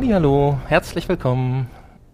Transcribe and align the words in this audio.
Hallo, 0.00 0.56
herzlich 0.68 1.08
willkommen 1.08 1.68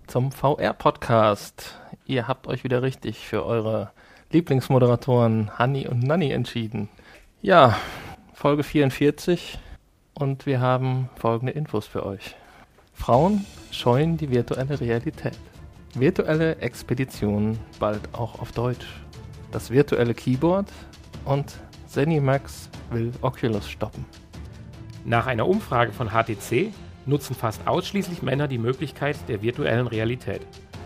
zum 0.07 0.33
VR-Podcast. 0.33 1.75
Ihr 2.07 2.27
habt 2.27 2.47
euch 2.47 2.65
wieder 2.65 2.81
richtig 2.83 3.29
für 3.29 3.45
eure 3.45 3.93
Lieblingsmoderatoren 4.33 5.59
Hanni 5.59 5.87
und 5.87 6.03
Nanni 6.03 6.31
entschieden. 6.31 6.89
Ja, 7.43 7.77
Folge 8.33 8.63
44 8.63 9.59
und 10.15 10.47
wir 10.47 10.63
haben 10.63 11.11
folgende 11.17 11.53
Infos 11.53 11.87
für 11.87 12.07
euch. 12.07 12.35
Frauen 12.95 13.45
scheuen 13.71 14.17
die 14.17 14.31
virtuelle 14.31 14.81
Realität. 14.81 15.39
Virtuelle 15.95 16.57
Expeditionen 16.57 17.59
bald 17.79 18.01
auch 18.15 18.41
auf 18.41 18.53
Deutsch. 18.53 18.87
Das 19.53 19.71
virtuelle 19.71 20.15
Keyboard 20.15 20.73
und 21.27 21.55
ZeniMax 21.87 22.71
will 22.91 23.13
Oculus 23.21 23.69
stoppen. 23.69 24.07
Nach 25.05 25.27
einer 25.27 25.47
Umfrage 25.47 25.93
von 25.93 26.09
HTC 26.09 26.73
nutzen 27.07 27.35
fast 27.35 27.67
ausschließlich 27.67 28.23
Männer 28.23 28.49
die 28.49 28.59
Möglichkeit 28.59 29.17
der 29.29 29.43
virtuellen 29.43 29.87
Realität. 29.87 30.41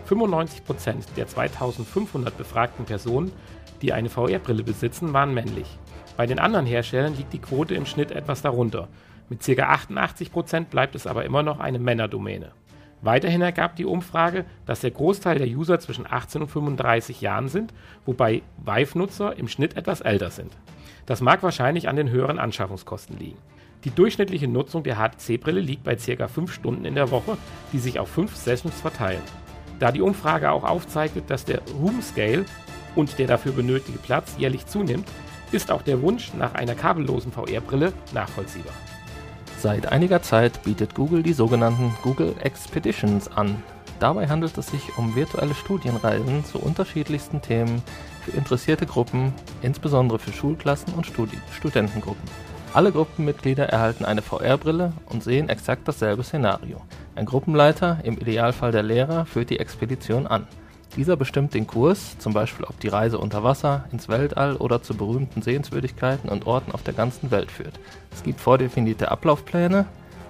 95% 0.09 1.15
der 1.17 1.27
2500 1.27 2.37
befragten 2.37 2.85
Personen, 2.85 3.33
die 3.83 3.93
eine 3.93 4.09
VR-Brille 4.09 4.63
besitzen, 4.63 5.13
waren 5.13 5.35
männlich. 5.35 5.79
Bei 6.17 6.27
den 6.27 6.39
anderen 6.39 6.67
Herstellern 6.67 7.17
liegt 7.17 7.33
die 7.33 7.41
Quote 7.41 7.75
im 7.75 7.87
Schnitt 7.87 8.11
etwas 8.11 8.43
darunter. 8.43 8.89
Mit 9.29 9.41
ca. 9.41 9.53
88% 9.53 10.65
bleibt 10.65 10.95
es 10.95 11.07
aber 11.07 11.25
immer 11.25 11.43
noch 11.43 11.61
eine 11.61 11.79
Männerdomäne. 11.79 12.53
Weiterhin 13.03 13.43
ergab 13.43 13.77
die 13.77 13.85
Umfrage, 13.85 14.45
dass 14.67 14.81
der 14.81 14.91
Großteil 14.91 15.39
der 15.39 15.47
User 15.47 15.79
zwischen 15.79 16.07
18 16.11 16.43
und 16.43 16.49
35 16.49 17.21
Jahren 17.21 17.49
sind, 17.49 17.73
wobei 18.05 18.43
Vive-Nutzer 18.65 19.39
im 19.39 19.47
Schnitt 19.47 19.77
etwas 19.77 20.01
älter 20.01 20.31
sind. 20.31 20.57
Das 21.07 21.21
mag 21.21 21.43
wahrscheinlich 21.43 21.89
an 21.89 21.97
den 21.97 22.11
höheren 22.11 22.39
Anschaffungskosten 22.39 23.19
liegen. 23.19 23.39
Die 23.85 23.91
durchschnittliche 23.91 24.49
Nutzung 24.49 24.83
der 24.83 24.97
HTC-Brille 24.97 25.61
liegt 25.61 25.85
bei 25.85 25.95
ca. 25.95 26.27
5 26.27 26.53
Stunden 26.53 26.85
in 26.85 26.95
der 26.95 27.11
Woche, 27.11 27.39
die 27.73 27.79
sich 27.79 28.01
auf 28.01 28.09
5 28.09 28.35
Sessions 28.35 28.81
verteilen. 28.81 29.23
Da 29.79 29.93
die 29.93 30.01
Umfrage 30.01 30.51
auch 30.51 30.65
aufzeigte, 30.65 31.23
dass 31.23 31.45
der 31.45 31.61
Room 31.81 32.03
Scale 32.03 32.45
und 32.97 33.19
der 33.19 33.29
dafür 33.29 33.53
benötigte 33.53 34.01
Platz 34.01 34.35
jährlich 34.37 34.67
zunimmt, 34.67 35.09
ist 35.53 35.71
auch 35.71 35.83
der 35.83 36.03
Wunsch 36.03 36.35
nach 36.35 36.55
einer 36.55 36.75
kabellosen 36.75 37.31
VR-Brille 37.33 37.93
nachvollziehbar. 38.13 38.75
Seit 39.59 39.87
einiger 39.87 40.23
Zeit 40.23 40.63
bietet 40.65 40.95
Google 40.95 41.23
die 41.23 41.33
sogenannten 41.33 41.95
Google 42.03 42.35
Expeditions 42.43 43.29
an. 43.29 43.63
Dabei 43.99 44.29
handelt 44.29 44.57
es 44.59 44.69
sich 44.69 44.97
um 44.97 45.17
virtuelle 45.17 45.55
Studienreisen 45.55 46.45
zu 46.45 46.59
unterschiedlichsten 46.59 47.43
Themen 47.43 47.83
für 48.25 48.33
interessierte 48.33 48.87
Gruppen, 48.87 49.33
insbesondere 49.63 50.19
für 50.19 50.33
Schulklassen 50.33 50.95
und 50.95 51.07
Studi 51.07 51.39
Studentengruppen. 51.57 52.29
Alle 52.75 52.93
Gruppenmitglieder 52.93 53.69
erhalten 53.69 54.05
eine 54.05 54.23
VR-Brille 54.23 54.93
und 55.07 55.25
sehen 55.25 55.49
exakt 55.49 55.89
dasselbe 55.89 56.23
Szenario. 56.23 56.83
Ein 57.15 57.25
Gruppenleiter, 57.25 57.99
im 58.05 58.19
Idealfall 58.19 58.73
der 58.73 58.83
Lehrer, 58.83 59.25
führt 59.25 59.51
die 59.51 59.59
Expedition 59.59 60.27
an. 60.27 60.47
Dieser 60.95 61.17
bestimmt 61.17 61.55
den 61.55 61.67
Kurs, 61.67 62.19
zum 62.19 62.35
Beispiel 62.35 62.67
ob 62.67 62.79
die 62.81 62.89
Reise 62.89 63.19
unter 63.19 63.43
Wasser, 63.43 63.85
ins 63.91 64.09
Weltall 64.09 64.57
oder 64.57 64.83
zu 64.83 64.95
berühmten 64.95 65.43
Sehenswürdigkeiten 65.43 66.29
und 66.29 66.47
Orten 66.47 66.73
auf 66.73 66.83
der 66.83 66.95
ganzen 66.95 67.31
Welt 67.31 67.51
führt. 67.51 67.81
Es 68.13 68.23
gibt 68.23 68.41
vordefinierte 68.41 69.11
Ablaufpläne, 69.11 69.87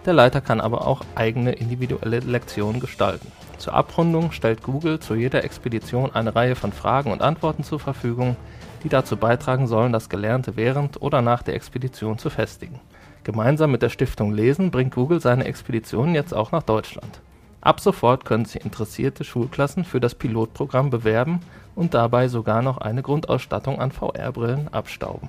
der 0.06 0.12
Leiter 0.14 0.40
kann 0.40 0.60
aber 0.60 0.86
auch 0.86 1.02
eigene 1.16 1.52
individuelle 1.52 2.20
Lektionen 2.20 2.80
gestalten. 2.80 3.30
Zur 3.58 3.74
Abrundung 3.74 4.30
stellt 4.32 4.62
Google 4.62 5.00
zu 5.00 5.14
jeder 5.14 5.44
Expedition 5.44 6.14
eine 6.14 6.34
Reihe 6.34 6.54
von 6.54 6.72
Fragen 6.72 7.10
und 7.10 7.20
Antworten 7.20 7.64
zur 7.64 7.80
Verfügung, 7.80 8.36
die 8.82 8.88
dazu 8.88 9.16
beitragen 9.16 9.66
sollen, 9.66 9.92
das 9.92 10.08
Gelernte 10.08 10.56
während 10.56 11.00
oder 11.02 11.22
nach 11.22 11.42
der 11.42 11.54
Expedition 11.54 12.18
zu 12.18 12.30
festigen. 12.30 12.80
Gemeinsam 13.24 13.70
mit 13.70 13.82
der 13.82 13.88
Stiftung 13.88 14.32
Lesen 14.32 14.70
bringt 14.70 14.94
Google 14.94 15.20
seine 15.20 15.44
Expeditionen 15.44 16.14
jetzt 16.14 16.32
auch 16.32 16.52
nach 16.52 16.62
Deutschland. 16.62 17.20
Ab 17.60 17.80
sofort 17.80 18.24
können 18.24 18.44
sich 18.44 18.64
interessierte 18.64 19.24
Schulklassen 19.24 19.84
für 19.84 20.00
das 20.00 20.14
Pilotprogramm 20.14 20.90
bewerben 20.90 21.40
und 21.74 21.92
dabei 21.92 22.28
sogar 22.28 22.62
noch 22.62 22.78
eine 22.78 23.02
Grundausstattung 23.02 23.80
an 23.80 23.90
VR-Brillen 23.90 24.72
abstauben. 24.72 25.28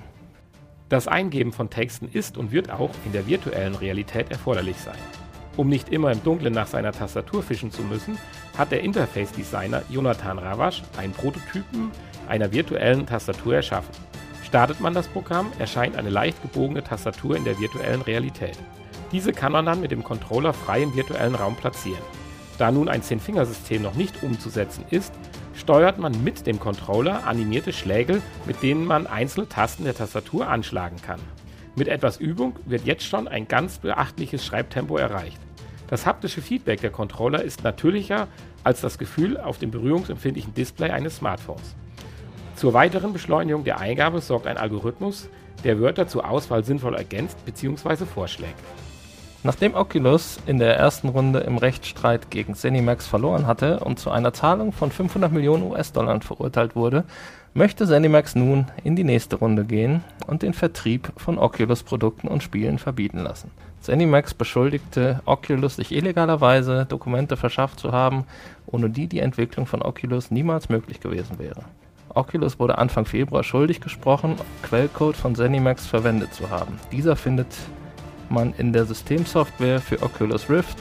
Das 0.88 1.08
Eingeben 1.08 1.52
von 1.52 1.70
Texten 1.70 2.08
ist 2.12 2.36
und 2.36 2.52
wird 2.52 2.70
auch 2.70 2.90
in 3.04 3.12
der 3.12 3.26
virtuellen 3.26 3.74
Realität 3.74 4.30
erforderlich 4.30 4.76
sein. 4.76 4.98
Um 5.56 5.68
nicht 5.68 5.88
immer 5.90 6.12
im 6.12 6.22
Dunkeln 6.22 6.54
nach 6.54 6.68
seiner 6.68 6.92
Tastatur 6.92 7.42
fischen 7.42 7.70
zu 7.70 7.82
müssen, 7.82 8.16
hat 8.56 8.70
der 8.72 8.80
Interface-Designer 8.82 9.82
Jonathan 9.88 10.38
Ravasch 10.38 10.82
einen 10.96 11.12
Prototypen 11.12 11.90
einer 12.30 12.52
virtuellen 12.52 13.06
Tastatur 13.06 13.56
erschaffen. 13.56 13.94
Startet 14.42 14.80
man 14.80 14.94
das 14.94 15.08
Programm, 15.08 15.52
erscheint 15.58 15.96
eine 15.96 16.10
leicht 16.10 16.40
gebogene 16.42 16.82
Tastatur 16.82 17.36
in 17.36 17.44
der 17.44 17.58
virtuellen 17.58 18.02
Realität. 18.02 18.58
Diese 19.12 19.32
kann 19.32 19.52
man 19.52 19.66
dann 19.66 19.80
mit 19.80 19.90
dem 19.90 20.02
Controller 20.04 20.52
frei 20.52 20.82
im 20.82 20.94
virtuellen 20.94 21.34
Raum 21.34 21.56
platzieren. 21.56 22.02
Da 22.58 22.70
nun 22.70 22.88
ein 22.88 23.02
10-Fingersystem 23.02 23.80
noch 23.80 23.94
nicht 23.94 24.22
umzusetzen 24.22 24.84
ist, 24.90 25.12
steuert 25.54 25.98
man 25.98 26.24
mit 26.24 26.46
dem 26.46 26.60
Controller 26.60 27.26
animierte 27.26 27.72
Schläge, 27.72 28.22
mit 28.46 28.62
denen 28.62 28.86
man 28.86 29.06
einzelne 29.06 29.48
Tasten 29.48 29.84
der 29.84 29.94
Tastatur 29.94 30.48
anschlagen 30.48 30.96
kann. 31.04 31.20
Mit 31.76 31.88
etwas 31.88 32.18
Übung 32.18 32.56
wird 32.66 32.84
jetzt 32.84 33.04
schon 33.04 33.28
ein 33.28 33.46
ganz 33.48 33.78
beachtliches 33.78 34.44
Schreibtempo 34.44 34.96
erreicht. 34.96 35.38
Das 35.88 36.06
haptische 36.06 36.42
Feedback 36.42 36.80
der 36.80 36.90
Controller 36.90 37.42
ist 37.42 37.64
natürlicher 37.64 38.28
als 38.62 38.80
das 38.80 38.98
Gefühl 38.98 39.38
auf 39.38 39.58
dem 39.58 39.70
berührungsempfindlichen 39.70 40.54
Display 40.54 40.90
eines 40.90 41.16
Smartphones. 41.16 41.74
Zur 42.60 42.74
weiteren 42.74 43.14
Beschleunigung 43.14 43.64
der 43.64 43.80
Eingabe 43.80 44.20
sorgt 44.20 44.46
ein 44.46 44.58
Algorithmus, 44.58 45.30
der 45.64 45.80
Wörter 45.80 46.08
zur 46.08 46.28
Auswahl 46.28 46.62
sinnvoll 46.62 46.94
ergänzt 46.94 47.42
bzw. 47.46 48.04
vorschlägt. 48.04 48.52
Nachdem 49.42 49.74
Oculus 49.74 50.38
in 50.44 50.58
der 50.58 50.76
ersten 50.76 51.08
Runde 51.08 51.38
im 51.40 51.56
Rechtsstreit 51.56 52.30
gegen 52.30 52.54
ZeniMax 52.54 53.06
verloren 53.06 53.46
hatte 53.46 53.80
und 53.80 53.98
zu 53.98 54.10
einer 54.10 54.34
Zahlung 54.34 54.72
von 54.72 54.90
500 54.90 55.32
Millionen 55.32 55.62
US-Dollar 55.62 56.20
verurteilt 56.20 56.76
wurde, 56.76 57.04
möchte 57.54 57.86
ZeniMax 57.86 58.34
nun 58.34 58.66
in 58.84 58.94
die 58.94 59.04
nächste 59.04 59.36
Runde 59.36 59.64
gehen 59.64 60.04
und 60.26 60.42
den 60.42 60.52
Vertrieb 60.52 61.14
von 61.16 61.38
Oculus-Produkten 61.38 62.28
und 62.28 62.42
Spielen 62.42 62.76
verbieten 62.78 63.20
lassen. 63.20 63.50
ZeniMax 63.80 64.34
beschuldigte 64.34 65.22
Oculus, 65.24 65.76
sich 65.76 65.92
illegalerweise 65.92 66.84
Dokumente 66.84 67.38
verschafft 67.38 67.80
zu 67.80 67.92
haben, 67.92 68.26
ohne 68.66 68.90
die 68.90 69.06
die 69.06 69.20
Entwicklung 69.20 69.64
von 69.64 69.80
Oculus 69.80 70.30
niemals 70.30 70.68
möglich 70.68 71.00
gewesen 71.00 71.38
wäre. 71.38 71.64
Oculus 72.14 72.58
wurde 72.58 72.78
Anfang 72.78 73.04
Februar 73.04 73.44
schuldig 73.44 73.80
gesprochen, 73.80 74.36
Quellcode 74.62 75.16
von 75.16 75.34
ZeniMax 75.34 75.86
verwendet 75.86 76.34
zu 76.34 76.50
haben. 76.50 76.78
Dieser 76.90 77.16
findet 77.16 77.54
man 78.28 78.52
in 78.58 78.72
der 78.72 78.84
Systemsoftware 78.84 79.80
für 79.80 80.02
Oculus 80.02 80.50
Rift 80.50 80.78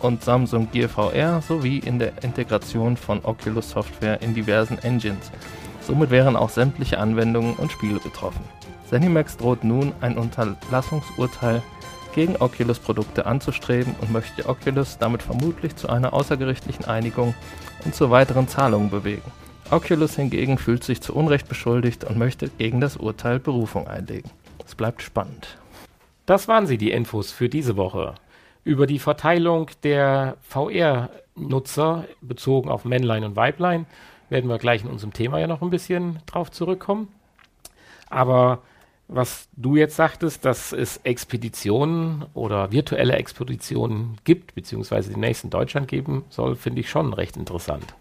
und 0.00 0.22
Samsung 0.22 0.68
Gear 0.72 0.88
VR 0.88 1.42
sowie 1.42 1.78
in 1.78 1.98
der 1.98 2.12
Integration 2.22 2.96
von 2.96 3.24
Oculus 3.24 3.70
Software 3.70 4.20
in 4.22 4.34
diversen 4.34 4.78
Engines. 4.78 5.30
Somit 5.80 6.10
wären 6.10 6.36
auch 6.36 6.50
sämtliche 6.50 6.98
Anwendungen 6.98 7.54
und 7.54 7.70
Spiele 7.70 8.00
betroffen. 8.00 8.44
ZeniMax 8.88 9.36
droht 9.36 9.64
nun 9.64 9.92
ein 10.00 10.18
Unterlassungsurteil 10.18 11.62
gegen 12.14 12.36
Oculus-Produkte 12.36 13.26
anzustreben 13.26 13.94
und 14.00 14.12
möchte 14.12 14.48
Oculus 14.48 14.98
damit 14.98 15.22
vermutlich 15.22 15.74
zu 15.76 15.88
einer 15.88 16.12
außergerichtlichen 16.12 16.84
Einigung 16.84 17.34
und 17.84 17.94
zu 17.94 18.10
weiteren 18.10 18.46
Zahlungen 18.46 18.90
bewegen. 18.90 19.32
Oculus 19.70 20.16
hingegen 20.16 20.58
fühlt 20.58 20.84
sich 20.84 21.00
zu 21.00 21.14
Unrecht 21.14 21.48
beschuldigt 21.48 22.04
und 22.04 22.18
möchte 22.18 22.48
gegen 22.50 22.80
das 22.80 22.96
Urteil 22.96 23.38
Berufung 23.40 23.88
einlegen. 23.88 24.30
Es 24.64 24.74
bleibt 24.74 25.02
spannend. 25.02 25.58
Das 26.26 26.48
waren 26.48 26.66
sie, 26.66 26.78
die 26.78 26.90
Infos 26.90 27.32
für 27.32 27.48
diese 27.48 27.76
Woche. 27.76 28.14
Über 28.62 28.86
die 28.86 28.98
Verteilung 28.98 29.70
der 29.82 30.36
VR-Nutzer 30.42 32.04
bezogen 32.20 32.70
auf 32.70 32.84
Männlein 32.84 33.24
und 33.24 33.36
Weiblein 33.36 33.86
werden 34.30 34.48
wir 34.48 34.58
gleich 34.58 34.82
in 34.82 34.90
unserem 34.90 35.12
Thema 35.12 35.38
ja 35.38 35.46
noch 35.46 35.62
ein 35.62 35.70
bisschen 35.70 36.18
drauf 36.26 36.50
zurückkommen. 36.50 37.08
Aber 38.08 38.62
was 39.08 39.48
du 39.56 39.76
jetzt 39.76 39.96
sagtest, 39.96 40.44
dass 40.44 40.72
es 40.72 40.98
Expeditionen 40.98 42.24
oder 42.32 42.72
virtuelle 42.72 43.14
Expeditionen 43.14 44.16
gibt, 44.24 44.54
beziehungsweise 44.54 45.10
demnächst 45.10 45.44
in 45.44 45.50
Deutschland 45.50 45.88
geben 45.88 46.24
soll, 46.30 46.56
finde 46.56 46.80
ich 46.80 46.88
schon 46.88 47.12
recht 47.12 47.36
interessant. 47.36 47.94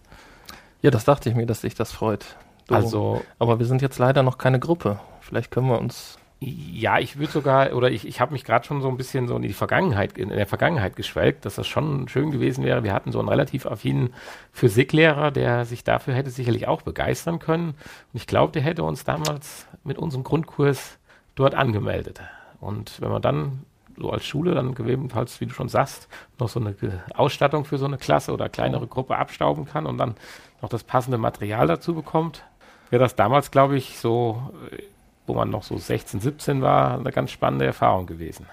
Ja, 0.83 0.91
das 0.91 1.06
dachte 1.06 1.30
ich 1.30 1.35
mir, 1.35 1.45
dass 1.45 1.62
dich 1.62 1.75
das 1.75 1.91
freut. 1.91 2.35
Du, 2.68 2.75
also, 2.75 3.21
aber 3.39 3.57
wir 3.57 3.65
sind 3.65 3.81
jetzt 3.81 3.97
leider 3.97 4.21
noch 4.21 4.38
keine 4.38 4.59
Gruppe. 4.59 5.00
Vielleicht 5.21 5.50
können 5.50 5.68
wir 5.68 5.80
uns 5.80 6.19
ja, 6.45 7.00
ich 7.00 7.18
würde 7.18 7.31
sogar, 7.31 7.74
oder 7.74 7.89
ich, 7.89 8.06
ich 8.06 8.19
habe 8.19 8.33
mich 8.33 8.44
gerade 8.44 8.65
schon 8.65 8.81
so 8.81 8.89
ein 8.89 8.97
bisschen 8.97 9.30
so 9.30 9.35
in 9.38 9.44
die 9.44 9.53
Vergangenheit, 9.53 10.18
in 10.18 10.27
der 10.27 10.45
Vergangenheit 10.45 10.97
geschwelgt, 10.97 11.45
dass 11.45 11.56
das 11.56 11.68
schon 11.68 12.09
schön 12.09 12.31
gewesen 12.31 12.65
wäre. 12.65 12.83
Wir 12.83 12.91
hatten 12.91 13.13
so 13.13 13.19
einen 13.19 13.30
relativ 13.30 13.65
affinen 13.65 14.13
Physiklehrer, 14.51 15.31
der 15.31 15.63
sich 15.63 15.85
dafür 15.85 16.13
hätte 16.13 16.31
sicherlich 16.31 16.68
auch 16.68 16.81
begeistern 16.81 17.39
können. 17.39 17.69
Und 17.69 17.75
ich 18.13 18.27
glaube, 18.27 18.51
der 18.51 18.62
hätte 18.62 18.83
uns 18.83 19.06
damals 19.06 19.68
mit 19.86 19.97
unserem 19.97 20.25
Grundkurs 20.25 20.97
dort 21.36 21.56
angemeldet. 21.56 22.19
Und 22.59 23.00
wenn 23.00 23.09
man 23.09 23.21
dann 23.21 23.65
so 23.97 24.09
als 24.09 24.25
Schule 24.25 24.53
dann 24.53 24.74
gegebenenfalls, 24.75 25.39
wie 25.39 25.45
du 25.45 25.53
schon 25.53 25.69
sagst, 25.69 26.09
noch 26.39 26.50
so 26.50 26.59
eine 26.59 26.75
Ausstattung 27.13 27.63
für 27.63 27.77
so 27.77 27.86
eine 27.86 27.97
Klasse 27.97 28.33
oder 28.33 28.50
kleinere 28.50 28.88
Gruppe 28.88 29.18
abstauben 29.18 29.65
kann 29.65 29.86
und 29.86 29.97
dann 29.97 30.15
noch 30.63 30.69
das 30.69 30.83
passende 30.83 31.19
Material 31.19 31.68
dazu 31.68 31.94
bekommt, 31.94 32.44
wäre 32.89 33.04
das 33.04 33.15
damals, 33.15 33.51
glaube 33.51 33.77
ich, 33.77 34.00
so 34.00 34.51
äh, 34.71 34.81
wo 35.25 35.33
man 35.33 35.50
noch 35.50 35.63
so 35.63 35.77
16, 35.77 36.19
17 36.19 36.62
war, 36.62 37.00
eine 37.00 37.12
ganz 37.12 37.31
spannende 37.31 37.65
Erfahrung 37.65 38.06
gewesen. 38.06 38.45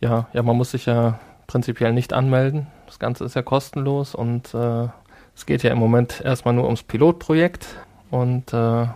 Ja, 0.00 0.26
ja, 0.32 0.42
man 0.42 0.56
muss 0.56 0.72
sich 0.72 0.86
ja 0.86 1.18
prinzipiell 1.46 1.92
nicht 1.92 2.12
anmelden. 2.12 2.66
Das 2.86 2.98
Ganze 2.98 3.24
ist 3.24 3.34
ja 3.34 3.42
kostenlos 3.42 4.14
und 4.14 4.52
äh, 4.54 4.88
es 5.34 5.46
geht 5.46 5.62
ja 5.62 5.70
im 5.70 5.78
Moment 5.78 6.20
erstmal 6.24 6.54
nur 6.54 6.64
ums 6.64 6.82
Pilotprojekt 6.82 7.66
und 8.10 8.52
äh, 8.52 8.86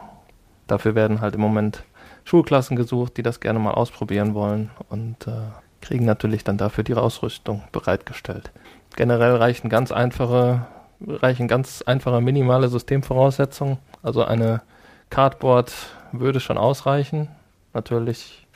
dafür 0.67 0.95
werden 0.95 1.21
halt 1.21 1.35
im 1.35 1.41
Moment 1.41 1.85
Schulklassen 2.25 2.77
gesucht, 2.77 3.17
die 3.17 3.23
das 3.23 3.41
gerne 3.41 3.59
mal 3.59 3.73
ausprobieren 3.73 4.35
wollen 4.35 4.71
und 4.89 5.27
äh, 5.27 5.33
kriegen 5.81 6.05
natürlich 6.05 6.45
dann 6.45 6.59
dafür 6.59 6.85
die 6.85 6.95
Ausrüstung 6.95 7.63
bereitgestellt. 7.73 8.51
Generell 8.97 9.37
reichen 9.37 9.69
ganz 9.69 9.93
einfache, 9.93 10.67
reichen 11.07 11.49
ganz 11.49 11.83
einfache 11.83 12.21
minimale 12.21 12.69
Systemvoraussetzungen. 12.69 13.79
Also 14.03 14.25
eine 14.25 14.63
Cardboard 15.11 15.73
würde 16.13 16.41
schon 16.41 16.59
ausreichen. 16.59 17.29
Natürlich 17.73 18.47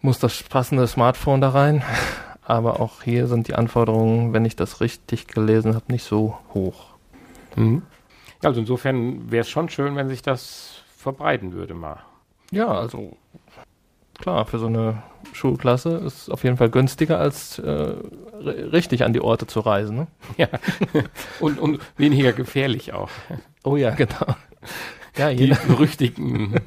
muss 0.00 0.18
das 0.18 0.42
passende 0.42 0.86
Smartphone 0.86 1.40
da 1.40 1.50
rein, 1.50 1.82
aber 2.42 2.80
auch 2.80 3.02
hier 3.02 3.26
sind 3.26 3.48
die 3.48 3.54
Anforderungen, 3.54 4.32
wenn 4.32 4.44
ich 4.44 4.56
das 4.56 4.80
richtig 4.80 5.26
gelesen 5.26 5.74
habe, 5.74 5.92
nicht 5.92 6.04
so 6.04 6.38
hoch. 6.54 6.86
Mhm. 7.56 7.82
Also 8.42 8.60
insofern 8.60 9.30
wäre 9.30 9.42
es 9.42 9.50
schon 9.50 9.68
schön, 9.68 9.96
wenn 9.96 10.08
sich 10.08 10.22
das 10.22 10.82
verbreiten 10.96 11.52
würde 11.52 11.74
mal. 11.74 11.98
Ja, 12.50 12.68
also 12.68 13.16
klar, 14.20 14.46
für 14.46 14.58
so 14.58 14.66
eine 14.66 15.02
Schulklasse 15.32 15.90
ist 15.98 16.22
es 16.22 16.30
auf 16.30 16.44
jeden 16.44 16.56
Fall 16.56 16.70
günstiger, 16.70 17.18
als 17.18 17.58
äh, 17.58 17.94
richtig 18.42 19.04
an 19.04 19.12
die 19.12 19.20
Orte 19.20 19.46
zu 19.46 19.60
reisen. 19.60 19.96
Ne? 19.96 20.06
Ja, 20.36 20.48
und, 21.40 21.58
und 21.58 21.80
weniger 21.96 22.32
gefährlich 22.32 22.92
auch. 22.92 23.10
Oh 23.64 23.76
ja, 23.76 23.90
genau. 23.90 24.34
Ja, 25.16 25.32
die 25.32 25.54
berüchtigten 25.66 26.60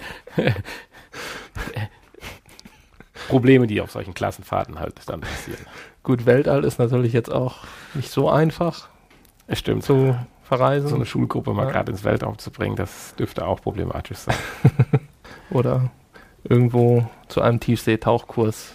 Probleme, 3.28 3.68
die 3.68 3.82
auf 3.82 3.92
solchen 3.92 4.14
Klassenfahrten 4.14 4.80
halt 4.80 4.96
dann 5.08 5.22
passieren. 5.22 5.66
Gut, 6.04 6.26
Weltall 6.26 6.66
ist 6.66 6.80
natürlich 6.80 7.14
jetzt 7.14 7.32
auch 7.32 7.60
nicht 7.94 8.12
so 8.12 8.30
einfach. 8.30 8.90
Es 9.48 9.60
stimmt. 9.60 9.84
Zu 9.84 10.18
verreisen. 10.44 10.90
So 10.90 10.96
eine 10.96 11.06
Schulgruppe 11.06 11.54
mal 11.54 11.66
ja. 11.66 11.72
gerade 11.72 11.92
ins 11.92 12.04
Weltraum 12.04 12.38
zu 12.38 12.52
bringen, 12.52 12.76
das 12.76 13.16
dürfte 13.16 13.46
auch 13.46 13.62
problematisch 13.62 14.18
sein. 14.18 14.36
Oder 15.50 15.90
irgendwo 16.44 17.10
zu 17.28 17.42
einem 17.42 17.60
Tiefseetauchkurs 17.60 18.72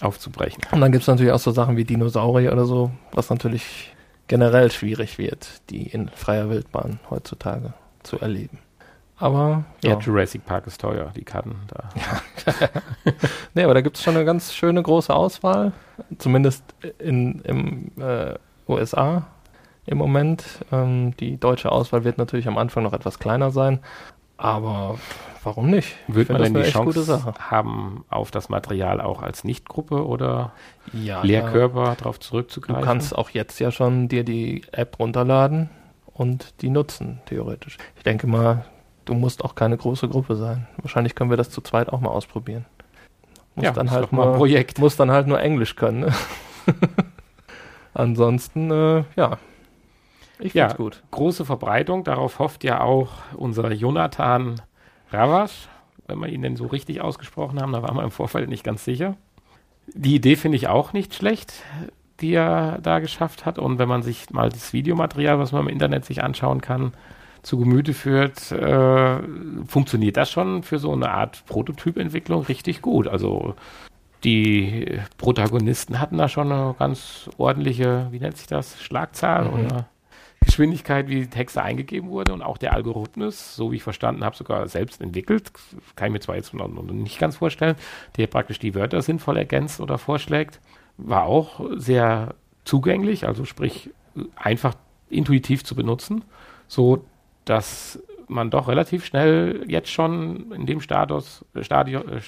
aufzubrechen. 0.00 0.62
Und 0.72 0.80
dann 0.80 0.92
gibt 0.92 1.02
es 1.02 1.08
natürlich 1.08 1.32
auch 1.32 1.38
so 1.38 1.50
Sachen 1.50 1.76
wie 1.76 1.84
Dinosaurier 1.84 2.52
oder 2.52 2.64
so, 2.64 2.90
was 3.12 3.30
natürlich 3.30 3.94
generell 4.28 4.70
schwierig 4.70 5.18
wird, 5.18 5.60
die 5.70 5.86
in 5.88 6.08
freier 6.08 6.48
Wildbahn 6.48 7.00
heutzutage 7.10 7.74
zu 8.02 8.18
erleben. 8.20 8.58
Aber 9.20 9.64
ja, 9.82 9.90
ja 9.90 9.98
Jurassic 9.98 10.46
Park 10.46 10.66
ist 10.66 10.80
teuer, 10.80 11.12
die 11.14 11.24
Karten 11.24 11.56
da. 11.68 11.90
Ja. 11.94 12.54
nee, 13.54 13.64
aber 13.64 13.74
da 13.74 13.82
gibt 13.82 13.98
es 13.98 14.02
schon 14.02 14.16
eine 14.16 14.24
ganz 14.24 14.54
schöne 14.54 14.82
große 14.82 15.14
Auswahl, 15.14 15.72
zumindest 16.18 16.64
in 16.98 17.40
im 17.40 17.92
äh, 18.00 18.34
USA 18.66 19.26
im 19.84 19.98
Moment. 19.98 20.64
Ähm, 20.72 21.14
die 21.18 21.36
deutsche 21.36 21.70
Auswahl 21.70 22.04
wird 22.04 22.16
natürlich 22.16 22.48
am 22.48 22.56
Anfang 22.56 22.82
noch 22.82 22.94
etwas 22.94 23.18
kleiner 23.18 23.50
sein, 23.50 23.80
aber 24.40 24.98
warum 25.42 25.70
nicht? 25.70 25.96
Wird 26.08 26.30
man 26.30 26.42
denn 26.42 26.54
die 26.54 26.62
Chance 26.62 27.34
haben, 27.38 28.04
auf 28.08 28.30
das 28.30 28.48
Material 28.48 29.00
auch 29.00 29.22
als 29.22 29.44
Nichtgruppe 29.44 30.06
oder 30.06 30.52
ja, 30.92 31.22
Lehrkörper 31.22 31.84
ja. 31.84 31.94
darauf 31.94 32.20
zurückzugreifen? 32.20 32.80
Du 32.80 32.86
kannst 32.86 33.16
auch 33.16 33.30
jetzt 33.30 33.58
ja 33.60 33.70
schon 33.70 34.08
dir 34.08 34.24
die 34.24 34.62
App 34.72 34.98
runterladen 34.98 35.70
und 36.12 36.60
die 36.62 36.70
nutzen, 36.70 37.20
theoretisch. 37.26 37.78
Ich 37.96 38.02
denke 38.02 38.26
mal, 38.26 38.64
du 39.04 39.14
musst 39.14 39.44
auch 39.44 39.54
keine 39.54 39.76
große 39.76 40.08
Gruppe 40.08 40.36
sein. 40.36 40.66
Wahrscheinlich 40.78 41.14
können 41.14 41.30
wir 41.30 41.36
das 41.36 41.50
zu 41.50 41.60
zweit 41.60 41.88
auch 41.88 42.00
mal 42.00 42.10
ausprobieren. 42.10 42.64
Muss 43.54 43.64
ja, 43.64 43.72
dann 43.72 43.90
halt 43.90 44.12
nur, 44.12 44.34
Projekt. 44.34 44.78
Muss 44.78 44.96
dann 44.96 45.10
halt 45.10 45.26
nur 45.26 45.40
Englisch 45.40 45.76
können. 45.76 46.00
Ne? 46.00 46.12
Ansonsten, 47.94 48.70
äh, 48.70 49.04
ja, 49.16 49.38
ich 50.42 50.54
ja, 50.54 50.72
gut. 50.72 51.02
Große 51.10 51.44
Verbreitung, 51.44 52.04
darauf 52.04 52.38
hofft 52.38 52.64
ja 52.64 52.80
auch 52.80 53.10
unser 53.36 53.72
Jonathan 53.72 54.60
Ravasch, 55.10 55.68
wenn 56.06 56.18
wir 56.18 56.28
ihn 56.28 56.42
denn 56.42 56.56
so 56.56 56.66
richtig 56.66 57.00
ausgesprochen 57.00 57.60
haben, 57.60 57.72
da 57.72 57.82
waren 57.82 57.96
wir 57.96 58.04
im 58.04 58.10
Vorfeld 58.10 58.48
nicht 58.48 58.64
ganz 58.64 58.84
sicher. 58.84 59.16
Die 59.94 60.14
Idee 60.14 60.36
finde 60.36 60.56
ich 60.56 60.68
auch 60.68 60.92
nicht 60.92 61.14
schlecht, 61.14 61.52
die 62.20 62.34
er 62.34 62.78
da 62.82 62.98
geschafft 62.98 63.46
hat. 63.46 63.58
Und 63.58 63.78
wenn 63.78 63.88
man 63.88 64.02
sich 64.02 64.30
mal 64.30 64.50
das 64.50 64.72
Videomaterial, 64.72 65.38
was 65.38 65.52
man 65.52 65.62
im 65.62 65.68
Internet 65.68 66.04
sich 66.04 66.22
anschauen 66.22 66.60
kann, 66.60 66.92
zu 67.42 67.58
Gemüte 67.58 67.94
führt, 67.94 68.52
äh, 68.52 69.18
funktioniert 69.66 70.16
das 70.16 70.30
schon 70.30 70.62
für 70.62 70.78
so 70.78 70.92
eine 70.92 71.10
Art 71.10 71.44
Prototypentwicklung 71.46 72.42
richtig 72.42 72.82
gut. 72.82 73.08
Also 73.08 73.54
die 74.24 75.00
Protagonisten 75.16 75.98
hatten 75.98 76.18
da 76.18 76.28
schon 76.28 76.52
eine 76.52 76.74
ganz 76.78 77.30
ordentliche, 77.38 78.08
wie 78.10 78.20
nennt 78.20 78.36
sich 78.36 78.46
das, 78.46 78.80
Schlagzahl 78.82 79.46
mhm. 79.46 79.52
oder 79.52 79.88
Geschwindigkeit, 80.60 81.08
wie 81.08 81.20
die 81.20 81.30
Texte 81.30 81.62
eingegeben 81.62 82.10
wurde 82.10 82.34
und 82.34 82.42
auch 82.42 82.58
der 82.58 82.74
Algorithmus, 82.74 83.56
so 83.56 83.72
wie 83.72 83.76
ich 83.76 83.82
verstanden 83.82 84.22
habe, 84.24 84.36
sogar 84.36 84.68
selbst 84.68 85.00
entwickelt. 85.00 85.52
Kann 85.96 86.08
ich 86.08 86.12
mir 86.12 86.20
zwar 86.20 86.36
jetzt 86.36 86.52
noch 86.52 86.68
nicht 86.68 87.18
ganz 87.18 87.36
vorstellen, 87.36 87.76
der 88.18 88.26
praktisch 88.26 88.58
die 88.58 88.74
Wörter 88.74 89.00
sinnvoll 89.00 89.38
ergänzt 89.38 89.80
oder 89.80 89.96
vorschlägt, 89.96 90.60
war 90.98 91.24
auch 91.24 91.62
sehr 91.76 92.34
zugänglich, 92.66 93.26
also 93.26 93.46
sprich 93.46 93.88
einfach 94.36 94.74
intuitiv 95.08 95.64
zu 95.64 95.74
benutzen, 95.74 96.24
so 96.68 97.06
dass 97.46 97.98
man 98.28 98.50
doch 98.50 98.68
relativ 98.68 99.06
schnell 99.06 99.64
jetzt 99.66 99.90
schon 99.90 100.52
in 100.52 100.66
dem 100.66 100.82
Status, 100.82 101.42
Stadium, 101.62 102.06
äh, 102.06 102.20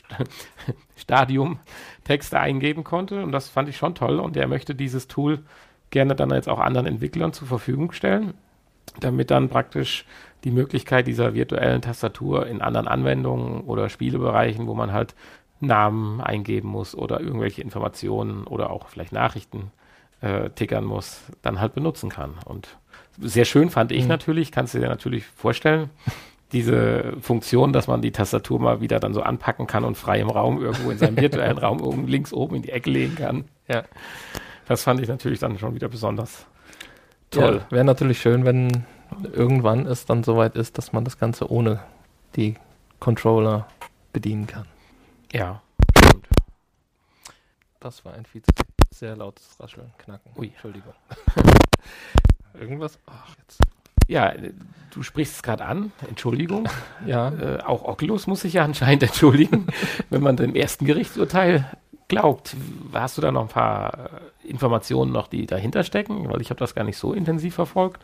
Stadium 0.96 1.58
Texte 2.04 2.40
eingeben 2.40 2.82
konnte. 2.82 3.22
Und 3.22 3.30
das 3.30 3.50
fand 3.50 3.68
ich 3.68 3.76
schon 3.76 3.94
toll. 3.94 4.20
Und 4.20 4.38
er 4.38 4.48
möchte 4.48 4.74
dieses 4.74 5.06
Tool 5.06 5.40
gerne 5.92 6.16
dann 6.16 6.30
jetzt 6.30 6.48
auch 6.48 6.58
anderen 6.58 6.86
Entwicklern 6.86 7.32
zur 7.32 7.46
Verfügung 7.46 7.92
stellen, 7.92 8.34
damit 8.98 9.30
dann 9.30 9.48
praktisch 9.48 10.04
die 10.42 10.50
Möglichkeit 10.50 11.06
dieser 11.06 11.34
virtuellen 11.34 11.82
Tastatur 11.82 12.48
in 12.48 12.60
anderen 12.60 12.88
Anwendungen 12.88 13.60
oder 13.60 13.88
Spielebereichen, 13.88 14.66
wo 14.66 14.74
man 14.74 14.92
halt 14.92 15.14
Namen 15.60 16.20
eingeben 16.20 16.68
muss 16.68 16.96
oder 16.96 17.20
irgendwelche 17.20 17.62
Informationen 17.62 18.44
oder 18.44 18.70
auch 18.70 18.88
vielleicht 18.88 19.12
Nachrichten 19.12 19.70
äh, 20.20 20.50
tickern 20.50 20.84
muss, 20.84 21.22
dann 21.42 21.60
halt 21.60 21.74
benutzen 21.74 22.10
kann. 22.10 22.34
Und 22.44 22.76
sehr 23.20 23.44
schön 23.44 23.70
fand 23.70 23.92
ich 23.92 24.02
mhm. 24.02 24.08
natürlich, 24.08 24.50
kannst 24.50 24.74
du 24.74 24.80
dir 24.80 24.88
natürlich 24.88 25.24
vorstellen, 25.26 25.90
diese 26.52 27.14
Funktion, 27.20 27.72
dass 27.72 27.86
man 27.86 28.02
die 28.02 28.12
Tastatur 28.12 28.60
mal 28.60 28.80
wieder 28.80 29.00
dann 29.00 29.14
so 29.14 29.22
anpacken 29.22 29.66
kann 29.66 29.84
und 29.84 29.96
frei 29.96 30.20
im 30.20 30.28
Raum 30.28 30.60
irgendwo 30.60 30.90
in 30.90 30.98
seinem 30.98 31.16
virtuellen 31.20 31.58
Raum 31.58 31.80
oben 31.80 32.06
links 32.08 32.32
oben 32.32 32.56
in 32.56 32.62
die 32.62 32.70
Ecke 32.70 32.90
legen 32.90 33.14
kann. 33.14 33.44
Ja. 33.68 33.84
Das 34.66 34.84
fand 34.84 35.00
ich 35.00 35.08
natürlich 35.08 35.40
dann 35.40 35.58
schon 35.58 35.74
wieder 35.74 35.88
besonders 35.88 36.46
toll. 37.30 37.62
Ja, 37.64 37.70
Wäre 37.70 37.84
natürlich 37.84 38.20
schön, 38.20 38.44
wenn 38.44 38.84
irgendwann 39.32 39.86
es 39.86 40.06
dann 40.06 40.22
soweit 40.24 40.56
ist, 40.56 40.78
dass 40.78 40.92
man 40.92 41.04
das 41.04 41.18
Ganze 41.18 41.50
ohne 41.50 41.80
die 42.36 42.56
Controller 43.00 43.66
bedienen 44.12 44.46
kann. 44.46 44.66
Ja. 45.32 45.62
Stimmt. 45.98 46.28
Das 47.80 48.04
war 48.04 48.14
ein 48.14 48.24
viel 48.24 48.42
sehr 48.90 49.16
lautes 49.16 49.58
Rascheln, 49.58 49.90
Knacken. 49.98 50.30
Ui. 50.36 50.48
Entschuldigung. 50.48 50.92
Irgendwas? 52.54 52.98
Ach, 53.06 53.34
jetzt. 53.38 53.60
Ja, 54.08 54.34
du 54.90 55.02
sprichst 55.02 55.36
es 55.36 55.42
gerade 55.42 55.64
an, 55.64 55.92
Entschuldigung. 56.06 56.68
ja. 57.06 57.30
Äh, 57.30 57.62
auch 57.62 57.84
Oculus 57.84 58.26
muss 58.26 58.42
sich 58.42 58.54
ja 58.54 58.64
anscheinend 58.64 59.04
entschuldigen, 59.04 59.66
wenn 60.10 60.22
man 60.22 60.36
dem 60.36 60.54
ersten 60.54 60.84
Gerichtsurteil 60.84 61.64
glaubt. 62.12 62.54
Hast 62.92 63.16
du 63.16 63.22
da 63.22 63.32
noch 63.32 63.42
ein 63.42 63.48
paar 63.48 63.94
äh, 64.44 64.48
Informationen 64.48 65.12
noch, 65.12 65.28
die 65.28 65.46
dahinter 65.46 65.82
stecken? 65.82 66.28
Weil 66.30 66.42
ich 66.42 66.50
habe 66.50 66.60
das 66.60 66.74
gar 66.74 66.84
nicht 66.84 66.98
so 66.98 67.14
intensiv 67.14 67.54
verfolgt. 67.54 68.02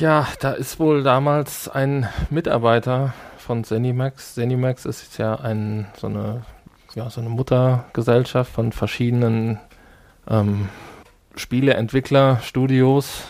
Ja, 0.00 0.26
da 0.40 0.52
ist 0.52 0.80
wohl 0.80 1.04
damals 1.04 1.68
ein 1.68 2.08
Mitarbeiter 2.30 3.14
von 3.38 3.62
Zenimax. 3.62 4.34
Zenimax 4.34 4.86
ist 4.86 5.18
ja 5.18 5.36
ein, 5.36 5.86
so, 5.96 6.08
eine, 6.08 6.42
ja, 6.96 7.08
so 7.10 7.20
eine 7.20 7.30
Muttergesellschaft 7.30 8.52
von 8.52 8.72
verschiedenen 8.72 9.60
ähm, 10.28 10.68
Spieleentwickler, 11.36 12.40
Studios. 12.42 13.22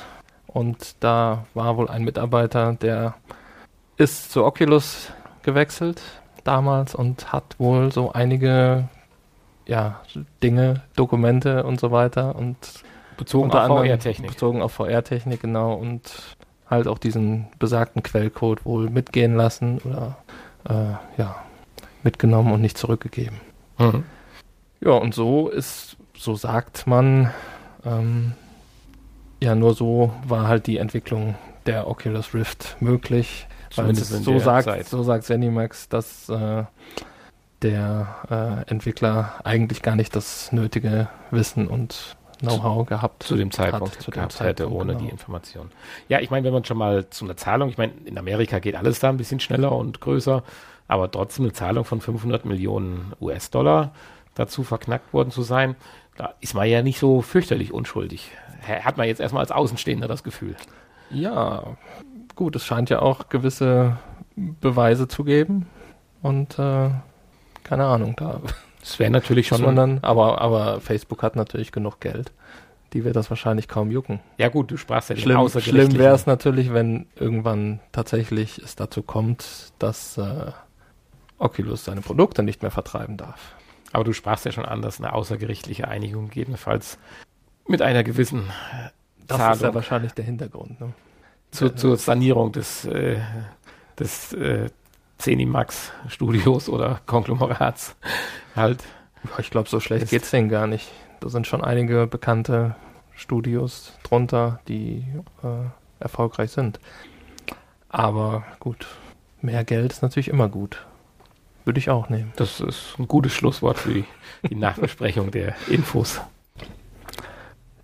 Und 0.46 0.96
da 1.00 1.44
war 1.52 1.76
wohl 1.76 1.90
ein 1.90 2.04
Mitarbeiter, 2.04 2.72
der 2.80 3.16
ist 3.98 4.32
zu 4.32 4.42
Oculus 4.42 5.12
gewechselt 5.42 6.00
damals 6.44 6.94
und 6.94 7.30
hat 7.30 7.58
wohl 7.58 7.92
so 7.92 8.12
einige 8.12 8.88
ja, 9.66 10.00
Dinge, 10.42 10.82
Dokumente 10.96 11.64
und 11.64 11.80
so 11.80 11.90
weiter 11.90 12.36
und 12.36 12.56
bezogen 13.16 13.50
auf 13.50 13.66
VR-Technik. 13.66 14.30
Bezogen 14.30 14.62
auf 14.62 14.72
VR-Technik, 14.72 15.40
genau, 15.40 15.74
und 15.74 16.36
halt 16.68 16.88
auch 16.88 16.98
diesen 16.98 17.46
besagten 17.58 18.02
Quellcode 18.02 18.64
wohl 18.64 18.90
mitgehen 18.90 19.36
lassen 19.36 19.80
oder 19.84 20.16
äh, 20.68 21.20
ja, 21.20 21.36
mitgenommen 22.02 22.52
und 22.52 22.60
nicht 22.60 22.78
zurückgegeben. 22.78 23.40
Mhm. 23.78 24.04
Ja, 24.80 24.92
und 24.92 25.14
so 25.14 25.48
ist, 25.48 25.96
so 26.16 26.34
sagt 26.34 26.86
man, 26.86 27.30
ähm, 27.84 28.32
ja, 29.40 29.54
nur 29.54 29.74
so 29.74 30.12
war 30.26 30.48
halt 30.48 30.66
die 30.66 30.78
Entwicklung 30.78 31.34
der 31.66 31.88
Oculus 31.88 32.34
Rift 32.34 32.76
möglich. 32.80 33.46
Weil 33.76 33.94
so 33.94 34.38
sagt, 34.38 34.86
so 34.86 35.02
sagt 35.02 35.24
Zenimax, 35.24 35.88
dass 35.88 36.28
äh, 36.28 36.64
der 37.64 38.64
äh, 38.66 38.70
Entwickler 38.70 39.34
eigentlich 39.42 39.82
gar 39.82 39.96
nicht 39.96 40.14
das 40.14 40.52
nötige 40.52 41.08
Wissen 41.30 41.66
und 41.66 42.16
Know-how 42.40 42.86
gehabt 42.86 43.22
zu 43.22 43.36
dem 43.36 43.50
Zeitpunkt 43.50 43.96
hat, 43.96 44.02
zu 44.02 44.10
dem 44.10 44.14
gehabt 44.14 44.32
Zeitpunkt, 44.32 44.60
hätte 44.60 44.72
ohne 44.72 44.92
genau. 44.92 45.04
die 45.04 45.10
Information. 45.10 45.70
Ja, 46.08 46.20
ich 46.20 46.30
meine, 46.30 46.44
wenn 46.44 46.52
man 46.52 46.64
schon 46.64 46.76
mal 46.76 47.08
zu 47.08 47.24
einer 47.24 47.36
Zahlung, 47.36 47.70
ich 47.70 47.78
meine, 47.78 47.92
in 48.04 48.18
Amerika 48.18 48.58
geht 48.58 48.76
alles 48.76 49.00
da 49.00 49.08
ein 49.08 49.16
bisschen 49.16 49.40
schneller 49.40 49.72
und 49.72 50.00
größer, 50.00 50.42
aber 50.86 51.10
trotzdem 51.10 51.46
eine 51.46 51.52
Zahlung 51.52 51.84
von 51.84 52.00
500 52.00 52.44
Millionen 52.44 53.14
US-Dollar 53.20 53.92
dazu 54.34 54.62
verknackt 54.62 55.12
worden 55.14 55.30
zu 55.30 55.42
sein, 55.42 55.76
da 56.16 56.34
ist 56.40 56.54
man 56.54 56.68
ja 56.68 56.82
nicht 56.82 56.98
so 56.98 57.22
fürchterlich 57.22 57.72
unschuldig. 57.72 58.30
Hat 58.62 58.96
man 58.96 59.06
jetzt 59.06 59.20
erstmal 59.20 59.40
als 59.40 59.52
Außenstehender 59.52 60.08
das 60.08 60.22
Gefühl. 60.22 60.56
Ja, 61.10 61.76
gut, 62.34 62.56
es 62.56 62.64
scheint 62.64 62.90
ja 62.90 63.00
auch 63.00 63.28
gewisse 63.28 63.96
Beweise 64.36 65.08
zu 65.08 65.24
geben 65.24 65.66
und 66.22 66.58
äh, 66.58 66.90
keine 67.64 67.86
Ahnung, 67.86 68.14
da 68.16 68.40
Das 68.80 68.98
wäre 68.98 69.10
natürlich 69.10 69.48
schon. 69.48 69.74
dann, 69.76 69.98
aber, 70.02 70.40
aber 70.40 70.80
Facebook 70.80 71.22
hat 71.22 71.36
natürlich 71.36 71.72
genug 71.72 72.00
Geld. 72.00 72.32
Die 72.92 73.02
wird 73.02 73.16
das 73.16 73.28
wahrscheinlich 73.28 73.66
kaum 73.66 73.90
jucken. 73.90 74.20
ja 74.38 74.48
gut, 74.48 74.70
du 74.70 74.76
sprachst 74.76 75.10
ja 75.10 75.16
Schlimm, 75.16 75.48
schlimm 75.48 75.98
wäre 75.98 76.14
es 76.14 76.26
natürlich, 76.26 76.72
wenn 76.72 77.06
irgendwann 77.16 77.80
tatsächlich 77.90 78.58
es 78.58 78.76
dazu 78.76 79.02
kommt, 79.02 79.72
dass 79.80 80.16
äh, 80.16 80.52
Oculus 81.38 81.84
seine 81.84 82.02
Produkte 82.02 82.44
nicht 82.44 82.62
mehr 82.62 82.70
vertreiben 82.70 83.16
darf. 83.16 83.56
Aber 83.92 84.04
du 84.04 84.12
sprachst 84.12 84.44
ja 84.44 84.52
schon 84.52 84.64
an, 84.64 84.80
dass 84.80 85.00
eine 85.00 85.12
außergerichtliche 85.12 85.88
Einigung 85.88 86.28
gegebenenfalls 86.28 86.98
mit 87.66 87.82
einer 87.82 88.04
gewissen 88.04 88.44
Das 89.26 89.38
Zahlung 89.38 89.54
ist 89.54 89.62
ja 89.62 89.74
wahrscheinlich 89.74 90.12
der 90.12 90.24
Hintergrund. 90.24 90.80
Ne? 90.80 90.92
zu, 91.54 91.70
zur 91.74 91.96
Sanierung 91.96 92.52
des, 92.52 92.84
äh, 92.84 93.18
des 93.98 94.32
äh, 94.34 94.68
Zenimax-Studios 95.18 96.68
oder 96.68 97.00
Konglomerats 97.06 97.96
halt. 98.56 98.82
Ich 99.38 99.50
glaube, 99.50 99.68
so 99.68 99.80
schlecht 99.80 100.04
Ist- 100.04 100.10
geht's 100.10 100.30
denen 100.30 100.48
gar 100.48 100.66
nicht. 100.66 100.90
Da 101.20 101.28
sind 101.28 101.46
schon 101.46 101.64
einige 101.64 102.06
bekannte 102.06 102.74
Studios 103.14 103.92
drunter, 104.02 104.60
die 104.68 105.04
äh, 105.42 105.68
erfolgreich 106.00 106.50
sind. 106.50 106.78
Aber 107.88 108.44
gut, 108.60 108.86
mehr 109.40 109.64
Geld 109.64 109.92
ist 109.92 110.02
natürlich 110.02 110.28
immer 110.28 110.48
gut. 110.48 110.84
Würde 111.64 111.78
ich 111.78 111.88
auch 111.88 112.10
nehmen. 112.10 112.32
Das 112.36 112.60
ist 112.60 112.96
ein 112.98 113.08
gutes 113.08 113.32
Schlusswort 113.32 113.78
für 113.78 113.94
die, 113.94 114.04
die 114.50 114.54
Nachbesprechung 114.56 115.30
der 115.30 115.54
Infos. 115.68 116.20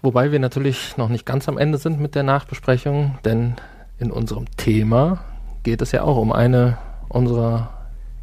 Wobei 0.03 0.33
wir 0.33 0.39
natürlich 0.39 0.97
noch 0.97 1.09
nicht 1.09 1.25
ganz 1.25 1.49
am 1.49 1.57
Ende 1.59 1.79
sind 1.79 2.01
mit 2.01 2.15
der 2.15 2.23
Nachbesprechung, 2.23 3.19
denn 3.25 3.55
in 3.99 4.11
unserem 4.11 4.47
Thema 4.57 5.21
geht 5.63 5.81
es 5.83 5.93
ja 5.93 6.03
auch 6.03 6.17
um 6.17 6.33
eine 6.33 6.77
unserer 7.11 7.69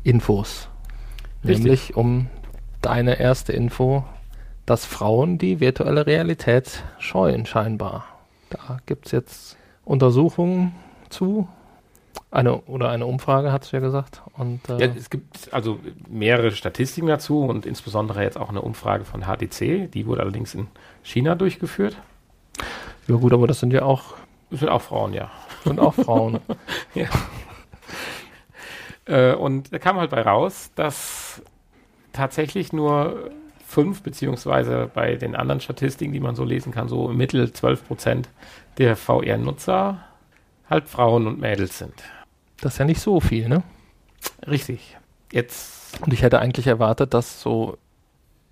Infos. 0.04 0.70
Richtig. 1.44 1.64
Nämlich 1.64 1.96
um 1.96 2.28
deine 2.82 3.20
erste 3.20 3.54
Info, 3.54 4.04
dass 4.66 4.86
Frauen 4.86 5.38
die 5.38 5.60
virtuelle 5.60 6.08
Realität 6.08 6.84
scheuen, 7.00 7.46
scheinbar. 7.46 8.06
Da 8.50 8.80
gibt 8.86 9.06
es 9.06 9.12
jetzt 9.12 9.58
Untersuchungen 9.86 10.74
zu. 11.10 11.48
Eine, 12.32 12.58
oder 12.62 12.90
eine 12.90 13.06
Umfrage, 13.06 13.52
hast 13.52 13.72
du 13.72 13.78
ja 13.78 13.80
gesagt. 13.82 14.22
Und, 14.38 14.68
äh, 14.70 14.86
Ja, 14.88 14.94
es 14.98 15.10
gibt 15.10 15.54
also 15.54 15.80
mehrere 16.10 16.52
Statistiken 16.52 17.08
dazu 17.08 17.44
und 17.44 17.66
insbesondere 17.66 18.24
jetzt 18.24 18.38
auch 18.38 18.50
eine 18.50 18.62
Umfrage 18.62 19.06
von 19.06 19.22
HTC. 19.26 19.88
Die 19.88 20.06
wurde 20.08 20.22
allerdings 20.24 20.54
in 20.54 20.68
China 21.04 21.36
durchgeführt. 21.36 21.96
ja 23.08 23.16
gut, 23.16 23.32
aber 23.34 23.48
das 23.48 23.60
sind 23.60 23.72
ja 23.72 23.84
auch, 23.84 24.16
Das 24.50 24.60
sind 24.60 24.70
auch 24.70 24.82
Frauen, 24.82 25.14
ja. 25.14 25.30
sind 25.64 25.80
auch 25.80 25.94
Frauen. 25.94 26.40
Äh, 29.08 29.34
und 29.34 29.74
da 29.74 29.80
kam 29.80 29.98
halt 29.98 30.12
bei 30.12 30.22
raus, 30.22 30.72
dass 30.76 31.42
tatsächlich 32.14 32.74
nur 32.74 33.32
fünf, 33.66 34.02
beziehungsweise 34.02 34.90
bei 34.94 35.16
den 35.16 35.36
anderen 35.36 35.60
Statistiken, 35.60 36.14
die 36.14 36.20
man 36.20 36.36
so 36.36 36.44
lesen 36.44 36.72
kann, 36.72 36.88
so 36.88 37.10
im 37.10 37.18
Mittel 37.18 37.52
12 37.52 37.88
Prozent 37.88 38.30
der 38.78 38.96
VR-Nutzer 38.96 40.04
halt 40.70 40.88
Frauen 40.88 41.28
und 41.28 41.40
Mädels 41.40 41.78
sind. 41.78 41.94
Das 42.62 42.74
ist 42.74 42.80
ja 42.80 42.86
nicht 42.86 43.02
so 43.02 43.20
viel, 43.20 43.50
ne? 43.50 43.64
Richtig. 44.48 44.98
Jetzt, 45.32 46.02
Und 46.02 46.14
ich 46.14 46.22
hätte 46.22 46.40
eigentlich 46.40 46.68
erwartet, 46.68 47.14
dass 47.14 47.42
so 47.42 47.78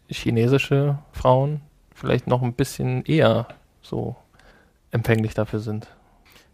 chinesische 0.08 1.00
Frauen 1.12 1.62
vielleicht 1.94 2.28
noch 2.28 2.42
ein 2.42 2.54
bisschen 2.54 3.04
eher 3.06 3.48
so 3.82 4.16
empfänglich 4.92 5.34
dafür 5.34 5.60
sind. 5.60 5.88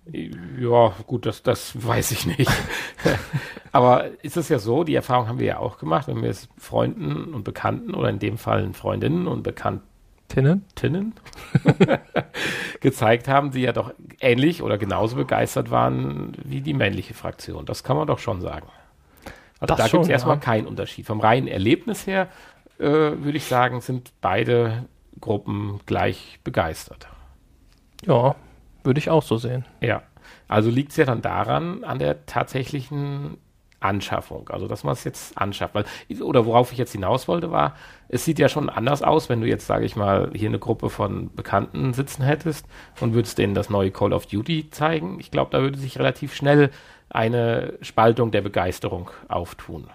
Ja, 0.06 0.94
gut, 1.06 1.26
das, 1.26 1.44
das 1.44 1.86
weiß 1.86 2.12
ich 2.12 2.26
nicht. 2.26 2.52
Aber 3.72 4.06
ist 4.24 4.36
es 4.36 4.50
ja 4.50 4.60
so, 4.60 4.84
die 4.84 4.96
Erfahrung 4.96 5.28
haben 5.28 5.40
wir 5.40 5.46
ja 5.46 5.58
auch 5.60 5.78
gemacht, 5.78 6.08
wenn 6.08 6.22
wir 6.22 6.30
es 6.30 6.50
Freunden 6.58 7.34
und 7.34 7.44
Bekannten 7.44 7.94
oder 7.94 8.10
in 8.10 8.20
dem 8.20 8.38
Fall 8.38 8.74
Freundinnen 8.74 9.28
und 9.28 9.44
Bekannten 9.44 9.88
Tinnen? 10.28 10.66
Tinnen 10.76 11.14
gezeigt 12.80 13.28
haben, 13.28 13.52
die 13.52 13.62
ja 13.62 13.74
doch 13.74 13.94
ähnlich 14.22 14.62
oder 14.62 14.78
genauso 14.78 15.18
begeistert 15.18 15.72
waren 15.72 16.32
wie 16.46 16.62
die 16.62 16.74
männliche 16.74 17.14
Fraktion. 17.14 17.66
Das 17.66 17.84
kann 17.84 17.98
man 17.98 18.08
doch 18.08 18.20
schon 18.20 18.40
sagen. 18.40 18.68
Also 19.60 19.76
Das 19.76 19.78
da 19.78 19.88
gibt 19.90 20.04
es 20.06 20.10
erstmal 20.10 20.38
ja. 20.38 20.42
keinen 20.42 20.68
Unterschied. 20.68 21.06
Vom 21.06 21.20
reinen 21.20 21.48
Erlebnis 21.48 22.08
her 22.08 22.30
äh, 22.80 22.86
würde 22.86 23.36
ich 23.36 23.44
sagen, 23.44 23.82
sind 23.82 24.14
beide 24.22 24.86
Gruppen 25.20 25.82
gleich 25.86 26.40
begeistert. 26.46 27.10
Ja, 28.06 28.36
würde 28.84 29.00
ich 29.00 29.10
auch 29.10 29.24
so 29.24 29.38
sehen. 29.38 29.66
Ja, 29.82 30.04
also 30.48 30.70
liegt 30.70 30.92
es 30.92 30.98
ja 30.98 31.06
dann 31.06 31.22
daran, 31.22 31.84
an 31.84 32.00
der 32.00 32.26
tatsächlichen 32.26 33.38
Anschaffung, 33.82 34.48
also 34.50 34.68
dass 34.68 34.84
man 34.84 34.94
es 34.94 35.04
jetzt 35.04 35.38
anschafft. 35.38 35.74
Weil, 35.74 35.86
oder 36.22 36.46
worauf 36.46 36.72
ich 36.72 36.78
jetzt 36.78 36.92
hinaus 36.92 37.28
wollte, 37.28 37.52
war, 37.52 37.76
es 38.10 38.24
sieht 38.24 38.38
ja 38.38 38.48
schon 38.48 38.70
anders 38.70 39.02
aus, 39.02 39.28
wenn 39.28 39.42
du 39.42 39.48
jetzt, 39.48 39.66
sage 39.66 39.86
ich 39.86 39.96
mal, 39.96 40.30
hier 40.34 40.50
eine 40.50 40.60
Gruppe 40.60 40.90
von 40.90 41.34
Bekannten 41.34 41.94
sitzen 41.94 42.24
hättest 42.24 42.68
und 43.00 43.14
würdest 43.14 43.40
denen 43.40 43.56
das 43.56 43.70
neue 43.70 43.92
Call 43.92 44.14
of 44.14 44.28
Duty 44.28 44.70
zeigen. 44.70 45.20
Ich 45.20 45.32
glaube, 45.32 45.52
da 45.52 45.62
würde 45.62 45.80
sich 45.80 45.98
relativ 45.98 46.36
schnell 46.36 46.70
eine 47.10 47.74
Spaltung 47.82 48.32
der 48.32 48.42
Begeisterung 48.42 49.10
auftun. 49.28 49.88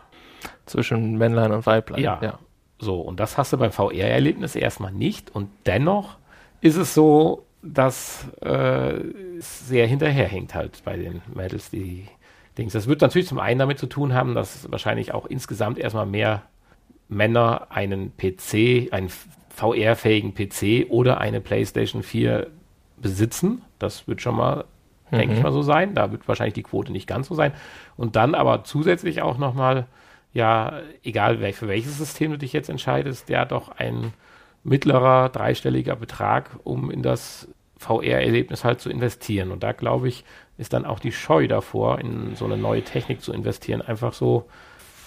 Zwischen 0.66 1.16
Männlein 1.16 1.52
und 1.52 1.64
Weiblein. 1.64 2.02
Ja. 2.02 2.38
So, 2.78 3.00
und 3.00 3.20
das 3.20 3.38
hast 3.38 3.52
du 3.52 3.56
beim 3.56 3.72
VR-Erlebnis 3.72 4.56
erstmal 4.56 4.92
nicht. 4.92 5.34
Und 5.34 5.48
dennoch 5.64 6.18
ist 6.60 6.76
es 6.76 6.92
so, 6.92 7.45
dass 7.72 8.26
äh, 8.40 8.94
sehr 9.38 9.86
hinterherhinkt 9.86 10.54
halt 10.54 10.82
bei 10.84 10.96
den 10.96 11.22
Mädels, 11.34 11.70
die 11.70 12.06
Dings. 12.56 12.72
Das 12.72 12.86
wird 12.86 13.00
natürlich 13.00 13.28
zum 13.28 13.38
einen 13.38 13.58
damit 13.58 13.78
zu 13.78 13.86
tun 13.86 14.14
haben, 14.14 14.34
dass 14.34 14.70
wahrscheinlich 14.70 15.12
auch 15.12 15.26
insgesamt 15.26 15.78
erstmal 15.78 16.06
mehr 16.06 16.42
Männer 17.08 17.68
einen 17.70 18.16
PC, 18.16 18.92
einen 18.92 19.10
VR-fähigen 19.50 20.34
PC 20.34 20.90
oder 20.90 21.20
eine 21.20 21.40
PlayStation 21.40 22.02
4 22.02 22.48
besitzen. 22.96 23.62
Das 23.78 24.08
wird 24.08 24.22
schon 24.22 24.36
mal, 24.36 24.64
denke 25.10 25.34
ich 25.34 25.42
mal, 25.42 25.52
so 25.52 25.62
sein. 25.62 25.94
Da 25.94 26.12
wird 26.12 26.26
wahrscheinlich 26.28 26.54
die 26.54 26.62
Quote 26.62 26.92
nicht 26.92 27.06
ganz 27.06 27.28
so 27.28 27.34
sein. 27.34 27.52
Und 27.96 28.16
dann 28.16 28.34
aber 28.34 28.64
zusätzlich 28.64 29.22
auch 29.22 29.38
nochmal, 29.38 29.86
ja, 30.32 30.80
egal 31.02 31.38
für 31.52 31.68
welches 31.68 31.98
System 31.98 32.32
du 32.32 32.38
dich 32.38 32.52
jetzt 32.52 32.68
entscheidest, 32.68 33.28
ja 33.28 33.44
doch 33.44 33.70
ein 33.70 34.12
mittlerer 34.66 35.28
dreistelliger 35.28 35.96
Betrag, 35.96 36.50
um 36.64 36.90
in 36.90 37.02
das 37.02 37.48
VR-Erlebnis 37.78 38.64
halt 38.64 38.80
zu 38.80 38.90
investieren. 38.90 39.52
Und 39.52 39.62
da 39.62 39.72
glaube 39.72 40.08
ich, 40.08 40.24
ist 40.58 40.72
dann 40.72 40.84
auch 40.84 40.98
die 40.98 41.12
Scheu 41.12 41.46
davor, 41.46 41.98
in 41.98 42.34
so 42.34 42.44
eine 42.44 42.56
neue 42.56 42.82
Technik 42.82 43.20
zu 43.20 43.32
investieren, 43.32 43.82
einfach 43.82 44.12
so, 44.12 44.48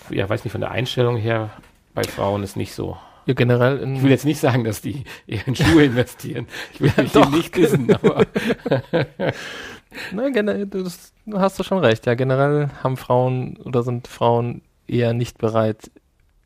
ja, 0.10 0.30
weiß 0.30 0.44
nicht, 0.44 0.52
von 0.52 0.62
der 0.62 0.72
Einstellung 0.72 1.18
her, 1.18 1.50
bei 1.94 2.04
Frauen 2.04 2.44
ist 2.44 2.56
nicht 2.56 2.74
so. 2.74 2.98
ja 3.26 3.34
generell 3.34 3.96
Ich 3.96 4.04
will 4.04 4.12
jetzt 4.12 4.26
nicht 4.26 4.40
sagen, 4.40 4.64
dass 4.64 4.82
die 4.82 5.04
eher 5.28 5.48
in 5.48 5.56
Schuhe 5.56 5.86
investieren. 5.86 6.48
Ich 6.74 6.82
will 6.82 6.92
dich 6.92 7.12
doch. 7.12 7.30
nicht 7.30 7.56
wissen, 7.58 7.94
aber 7.94 8.26
Ne, 10.12 10.32
generell, 10.32 10.68
das 10.68 11.14
hast 11.34 11.60
du 11.60 11.64
schon 11.64 11.80
recht. 11.80 12.06
Ja, 12.06 12.14
generell 12.14 12.70
haben 12.84 12.96
Frauen 12.96 13.58
oder 13.58 13.84
sind 13.84 14.08
Frauen 14.08 14.62
eher 14.88 15.14
nicht 15.14 15.38
bereit, 15.38 15.90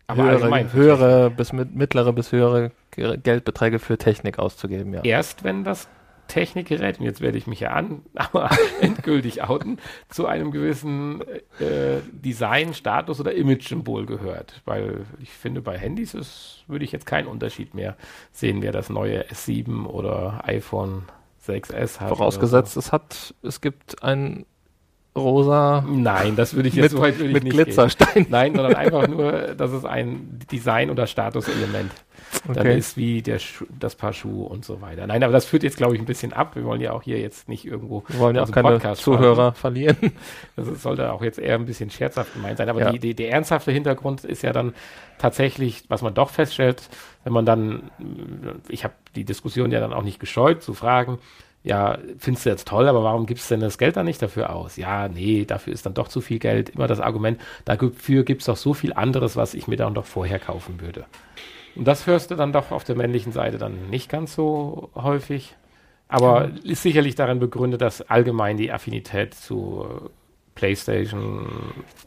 Aber 0.07 0.23
höhere, 0.23 0.73
höhere 0.73 1.29
bis 1.29 1.53
mit, 1.53 1.75
mittlere 1.75 2.13
bis 2.13 2.31
höhere 2.31 2.71
Geldbeträge 2.95 3.79
für 3.79 3.97
Technik 3.97 4.39
auszugeben. 4.39 4.93
Ja. 4.93 5.01
erst 5.03 5.43
wenn 5.43 5.63
das 5.63 5.87
Technikgerät, 6.27 6.99
und 6.99 7.05
jetzt 7.05 7.21
werde 7.21 7.37
ich 7.37 7.47
mich 7.47 7.59
ja 7.59 7.71
an, 7.71 8.01
aber 8.15 8.49
endgültig 8.81 9.43
outen, 9.43 9.79
zu 10.09 10.25
einem 10.25 10.51
gewissen 10.51 11.21
äh, 11.59 11.99
Design, 12.11 12.73
Status 12.73 13.19
oder 13.19 13.33
Image-Symbol 13.33 14.05
gehört. 14.05 14.61
Weil 14.65 15.05
ich 15.21 15.29
finde, 15.29 15.61
bei 15.61 15.77
Handys 15.77 16.13
ist, 16.13 16.63
würde 16.67 16.85
ich 16.85 16.91
jetzt 16.91 17.05
keinen 17.05 17.27
Unterschied 17.27 17.73
mehr 17.73 17.97
sehen, 18.31 18.61
wer 18.61 18.71
das 18.71 18.89
neue 18.89 19.23
S7 19.25 19.85
oder 19.85 20.41
iPhone 20.45 21.03
6S 21.45 21.99
hat. 21.99 22.09
Vorausgesetzt, 22.09 22.77
es 22.77 22.91
hat, 22.91 23.35
es 23.43 23.59
gibt 23.59 24.01
ein 24.01 24.45
rosa. 25.15 25.85
Nein, 25.87 26.35
das 26.35 26.55
würde 26.55 26.69
ich 26.69 26.75
jetzt 26.75 26.83
mit, 26.83 26.91
so 26.91 27.01
weit 27.01 27.17
würde 27.17 27.27
ich 27.27 27.33
mit 27.33 27.43
nicht 27.43 27.53
Glitzerstein. 27.53 28.13
Gehen. 28.13 28.27
Nein, 28.29 28.55
sondern 28.55 28.75
einfach 28.75 29.07
nur, 29.07 29.31
dass 29.55 29.71
es 29.71 29.85
ein 29.85 30.39
Design- 30.51 30.89
oder 30.89 31.07
Statuselement 31.07 31.91
okay. 32.47 32.53
dann 32.53 32.67
ist 32.67 32.97
wie 32.97 33.21
der 33.21 33.39
Schu 33.39 33.65
das 33.79 33.95
Paar 33.95 34.13
Schuhe 34.13 34.47
und 34.47 34.65
so 34.65 34.81
weiter. 34.81 35.07
Nein, 35.07 35.23
aber 35.23 35.33
das 35.33 35.45
führt 35.45 35.63
jetzt, 35.63 35.77
glaube 35.77 35.95
ich, 35.95 36.01
ein 36.01 36.05
bisschen 36.05 36.33
ab. 36.33 36.55
Wir 36.55 36.63
wollen 36.63 36.81
ja 36.81 36.91
auch 36.91 37.03
hier 37.03 37.19
jetzt 37.19 37.49
nicht 37.49 37.65
irgendwo. 37.65 38.03
Wir 38.07 38.19
wollen 38.19 38.35
ja 38.35 38.43
auch 38.43 38.51
keine 38.51 38.69
Podcast 38.69 39.01
Zuhörer 39.01 39.53
fahren. 39.53 39.55
verlieren. 39.55 39.97
Das 40.55 40.81
sollte 40.81 41.11
auch 41.11 41.21
jetzt 41.21 41.39
eher 41.39 41.55
ein 41.55 41.65
bisschen 41.65 41.89
scherzhaft 41.89 42.33
gemeint 42.33 42.57
sein. 42.57 42.69
Aber 42.69 42.81
ja. 42.81 42.91
die, 42.91 42.99
die, 42.99 43.15
der 43.15 43.31
ernsthafte 43.31 43.71
Hintergrund 43.71 44.23
ist 44.23 44.43
ja 44.43 44.51
dann 44.51 44.73
tatsächlich, 45.17 45.83
was 45.87 46.01
man 46.01 46.13
doch 46.13 46.29
feststellt, 46.29 46.89
wenn 47.23 47.33
man 47.33 47.45
dann, 47.45 47.91
ich 48.67 48.83
habe 48.83 48.93
die 49.15 49.25
Diskussion 49.25 49.71
ja 49.71 49.79
dann 49.79 49.93
auch 49.93 50.03
nicht 50.03 50.19
gescheut 50.19 50.61
zu 50.61 50.73
fragen, 50.73 51.19
ja, 51.63 51.97
findest 52.17 52.45
du 52.45 52.49
jetzt 52.49 52.67
toll, 52.67 52.87
aber 52.87 53.03
warum 53.03 53.25
gibst 53.25 53.49
du 53.49 53.55
denn 53.55 53.61
das 53.61 53.77
Geld 53.77 53.95
dann 53.95 54.05
nicht 54.05 54.21
dafür 54.21 54.53
aus? 54.53 54.75
Ja, 54.75 55.07
nee, 55.07 55.45
dafür 55.45 55.73
ist 55.73 55.85
dann 55.85 55.93
doch 55.93 56.09
zu 56.09 56.19
viel 56.19 56.39
Geld. 56.39 56.69
Immer 56.69 56.87
das 56.87 56.99
Argument, 56.99 57.39
dafür 57.63 58.23
gibt 58.23 58.41
es 58.41 58.47
doch 58.47 58.57
so 58.57 58.73
viel 58.73 58.93
anderes, 58.93 59.37
was 59.37 59.53
ich 59.53 59.67
mir 59.67 59.77
dann 59.77 59.93
doch 59.93 60.05
vorher 60.05 60.39
kaufen 60.39 60.81
würde. 60.81 61.05
Und 61.75 61.85
das 61.87 62.05
hörst 62.05 62.31
du 62.31 62.35
dann 62.35 62.51
doch 62.51 62.71
auf 62.71 62.83
der 62.83 62.95
männlichen 62.95 63.31
Seite 63.31 63.57
dann 63.57 63.89
nicht 63.89 64.09
ganz 64.09 64.35
so 64.35 64.89
häufig. 64.93 65.55
Aber 66.09 66.49
ja. 66.49 66.71
ist 66.71 66.83
sicherlich 66.83 67.15
darin 67.15 67.39
begründet, 67.39 67.81
dass 67.81 68.01
allgemein 68.01 68.57
die 68.57 68.71
Affinität 68.71 69.33
zu 69.33 69.85
äh, 69.89 70.09
PlayStation 70.55 71.47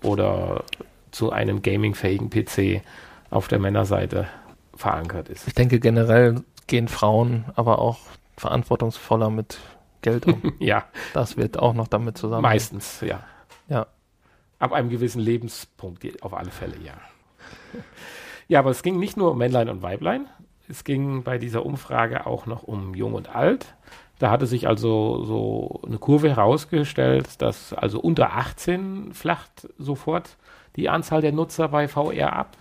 oder 0.02 0.64
zu 1.10 1.32
einem 1.32 1.62
gamingfähigen 1.62 2.30
PC 2.30 2.82
auf 3.30 3.48
der 3.48 3.58
Männerseite 3.58 4.28
verankert 4.74 5.30
ist. 5.30 5.48
Ich 5.48 5.54
denke 5.54 5.80
generell 5.80 6.42
gehen 6.66 6.88
Frauen 6.88 7.46
aber 7.54 7.78
auch 7.78 7.98
verantwortungsvoller 8.36 9.30
mit 9.30 9.58
Geld 10.02 10.26
um. 10.26 10.54
ja. 10.58 10.84
Das 11.14 11.36
wird 11.36 11.58
auch 11.58 11.74
noch 11.74 11.88
damit 11.88 12.18
zusammen. 12.18 12.42
Meistens, 12.42 13.00
ja. 13.00 13.24
Ja. 13.68 13.86
Ab 14.58 14.72
einem 14.72 14.88
gewissen 14.88 15.20
Lebenspunkt, 15.20 16.22
auf 16.22 16.34
alle 16.34 16.50
Fälle, 16.50 16.76
ja. 16.82 16.94
Ja, 18.48 18.60
aber 18.60 18.70
es 18.70 18.82
ging 18.82 18.98
nicht 18.98 19.16
nur 19.16 19.32
um 19.32 19.38
Männlein 19.38 19.68
und 19.68 19.82
Weiblein. 19.82 20.26
Es 20.68 20.84
ging 20.84 21.22
bei 21.22 21.38
dieser 21.38 21.66
Umfrage 21.66 22.26
auch 22.26 22.46
noch 22.46 22.62
um 22.62 22.94
Jung 22.94 23.14
und 23.14 23.34
Alt. 23.34 23.74
Da 24.18 24.30
hatte 24.30 24.46
sich 24.46 24.66
also 24.66 25.24
so 25.24 25.82
eine 25.86 25.98
Kurve 25.98 26.30
herausgestellt, 26.30 27.42
dass 27.42 27.72
also 27.72 28.00
unter 28.00 28.32
18 28.32 29.12
flacht 29.12 29.68
sofort 29.78 30.36
die 30.76 30.88
Anzahl 30.88 31.20
der 31.20 31.32
Nutzer 31.32 31.68
bei 31.68 31.88
VR 31.88 32.32
ab 32.32 32.56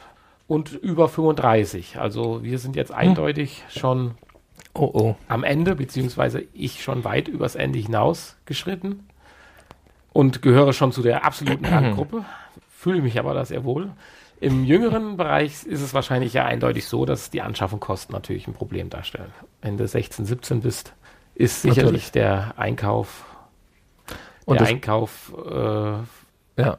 und 0.48 0.74
über 0.74 1.08
35. 1.08 1.98
Also 1.98 2.44
wir 2.44 2.60
sind 2.60 2.76
jetzt 2.76 2.92
eindeutig 2.92 3.64
schon 3.70 4.16
oh, 4.76 4.92
oh. 4.94 5.16
am 5.28 5.44
Ende, 5.44 5.76
beziehungsweise 5.76 6.44
ich 6.54 6.84
schon 6.84 7.04
weit 7.04 7.28
übers 7.28 7.56
Ende 7.56 7.80
hinaus 7.80 8.38
geschritten 8.46 9.08
und 10.14 10.42
gehöre 10.42 10.74
schon 10.74 10.92
zu 10.92 11.02
der 11.02 11.26
absoluten 11.26 11.66
Randgruppe, 11.66 12.26
fühle 12.70 13.02
mich 13.02 13.18
aber 13.20 13.34
da 13.34 13.46
sehr 13.46 13.64
wohl. 13.64 13.92
Im 14.42 14.66
jüngeren 14.66 15.18
Bereich 15.18 15.66
ist 15.66 15.82
es 15.82 15.94
wahrscheinlich 15.94 16.34
ja 16.34 16.46
eindeutig 16.46 16.86
so, 16.86 17.06
dass 17.06 17.30
die 17.30 17.42
Anschaffungskosten 17.42 18.14
natürlich 18.14 18.48
ein 18.48 18.54
Problem 18.54 18.90
darstellen. 18.90 19.32
Wenn 19.62 19.78
du 19.78 19.88
16, 19.88 20.26
17 20.26 20.62
bist, 20.62 20.94
ist 21.36 21.62
sicherlich 21.62 21.86
natürlich. 21.86 22.12
der 22.12 22.54
Einkauf, 22.58 23.26
und 24.46 24.60
der 24.60 24.68
Einkauf 24.68 25.34
äh, 25.50 26.62
ja. 26.62 26.78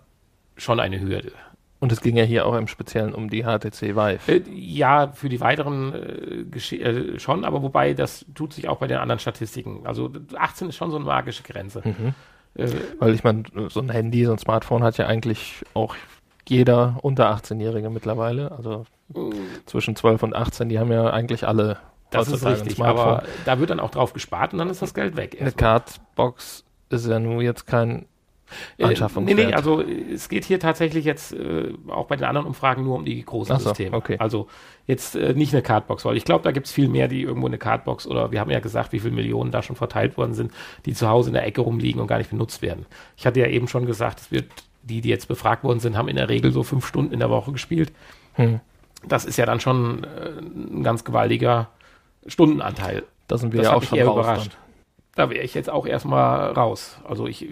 schon 0.57 0.81
eine 0.81 1.01
Hürde. 1.01 1.33
Und 1.79 1.93
es 1.93 2.01
ging 2.01 2.17
ja 2.17 2.25
hier 2.25 2.47
auch 2.47 2.55
im 2.55 2.69
Speziellen 2.69 3.15
um 3.15 3.29
die 3.29 3.43
HTC 3.43 3.95
Vive. 3.95 4.33
Äh, 4.33 4.43
ja, 4.51 5.09
für 5.09 5.29
die 5.29 5.41
weiteren 5.41 5.93
äh, 5.93 6.77
äh, 6.77 7.19
schon, 7.19 7.45
aber 7.45 7.63
wobei 7.63 7.93
das 7.93 8.25
tut 8.35 8.55
sich 8.55 8.69
auch 8.69 8.79
bei 8.79 8.87
den 8.87 8.99
anderen 8.99 9.19
Statistiken. 9.19 9.87
Also 9.87 10.11
18 10.35 10.71
ist 10.71 10.77
schon 10.77 10.91
so 10.91 10.97
eine 10.97 11.05
magische 11.05 11.43
Grenze. 11.43 11.83
Mhm. 11.85 12.15
Äh, 12.55 12.71
Weil 12.99 13.15
ich 13.15 13.25
meine, 13.25 13.43
so 13.69 13.81
ein 13.81 13.91
Handy, 13.91 14.25
so 14.25 14.33
ein 14.33 14.39
Smartphone 14.39 14.83
hat 14.83 14.97
ja 14.97 15.07
eigentlich 15.07 15.65
auch 15.75 15.95
jeder 16.49 16.99
unter 17.03 17.31
18-Jährige 17.31 17.91
mittlerweile. 17.91 18.53
Also 18.53 18.87
mhm. 19.09 19.33
zwischen 19.67 19.97
12 19.97 20.23
und 20.23 20.35
18, 20.35 20.71
die 20.71 20.79
haben 20.79 20.93
ja 20.93 21.11
eigentlich 21.11 21.47
alle. 21.47 21.79
Das 22.11 22.29
ist 22.29 22.47
richtig, 22.47 22.81
aber 22.83 23.25
da 23.45 23.59
wird 23.59 23.71
dann 23.71 23.81
auch 23.81 23.91
drauf 23.91 24.13
gespart 24.13 24.53
und 24.53 24.61
dann 24.61 24.71
ist 24.71 24.81
das 24.81 24.95
Geld 24.95 25.17
weg. 25.17 25.37
Eine 25.39 25.53
Cardbox 25.53 26.65
ist 26.89 27.07
ja 27.07 27.19
nur 27.19 27.43
jetzt 27.43 27.67
kein 27.67 28.07
Anschaffungswert. 28.81 29.39
Äh, 29.39 29.43
nee, 29.43 29.49
nee, 29.49 29.55
also 29.55 29.83
es 29.83 30.29
geht 30.29 30.45
hier 30.45 30.61
tatsächlich 30.61 31.05
jetzt 31.05 31.33
äh, 31.33 31.73
auch 31.89 32.07
bei 32.07 32.17
den 32.17 32.25
anderen 32.25 32.47
Umfragen 32.47 32.85
nur 32.85 32.97
um 32.97 33.05
die 33.05 33.25
großen 33.25 33.59
so, 33.59 33.69
Systeme. 33.69 33.97
Okay. 33.97 34.17
Also 34.19 34.49
jetzt 34.87 35.17
äh, 35.17 35.35
nicht 35.35 35.53
eine 35.53 35.63
Cardbox, 35.63 36.05
weil 36.05 36.17
ich 36.17 36.25
glaube, 36.25 36.45
da 36.45 36.53
gibt 36.53 36.67
es 36.67 36.73
viel 36.73 36.89
mehr, 36.89 37.09
die 37.09 37.23
irgendwo 37.23 37.47
eine 37.47 37.59
Cardbox 37.59 38.07
oder 38.07 38.31
wir 38.31 38.41
haben 38.41 38.51
ja 38.51 38.61
gesagt, 38.61 38.93
wie 38.93 39.01
viele 39.01 39.15
Millionen 39.15 39.51
da 39.51 39.63
schon 39.63 39.77
verteilt 39.77 40.17
worden 40.17 40.35
sind, 40.35 40.53
die 40.85 40.95
zu 40.95 41.09
Hause 41.09 41.31
in 41.31 41.35
der 41.35 41.47
Ecke 41.47 41.61
rumliegen 41.61 42.01
und 42.01 42.07
gar 42.07 42.19
nicht 42.19 42.31
benutzt 42.31 42.63
werden. 42.63 42.87
Ich 43.17 43.27
hatte 43.27 43.41
ja 43.41 43.47
eben 43.47 43.69
schon 43.69 43.87
gesagt, 43.87 44.21
es 44.21 44.31
wird, 44.31 44.47
die, 44.83 45.01
die 45.01 45.09
jetzt 45.09 45.29
befragt 45.29 45.65
worden 45.65 45.81
sind, 45.81 45.97
haben 45.97 46.09
in 46.09 46.17
der 46.17 46.29
Regel 46.29 46.53
so 46.53 46.63
fünf 46.63 46.87
Stunden 46.87 47.13
in 47.13 47.21
der 47.21 47.31
Woche 47.31 47.53
gespielt. 47.53 47.93
Hm. 48.35 48.61
Das 49.07 49.25
ist 49.25 49.37
ja 49.37 49.47
dann 49.47 49.61
schon 49.61 50.05
äh, 50.05 50.41
ein 50.41 50.83
ganz 50.83 51.05
gewaltiger 51.05 51.69
Stundenanteil. 52.27 53.05
Da 53.29 53.39
sind 53.39 53.53
wir 53.53 53.59
das 53.59 53.71
ja 53.71 53.77
auch 53.77 53.83
schon 53.83 53.99
überrascht. 53.99 54.53
Dann 54.53 54.66
da 55.17 55.31
wäre 55.31 55.43
ich 55.43 55.55
jetzt 55.55 55.71
auch 55.71 55.87
erstmal 55.87 56.53
raus. 56.53 56.99
Also 57.09 57.27
ich 57.27 57.49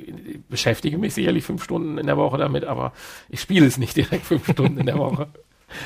beschäftige 0.48 0.98
mich 0.98 1.14
sicherlich 1.14 1.44
fünf 1.44 1.64
Stunden 1.64 1.98
in 1.98 2.06
der 2.06 2.16
Woche 2.16 2.38
damit, 2.38 2.64
aber 2.64 2.92
ich 3.28 3.40
spiele 3.40 3.66
es 3.66 3.78
nicht 3.78 3.96
direkt 3.96 4.26
fünf 4.26 4.48
Stunden 4.48 4.78
in 4.78 4.86
der 4.86 4.98
Woche. 4.98 5.28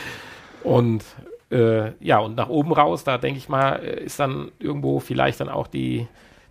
Und 0.65 1.05
äh, 1.51 1.93
ja, 2.01 2.19
und 2.19 2.37
nach 2.37 2.51
oben 2.51 2.73
raus, 2.73 3.05
da 3.05 3.17
denke 3.17 3.39
ich 3.39 3.49
mal, 3.49 3.77
ist 3.77 4.21
dann 4.21 4.51
irgendwo 4.59 5.01
vielleicht 5.01 5.41
dann 5.41 5.49
auch 5.49 5.67
die, 5.67 6.07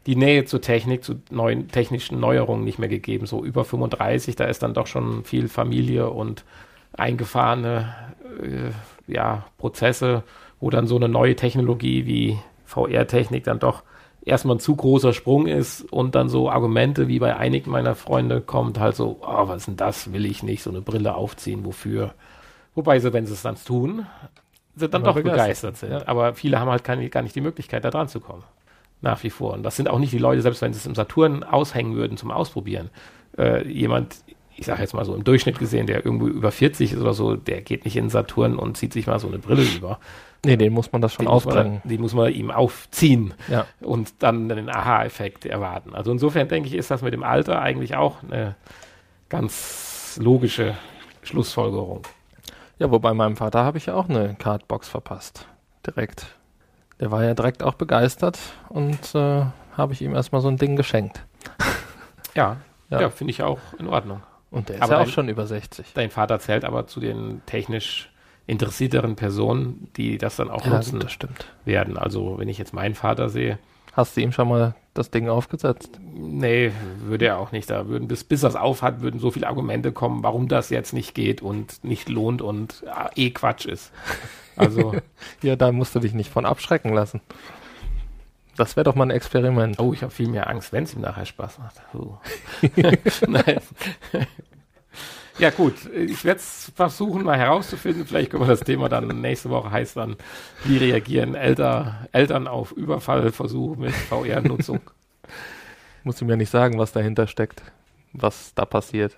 die 0.08 0.16
Nähe 0.16 0.46
zur 0.46 0.62
Technik, 0.62 1.04
zu 1.04 1.22
neuen 1.30 1.68
technischen 1.68 2.20
Neuerungen 2.20 2.64
nicht 2.64 2.80
mehr 2.80 2.90
gegeben. 2.90 3.28
So 3.28 3.44
über 3.44 3.64
35, 3.64 4.38
da 4.38 4.46
ist 4.46 4.64
dann 4.64 4.74
doch 4.74 4.88
schon 4.88 5.24
viel 5.24 5.50
Familie 5.50 6.10
und 6.10 6.46
eingefahrene 6.94 7.94
äh, 8.42 9.12
ja, 9.12 9.46
Prozesse, 9.58 10.24
wo 10.60 10.72
dann 10.72 10.88
so 10.88 10.96
eine 10.96 11.10
neue 11.10 11.36
Technologie 11.36 12.08
wie 12.08 12.40
VR-Technik 12.66 13.44
dann 13.44 13.60
doch 13.60 13.84
erstmal 14.28 14.58
ein 14.58 14.60
zu 14.60 14.76
großer 14.76 15.14
Sprung 15.14 15.48
ist 15.48 15.82
und 15.92 16.16
dann 16.16 16.30
so 16.30 16.50
Argumente 16.50 17.08
wie 17.08 17.20
bei 17.20 17.36
einigen 17.36 17.72
meiner 17.72 17.96
Freunde 17.96 18.42
kommt, 18.42 18.80
halt 18.80 18.96
so, 18.96 19.20
oh, 19.22 19.48
was 19.48 19.58
ist 19.58 19.68
denn 19.68 19.78
das, 19.78 20.14
will 20.14 20.26
ich 20.26 20.44
nicht, 20.44 20.64
so 20.64 20.70
eine 20.70 20.82
Brille 20.82 21.16
aufziehen, 21.16 21.66
wofür? 21.66 22.14
Wobei 22.76 23.00
sie, 23.00 23.14
wenn 23.14 23.26
sie 23.26 23.34
es 23.34 23.42
dann 23.42 23.56
tun, 23.56 24.06
sind 24.76 24.94
dann 24.94 25.04
doch 25.04 25.16
begeistert, 25.16 25.78
sind. 25.78 25.92
Ja. 25.92 26.08
Aber 26.08 26.36
viele 26.36 26.60
haben 26.60 26.70
halt 26.70 26.84
keine, 26.84 27.10
gar 27.10 27.24
nicht 27.24 27.36
die 27.36 27.42
Möglichkeit, 27.42 27.84
da 27.84 27.90
dran 27.90 28.08
zu 28.08 28.20
kommen. 28.20 28.44
Nach 29.02 29.24
wie 29.24 29.30
vor. 29.30 29.54
Und 29.54 29.64
das 29.64 29.76
sind 29.76 29.90
auch 29.90 30.00
nicht 30.00 30.14
die 30.14 30.18
Leute, 30.18 30.42
selbst 30.42 30.62
wenn 30.62 30.74
sie 30.74 30.80
es 30.80 30.86
im 30.86 30.96
Saturn 30.96 31.44
aushängen 31.44 31.96
würden 31.96 32.18
zum 32.18 32.32
Ausprobieren. 32.32 32.90
Äh, 33.38 33.68
jemand, 33.68 34.18
ich 34.56 34.66
sage 34.66 34.82
jetzt 34.82 34.94
mal 34.94 35.06
so 35.06 35.16
im 35.16 35.24
Durchschnitt 35.24 35.60
gesehen, 35.60 35.88
der 35.88 36.04
irgendwo 36.04 36.28
über 36.28 36.52
40 36.52 36.94
ist 36.94 37.00
oder 37.00 37.14
so, 37.14 37.36
der 37.36 37.62
geht 37.62 37.86
nicht 37.86 37.96
in 37.96 38.10
Saturn 38.10 38.58
und 38.58 38.78
zieht 38.78 38.94
sich 38.94 39.08
mal 39.08 39.20
so 39.20 39.28
eine 39.28 39.40
Brille 39.40 39.64
über. 39.64 40.00
Nee, 40.46 40.58
den 40.58 40.74
muss 40.74 40.92
man 40.92 41.02
das 41.02 41.14
schon 41.14 41.26
den 41.26 41.32
aufbringen. 41.32 41.82
den 41.84 42.02
muss 42.02 42.14
man 42.14 42.32
ihm 42.32 42.52
aufziehen 42.52 43.34
ja. 43.48 43.66
und 43.82 44.14
dann 44.20 44.50
den 44.50 44.70
Aha-Effekt 44.70 45.46
erwarten. 45.46 45.96
Also 45.96 46.12
insofern 46.12 46.48
denke 46.48 46.70
ich, 46.70 46.76
ist 46.76 46.92
das 46.92 47.02
mit 47.02 47.14
dem 47.14 47.24
Alter 47.24 47.62
eigentlich 47.62 47.96
auch 47.96 48.24
eine 48.24 48.56
ganz 49.30 50.18
logische 50.22 50.76
Schlussfolgerung. 51.24 52.04
Ja, 52.80 52.92
wobei 52.92 53.14
meinem 53.14 53.36
Vater 53.36 53.64
habe 53.64 53.78
ich 53.78 53.88
ja 53.88 53.96
auch 53.96 54.08
eine 54.08 54.36
Cardbox 54.36 54.88
verpasst. 54.88 55.48
Direkt. 55.86 56.28
Der 57.00 57.12
war 57.12 57.24
ja 57.24 57.34
direkt 57.34 57.64
auch 57.64 57.74
begeistert 57.74 58.40
und 58.70 59.16
äh, 59.16 59.46
habe 59.76 59.94
ich 59.94 60.02
ihm 60.02 60.16
erstmal 60.16 60.42
so 60.42 60.48
ein 60.48 60.58
Ding 60.58 60.76
geschenkt. 60.76 61.26
Ja, 62.36 62.58
ja, 62.92 63.02
ja 63.02 63.10
finde 63.10 63.32
ich 63.32 63.42
auch 63.42 63.58
in 63.80 63.88
Ordnung. 63.88 64.22
Und 64.52 64.70
der 64.70 64.76
ist 64.76 64.82
aber 64.84 64.94
ja 64.94 64.98
auch 65.00 65.04
dein, 65.06 65.12
schon 65.12 65.28
über 65.28 65.48
60. 65.48 65.94
Dein 65.96 66.12
Vater 66.12 66.40
zählt 66.40 66.66
aber 66.66 66.86
zu 66.86 67.00
den 67.00 67.42
technisch 67.48 68.12
interessierteren 68.48 69.16
Personen, 69.16 69.90
die 69.98 70.18
das 70.18 70.38
dann 70.38 70.50
auch 70.50 70.66
ja, 70.66 70.76
nutzen 70.76 71.00
das 71.00 71.12
stimmt. 71.12 71.46
werden. 71.66 71.98
Also 71.98 72.40
wenn 72.40 72.48
ich 72.48 72.58
jetzt 72.58 72.74
meinen 72.74 72.96
Vater 72.96 73.30
sehe. 73.30 73.60
Hast 73.94 74.16
du 74.16 74.22
ihm 74.22 74.32
schon 74.32 74.48
mal 74.48 74.76
das 74.94 75.12
Ding 75.12 75.28
aufgesetzt? 75.28 76.00
Nee, 76.14 76.72
würde 77.02 77.26
er 77.26 77.40
auch 77.40 77.52
nicht. 77.52 77.70
Da 77.70 77.88
würden 77.88 78.08
bis, 78.08 78.24
bis 78.24 78.42
das 78.42 78.56
aufhat, 78.56 79.02
würden 79.02 79.20
so 79.20 79.32
viele 79.32 79.48
Argumente 79.48 79.92
kommen, 79.92 80.24
warum 80.24 80.48
das 80.48 80.70
jetzt 80.70 80.94
nicht 80.94 81.14
geht 81.14 81.42
und 81.42 81.84
nicht 81.84 82.08
lohnt 82.08 82.42
und 82.42 82.84
ah, 82.88 83.10
eh 83.16 83.30
Quatsch 83.32 83.66
ist. 83.66 83.92
Also. 84.60 84.96
ja, 85.44 85.56
da 85.56 85.72
musst 85.72 85.94
du 85.94 86.00
dich 86.00 86.16
nicht 86.16 86.32
von 86.32 86.44
abschrecken 86.44 86.92
lassen. 86.92 87.22
Das 88.56 88.76
wäre 88.76 88.86
doch 88.86 88.96
mal 88.96 89.04
ein 89.04 89.12
Experiment. 89.12 89.80
Oh, 89.80 89.94
ich 89.94 90.02
habe 90.02 90.12
viel 90.12 90.28
mehr 90.28 90.50
Angst, 90.50 90.74
wenn 90.74 90.84
es 90.84 90.96
ihm 90.96 91.02
nachher 91.02 91.28
Spaß 91.28 91.60
macht. 91.60 91.80
Oh. 91.94 92.18
Nein. 93.28 93.60
Ja, 95.40 95.52
gut. 95.52 95.76
Ich 95.94 96.26
werde 96.26 96.40
es 96.40 96.72
versuchen, 96.76 97.24
mal 97.24 97.38
herauszufinden. 97.38 98.08
Vielleicht 98.08 98.32
können 98.32 98.44
wir 98.44 98.48
das 98.48 98.62
Thema 98.62 98.90
dann 98.90 99.22
nächste 99.22 99.52
Woche 99.52 99.70
heißt 99.70 99.96
dann, 99.98 100.16
wie 100.64 100.78
reagieren 100.78 101.36
Elter, 101.36 102.08
Eltern 102.12 102.48
auf 102.48 102.72
Überfallversuche 102.72 103.80
mit 103.80 103.94
VR-Nutzung. 103.94 104.80
Musst 106.04 106.22
du 106.22 106.26
mir 106.26 106.38
nicht 106.38 106.50
sagen, 106.50 106.80
was 106.80 106.92
dahinter 106.92 107.28
steckt, 107.28 107.62
was 108.14 108.56
da 108.56 108.66
passiert. 108.66 109.16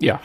Ja. 0.00 0.20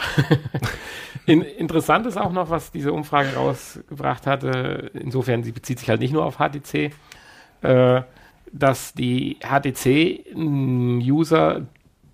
In, 1.28 1.41
interessant 1.41 2.06
ist 2.08 2.17
auch 2.17 2.32
noch, 2.32 2.49
was 2.49 2.71
diese 2.71 2.93
Umfrage 2.93 3.36
rausgebracht 3.36 4.25
hatte. 4.28 4.91
Insofern, 4.93 5.43
sie 5.43 5.51
bezieht 5.51 5.80
sich 5.80 5.89
halt 5.89 5.99
nicht 5.99 6.13
nur 6.13 6.23
auf 6.23 6.38
HTC, 6.38 6.91
äh, 7.62 8.01
dass 8.51 8.93
die 8.93 9.38
HTC-User 9.43 10.86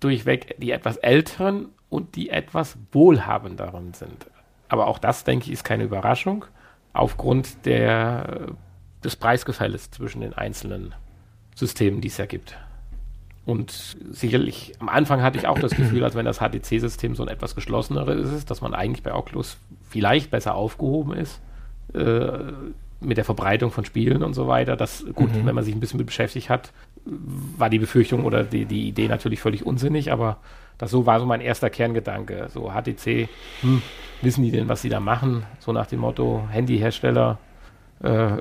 durchweg 0.00 0.56
die 0.58 0.72
etwas 0.72 0.96
älteren 0.96 1.68
und 1.92 2.16
die 2.16 2.30
etwas 2.30 2.78
wohlhabenderen 2.90 3.92
sind. 3.92 4.26
Aber 4.70 4.86
auch 4.86 4.98
das, 4.98 5.24
denke 5.24 5.46
ich, 5.46 5.52
ist 5.52 5.62
keine 5.62 5.84
Überraschung 5.84 6.46
aufgrund 6.94 7.66
der, 7.66 8.46
des 9.04 9.16
Preisgefälles 9.16 9.90
zwischen 9.90 10.22
den 10.22 10.32
einzelnen 10.32 10.94
Systemen, 11.54 12.00
die 12.00 12.08
es 12.08 12.16
ja 12.16 12.24
gibt. 12.24 12.56
Und 13.44 13.96
sicherlich, 14.10 14.72
am 14.78 14.88
Anfang 14.88 15.20
hatte 15.20 15.36
ich 15.36 15.46
auch 15.46 15.58
das 15.58 15.72
Gefühl, 15.72 16.02
als 16.02 16.14
wenn 16.14 16.24
das 16.24 16.38
HTC-System 16.38 17.14
so 17.14 17.24
ein 17.24 17.28
etwas 17.28 17.54
geschlosseneres 17.54 18.32
ist, 18.32 18.50
dass 18.50 18.62
man 18.62 18.72
eigentlich 18.72 19.02
bei 19.02 19.12
Oculus 19.12 19.58
vielleicht 19.90 20.30
besser 20.30 20.54
aufgehoben 20.54 21.12
ist. 21.12 21.42
Äh, 21.92 22.52
mit 23.00 23.16
der 23.16 23.24
Verbreitung 23.24 23.70
von 23.70 23.84
Spielen 23.84 24.22
und 24.22 24.32
so 24.32 24.46
weiter. 24.46 24.76
Das, 24.76 25.04
gut, 25.12 25.34
mhm. 25.34 25.44
wenn 25.44 25.54
man 25.54 25.64
sich 25.64 25.74
ein 25.74 25.80
bisschen 25.80 25.98
mit 25.98 26.06
beschäftigt 26.06 26.48
hat, 26.48 26.72
war 27.04 27.68
die 27.68 27.80
Befürchtung 27.80 28.24
oder 28.24 28.44
die, 28.44 28.64
die 28.64 28.88
Idee 28.88 29.08
natürlich 29.08 29.40
völlig 29.40 29.66
unsinnig, 29.66 30.12
aber 30.12 30.38
das 30.82 30.90
so 30.90 31.06
war 31.06 31.20
so 31.20 31.26
mein 31.26 31.40
erster 31.40 31.70
Kerngedanke. 31.70 32.48
So 32.48 32.72
HTC, 32.72 33.28
hm, 33.60 33.82
wissen 34.20 34.42
die 34.42 34.50
denn, 34.50 34.68
was 34.68 34.82
sie 34.82 34.88
da 34.88 34.98
machen? 34.98 35.46
So 35.60 35.70
nach 35.70 35.86
dem 35.86 36.00
Motto, 36.00 36.42
Handyhersteller, 36.50 37.38
äh, 38.02 38.38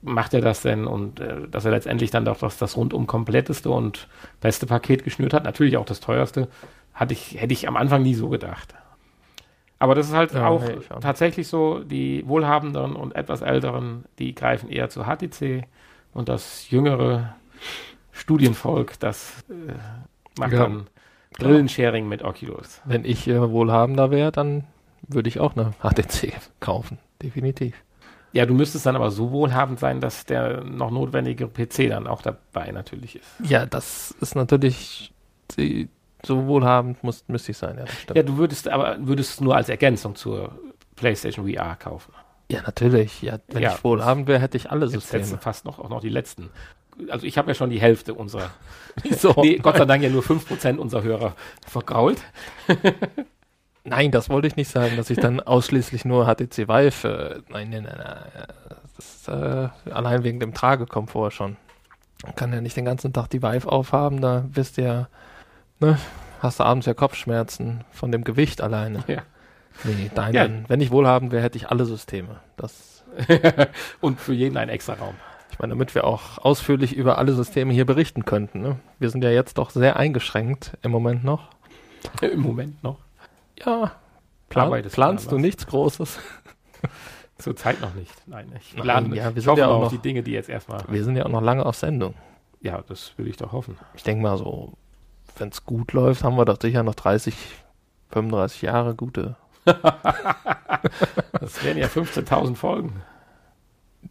macht 0.00 0.32
er 0.32 0.40
das 0.40 0.62
denn? 0.62 0.86
Und 0.86 1.18
äh, 1.18 1.48
dass 1.50 1.64
er 1.64 1.72
letztendlich 1.72 2.12
dann 2.12 2.24
doch 2.24 2.38
das, 2.38 2.58
das 2.58 2.76
rundum 2.76 3.08
kompletteste 3.08 3.70
und 3.70 4.06
beste 4.40 4.66
Paket 4.66 5.02
geschnürt 5.02 5.34
hat, 5.34 5.42
natürlich 5.42 5.78
auch 5.78 5.84
das 5.84 5.98
teuerste, 5.98 6.46
hatte 6.94 7.12
ich, 7.12 7.34
hätte 7.40 7.52
ich 7.54 7.66
am 7.66 7.76
Anfang 7.76 8.04
nie 8.04 8.14
so 8.14 8.28
gedacht. 8.28 8.72
Aber 9.80 9.96
das 9.96 10.06
ist 10.06 10.14
halt 10.14 10.32
ja, 10.32 10.46
auch 10.46 10.62
tatsächlich 11.00 11.48
so, 11.48 11.80
die 11.80 12.22
Wohlhabenderen 12.24 12.94
und 12.94 13.16
etwas 13.16 13.42
Älteren, 13.42 14.04
die 14.20 14.32
greifen 14.36 14.70
eher 14.70 14.90
zu 14.90 15.06
HTC 15.06 15.64
und 16.12 16.28
das 16.28 16.70
jüngere 16.70 17.34
Studienvolk, 18.12 19.00
das 19.00 19.42
äh, 19.50 19.72
macht 20.38 20.52
ja. 20.52 20.60
dann 20.60 20.86
Brillensharing 21.40 22.08
mit 22.08 22.22
Oculus. 22.22 22.80
Wenn 22.84 23.04
ich 23.04 23.26
äh, 23.28 23.50
wohlhabender 23.50 24.10
wäre, 24.10 24.32
dann 24.32 24.64
würde 25.06 25.28
ich 25.28 25.40
auch 25.40 25.56
eine 25.56 25.72
HTC 25.82 26.32
kaufen, 26.60 26.98
definitiv. 27.22 27.74
Ja, 28.32 28.46
du 28.46 28.54
müsstest 28.54 28.86
dann 28.86 28.94
aber 28.94 29.10
so 29.10 29.32
wohlhabend 29.32 29.80
sein, 29.80 30.00
dass 30.00 30.24
der 30.24 30.62
noch 30.62 30.90
notwendige 30.90 31.48
PC 31.48 31.88
dann 31.88 32.06
auch 32.06 32.22
dabei 32.22 32.70
natürlich 32.70 33.16
ist. 33.16 33.26
Ja, 33.42 33.66
das 33.66 34.12
ist 34.20 34.36
natürlich 34.36 35.12
die, 35.56 35.88
so 36.24 36.46
wohlhabend 36.46 37.02
muss, 37.02 37.24
müsste 37.26 37.50
ich 37.50 37.58
sein, 37.58 37.78
ja, 37.78 37.84
das 38.06 38.16
Ja, 38.16 38.22
du 38.22 38.36
würdest 38.36 38.68
aber 38.68 38.96
würdest 39.00 39.40
nur 39.40 39.56
als 39.56 39.68
Ergänzung 39.68 40.14
zur 40.14 40.52
PlayStation 40.94 41.50
VR 41.50 41.74
kaufen. 41.76 42.12
Ja, 42.50 42.62
natürlich. 42.62 43.22
Ja, 43.22 43.38
wenn 43.48 43.62
ja, 43.62 43.74
ich 43.74 43.84
wohlhabend 43.84 44.26
wäre, 44.26 44.40
hätte 44.40 44.56
ich 44.56 44.70
alle 44.70 44.88
Systeme. 44.88 45.24
Jetzt 45.24 45.42
fast 45.42 45.64
noch 45.64 45.78
auch 45.78 45.88
noch 45.88 46.00
die 46.00 46.08
letzten. 46.08 46.50
Also 47.08 47.26
ich 47.26 47.38
habe 47.38 47.48
ja 47.50 47.54
schon 47.54 47.70
die 47.70 47.80
Hälfte 47.80 48.14
unserer. 48.14 48.50
so. 49.18 49.34
nee, 49.42 49.56
Gott 49.56 49.76
sei 49.76 49.84
Dank 49.84 50.02
ja 50.02 50.08
nur 50.08 50.22
5% 50.22 50.76
unserer 50.76 51.02
Hörer 51.02 51.36
vergrault. 51.66 52.20
Nein, 53.84 54.10
das 54.10 54.28
wollte 54.28 54.46
ich 54.46 54.56
nicht 54.56 54.70
sagen, 54.70 54.96
dass 54.96 55.08
ich 55.08 55.18
dann 55.18 55.40
ausschließlich 55.40 56.04
nur 56.04 56.26
HTC 56.26 56.68
Vive. 56.68 57.08
Äh, 57.08 57.52
nein, 57.52 57.70
nein, 57.70 57.84
nein, 57.84 57.96
nein. 57.96 58.46
Das 58.96 58.98
ist 58.98 59.28
äh, 59.28 59.68
allein 59.90 60.22
wegen 60.22 60.38
dem 60.38 60.52
Tragekomfort 60.52 61.30
schon. 61.30 61.56
Man 62.22 62.34
kann 62.34 62.52
ja 62.52 62.60
nicht 62.60 62.76
den 62.76 62.84
ganzen 62.84 63.14
Tag 63.14 63.28
die 63.30 63.42
Vive 63.42 63.72
aufhaben, 63.72 64.20
da 64.20 64.44
wisst 64.52 64.76
ihr, 64.76 65.08
ne, 65.78 65.98
hast 66.40 66.60
du 66.60 66.64
abends 66.64 66.84
ja 66.84 66.92
Kopfschmerzen 66.92 67.84
von 67.90 68.12
dem 68.12 68.22
Gewicht 68.22 68.60
alleine. 68.60 69.02
Ja. 69.06 69.22
Nee, 69.84 70.10
nein, 70.14 70.34
ja. 70.34 70.44
wenn, 70.44 70.68
wenn 70.68 70.80
ich 70.82 70.90
wohlhabend 70.90 71.32
wäre, 71.32 71.42
hätte 71.42 71.56
ich 71.56 71.70
alle 71.70 71.86
Systeme. 71.86 72.40
Das 72.58 72.90
Und 74.00 74.20
für 74.20 74.32
jeden 74.32 74.56
ein 74.56 74.68
extra 74.68 74.94
Raum. 74.94 75.14
Meine, 75.60 75.74
damit 75.74 75.94
wir 75.94 76.04
auch 76.04 76.38
ausführlich 76.38 76.96
über 76.96 77.18
alle 77.18 77.34
Systeme 77.34 77.74
hier 77.74 77.84
berichten 77.84 78.24
könnten. 78.24 78.62
Ne? 78.62 78.76
Wir 78.98 79.10
sind 79.10 79.22
ja 79.22 79.28
jetzt 79.28 79.58
doch 79.58 79.68
sehr 79.68 79.96
eingeschränkt 79.96 80.72
im 80.80 80.90
Moment 80.90 81.22
noch. 81.22 81.50
Im 82.22 82.40
Moment 82.40 82.82
noch. 82.82 82.96
Ja. 83.58 83.92
Plan, 84.48 84.82
planst 84.90 85.30
du 85.30 85.36
nichts 85.36 85.66
Großes? 85.66 86.18
Zurzeit 87.38 87.78
noch 87.82 87.92
nicht. 87.92 88.10
Nein, 88.26 88.50
ich 88.58 88.74
plane. 88.74 89.14
Ja, 89.14 89.34
wir 89.34 89.42
sind 89.42 89.58
ja 89.58 89.68
auch 89.68 89.82
noch, 89.82 89.90
die 89.90 89.98
Dinge, 89.98 90.22
die 90.22 90.32
jetzt 90.32 90.48
erstmal. 90.48 90.82
Wir 90.88 91.04
sind 91.04 91.16
ja 91.16 91.26
auch 91.26 91.30
noch 91.30 91.42
lange 91.42 91.66
auf 91.66 91.76
Sendung. 91.76 92.14
Ja, 92.62 92.82
das 92.88 93.12
will 93.18 93.28
ich 93.28 93.36
doch 93.36 93.52
hoffen. 93.52 93.76
Ich 93.94 94.02
denke 94.02 94.22
mal 94.22 94.38
so, 94.38 94.72
wenn 95.36 95.50
es 95.50 95.66
gut 95.66 95.92
läuft, 95.92 96.24
haben 96.24 96.36
wir 96.36 96.46
doch 96.46 96.58
sicher 96.58 96.82
noch 96.82 96.94
30, 96.94 97.34
35 98.08 98.62
Jahre 98.62 98.94
gute. 98.94 99.36
das 99.64 101.62
wären 101.62 101.76
ja 101.76 101.86
15.000 101.86 102.54
Folgen. 102.56 103.02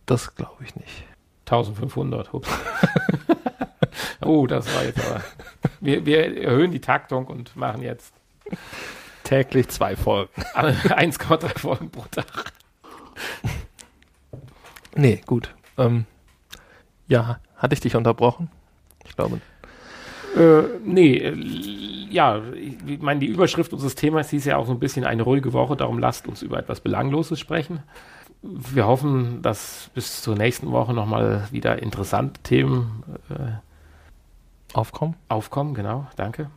Das 0.06 0.36
glaube 0.36 0.64
ich 0.64 0.76
nicht. 0.76 1.09
1500, 1.52 2.34
hups. 2.34 2.50
oh, 4.22 4.48
das 4.48 4.74
war 4.76 4.84
jetzt 4.84 5.06
aber. 5.06 5.22
Wir, 5.80 6.06
wir 6.06 6.38
erhöhen 6.44 6.72
die 6.72 6.82
Taktung 6.82 7.28
und 7.28 7.56
machen 7.56 7.82
jetzt 7.82 8.14
Täglich 9.24 9.68
zwei 9.68 9.96
Folgen. 9.96 10.32
1,3 10.56 11.60
Folgen 11.60 11.92
pro 11.92 12.04
Tag. 12.10 12.52
Nee, 14.96 15.22
gut. 15.26 15.54
Ähm, 15.78 16.06
ja, 17.08 17.40
hatte 17.56 17.74
ich 17.74 17.80
dich 17.80 17.96
unterbrochen? 17.96 18.50
Ich 19.06 19.16
glaube. 19.16 19.40
Äh, 20.36 20.64
nee, 20.84 21.18
äh, 21.18 21.36
ja, 22.10 22.42
ich 22.88 23.02
meine, 23.02 23.20
die 23.20 23.28
Überschrift 23.28 23.72
unseres 23.72 23.94
Themas 23.94 24.32
hieß 24.32 24.46
ja 24.46 24.58
auch 24.58 24.66
so 24.66 24.72
ein 24.72 24.80
bisschen 24.80 25.06
eine 25.06 25.22
ruhige 25.22 25.54
Woche, 25.54 25.78
darum 25.78 26.00
lasst 26.00 26.28
uns 26.28 26.42
über 26.42 26.58
etwas 26.58 26.82
Belangloses 26.82 27.40
sprechen. 27.40 27.84
Wir 28.41 28.88
hoffen, 28.88 29.41
dass 29.41 29.89
bis 29.93 30.21
zur 30.21 30.36
nächsten 30.36 30.71
Woche 30.71 30.93
nochmal 30.93 31.47
wieder 31.52 31.82
interessante 31.82 32.41
Themen 32.41 33.04
äh, 33.30 34.73
aufkommen. 34.73 35.15
Aufkommen, 35.28 35.73
genau, 35.73 36.08
danke. 36.15 36.49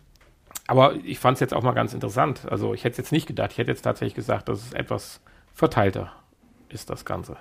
Aber 0.68 0.94
ich 0.94 1.18
fand 1.18 1.36
es 1.36 1.40
jetzt 1.40 1.54
auch 1.54 1.62
mal 1.62 1.72
ganz 1.72 1.92
interessant. 1.92 2.46
Also 2.48 2.72
ich 2.72 2.84
hätte 2.84 2.92
es 2.92 2.98
jetzt 2.98 3.12
nicht 3.12 3.26
gedacht. 3.26 3.52
Ich 3.52 3.58
hätte 3.58 3.70
jetzt 3.70 3.82
tatsächlich 3.82 4.14
gesagt, 4.14 4.48
dass 4.48 4.60
es 4.60 4.72
etwas 4.72 5.20
verteilter 5.52 6.12
ist, 6.68 6.88
das 6.88 7.04
Ganze. 7.04 7.36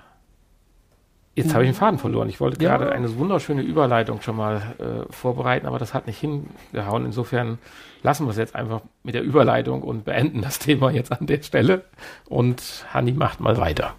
Jetzt 1.34 1.54
habe 1.54 1.64
ich 1.64 1.70
den 1.70 1.74
Faden 1.74 1.98
verloren. 1.98 2.28
Ich 2.28 2.40
wollte 2.40 2.62
ja. 2.62 2.76
gerade 2.76 2.92
eine 2.92 3.16
wunderschöne 3.16 3.62
Überleitung 3.62 4.20
schon 4.20 4.36
mal 4.36 4.74
äh, 4.78 5.10
vorbereiten, 5.10 5.66
aber 5.66 5.78
das 5.78 5.94
hat 5.94 6.06
nicht 6.06 6.18
hingehauen. 6.18 7.06
Insofern 7.06 7.58
lassen 8.02 8.26
wir 8.26 8.32
es 8.32 8.36
jetzt 8.36 8.54
einfach 8.54 8.82
mit 9.02 9.14
der 9.14 9.22
Überleitung 9.22 9.82
und 9.82 10.04
beenden 10.04 10.42
das 10.42 10.58
Thema 10.58 10.90
jetzt 10.90 11.10
an 11.10 11.26
der 11.26 11.42
Stelle. 11.42 11.84
Und 12.28 12.84
Hanni 12.92 13.12
macht 13.12 13.40
mal 13.40 13.56
weiter. 13.56 13.94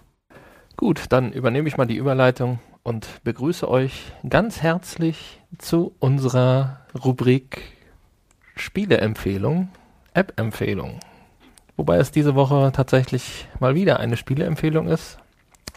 Gut, 0.76 1.04
dann 1.10 1.32
übernehme 1.32 1.68
ich 1.68 1.76
mal 1.76 1.86
die 1.86 1.96
Überleitung 1.96 2.58
und 2.82 3.22
begrüße 3.22 3.68
euch 3.68 4.12
ganz 4.28 4.60
herzlich 4.60 5.40
zu 5.56 5.94
unserer 6.00 6.80
Rubrik 7.04 7.62
Spieleempfehlung, 8.56 9.68
App-Empfehlung. 10.14 10.98
Wobei 11.76 11.98
es 11.98 12.10
diese 12.10 12.34
Woche 12.34 12.72
tatsächlich 12.74 13.46
mal 13.60 13.76
wieder 13.76 14.00
eine 14.00 14.16
Spieleempfehlung 14.16 14.88
ist. 14.88 15.18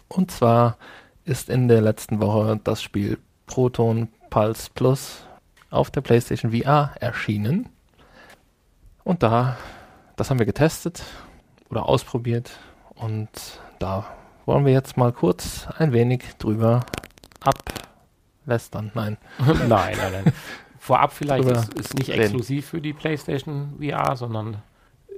Und 0.08 0.32
zwar 0.32 0.78
ist 1.26 1.50
in 1.50 1.68
der 1.68 1.82
letzten 1.82 2.20
Woche 2.20 2.60
das 2.64 2.82
Spiel 2.82 3.20
Proton 3.46 4.08
Pulse 4.32 4.70
Plus 4.74 5.24
auf 5.70 5.92
der 5.92 6.02
PlayStation 6.02 6.52
VR 6.52 6.96
erschienen. 7.00 7.70
Und 9.04 9.22
da, 9.22 9.58
das 10.16 10.32
haben 10.32 10.40
wir 10.40 10.46
getestet 10.48 11.04
oder 11.70 11.88
ausprobiert. 11.88 12.52
Und 12.96 13.30
da 13.80 14.17
wollen 14.48 14.66
wir 14.66 14.74
jetzt 14.74 14.98
mal 14.98 15.12
kurz 15.12 15.68
ein 15.78 15.92
wenig 15.92 16.24
drüber 16.40 16.86
ablästern. 17.42 18.92
Nein. 18.96 19.18
nein, 19.40 19.68
nein, 19.68 20.12
nein. 20.24 20.34
Vorab 20.80 21.12
vielleicht 21.12 21.48
ist, 21.50 21.74
ist 21.74 21.96
nicht 21.96 22.10
reden. 22.10 22.22
exklusiv 22.22 22.68
für 22.68 22.82
die 22.82 22.94
PlayStation 22.94 23.78
VR, 23.80 24.16
sondern 24.16 24.64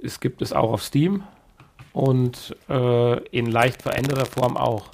es 0.02 0.18
gibt 0.18 0.42
es 0.42 0.52
auch 0.52 0.72
auf 0.72 0.82
Steam 0.82 1.22
und 1.92 2.56
äh, 2.68 3.18
in 3.28 3.46
leicht 3.46 3.82
veränderter 3.82 4.26
Form 4.26 4.56
auch 4.56 4.88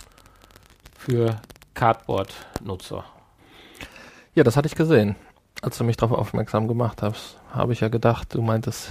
für 0.98 1.40
Cardboard-Nutzer. 1.72 3.04
Ja, 4.34 4.44
das 4.44 4.56
hatte 4.58 4.66
ich 4.66 4.74
gesehen. 4.74 5.16
Als 5.62 5.78
du 5.78 5.84
mich 5.84 5.96
darauf 5.96 6.18
aufmerksam 6.18 6.68
gemacht 6.68 7.00
hast, 7.00 7.38
habe 7.52 7.72
ich 7.72 7.80
ja 7.80 7.88
gedacht, 7.88 8.34
du 8.34 8.42
meintest 8.42 8.90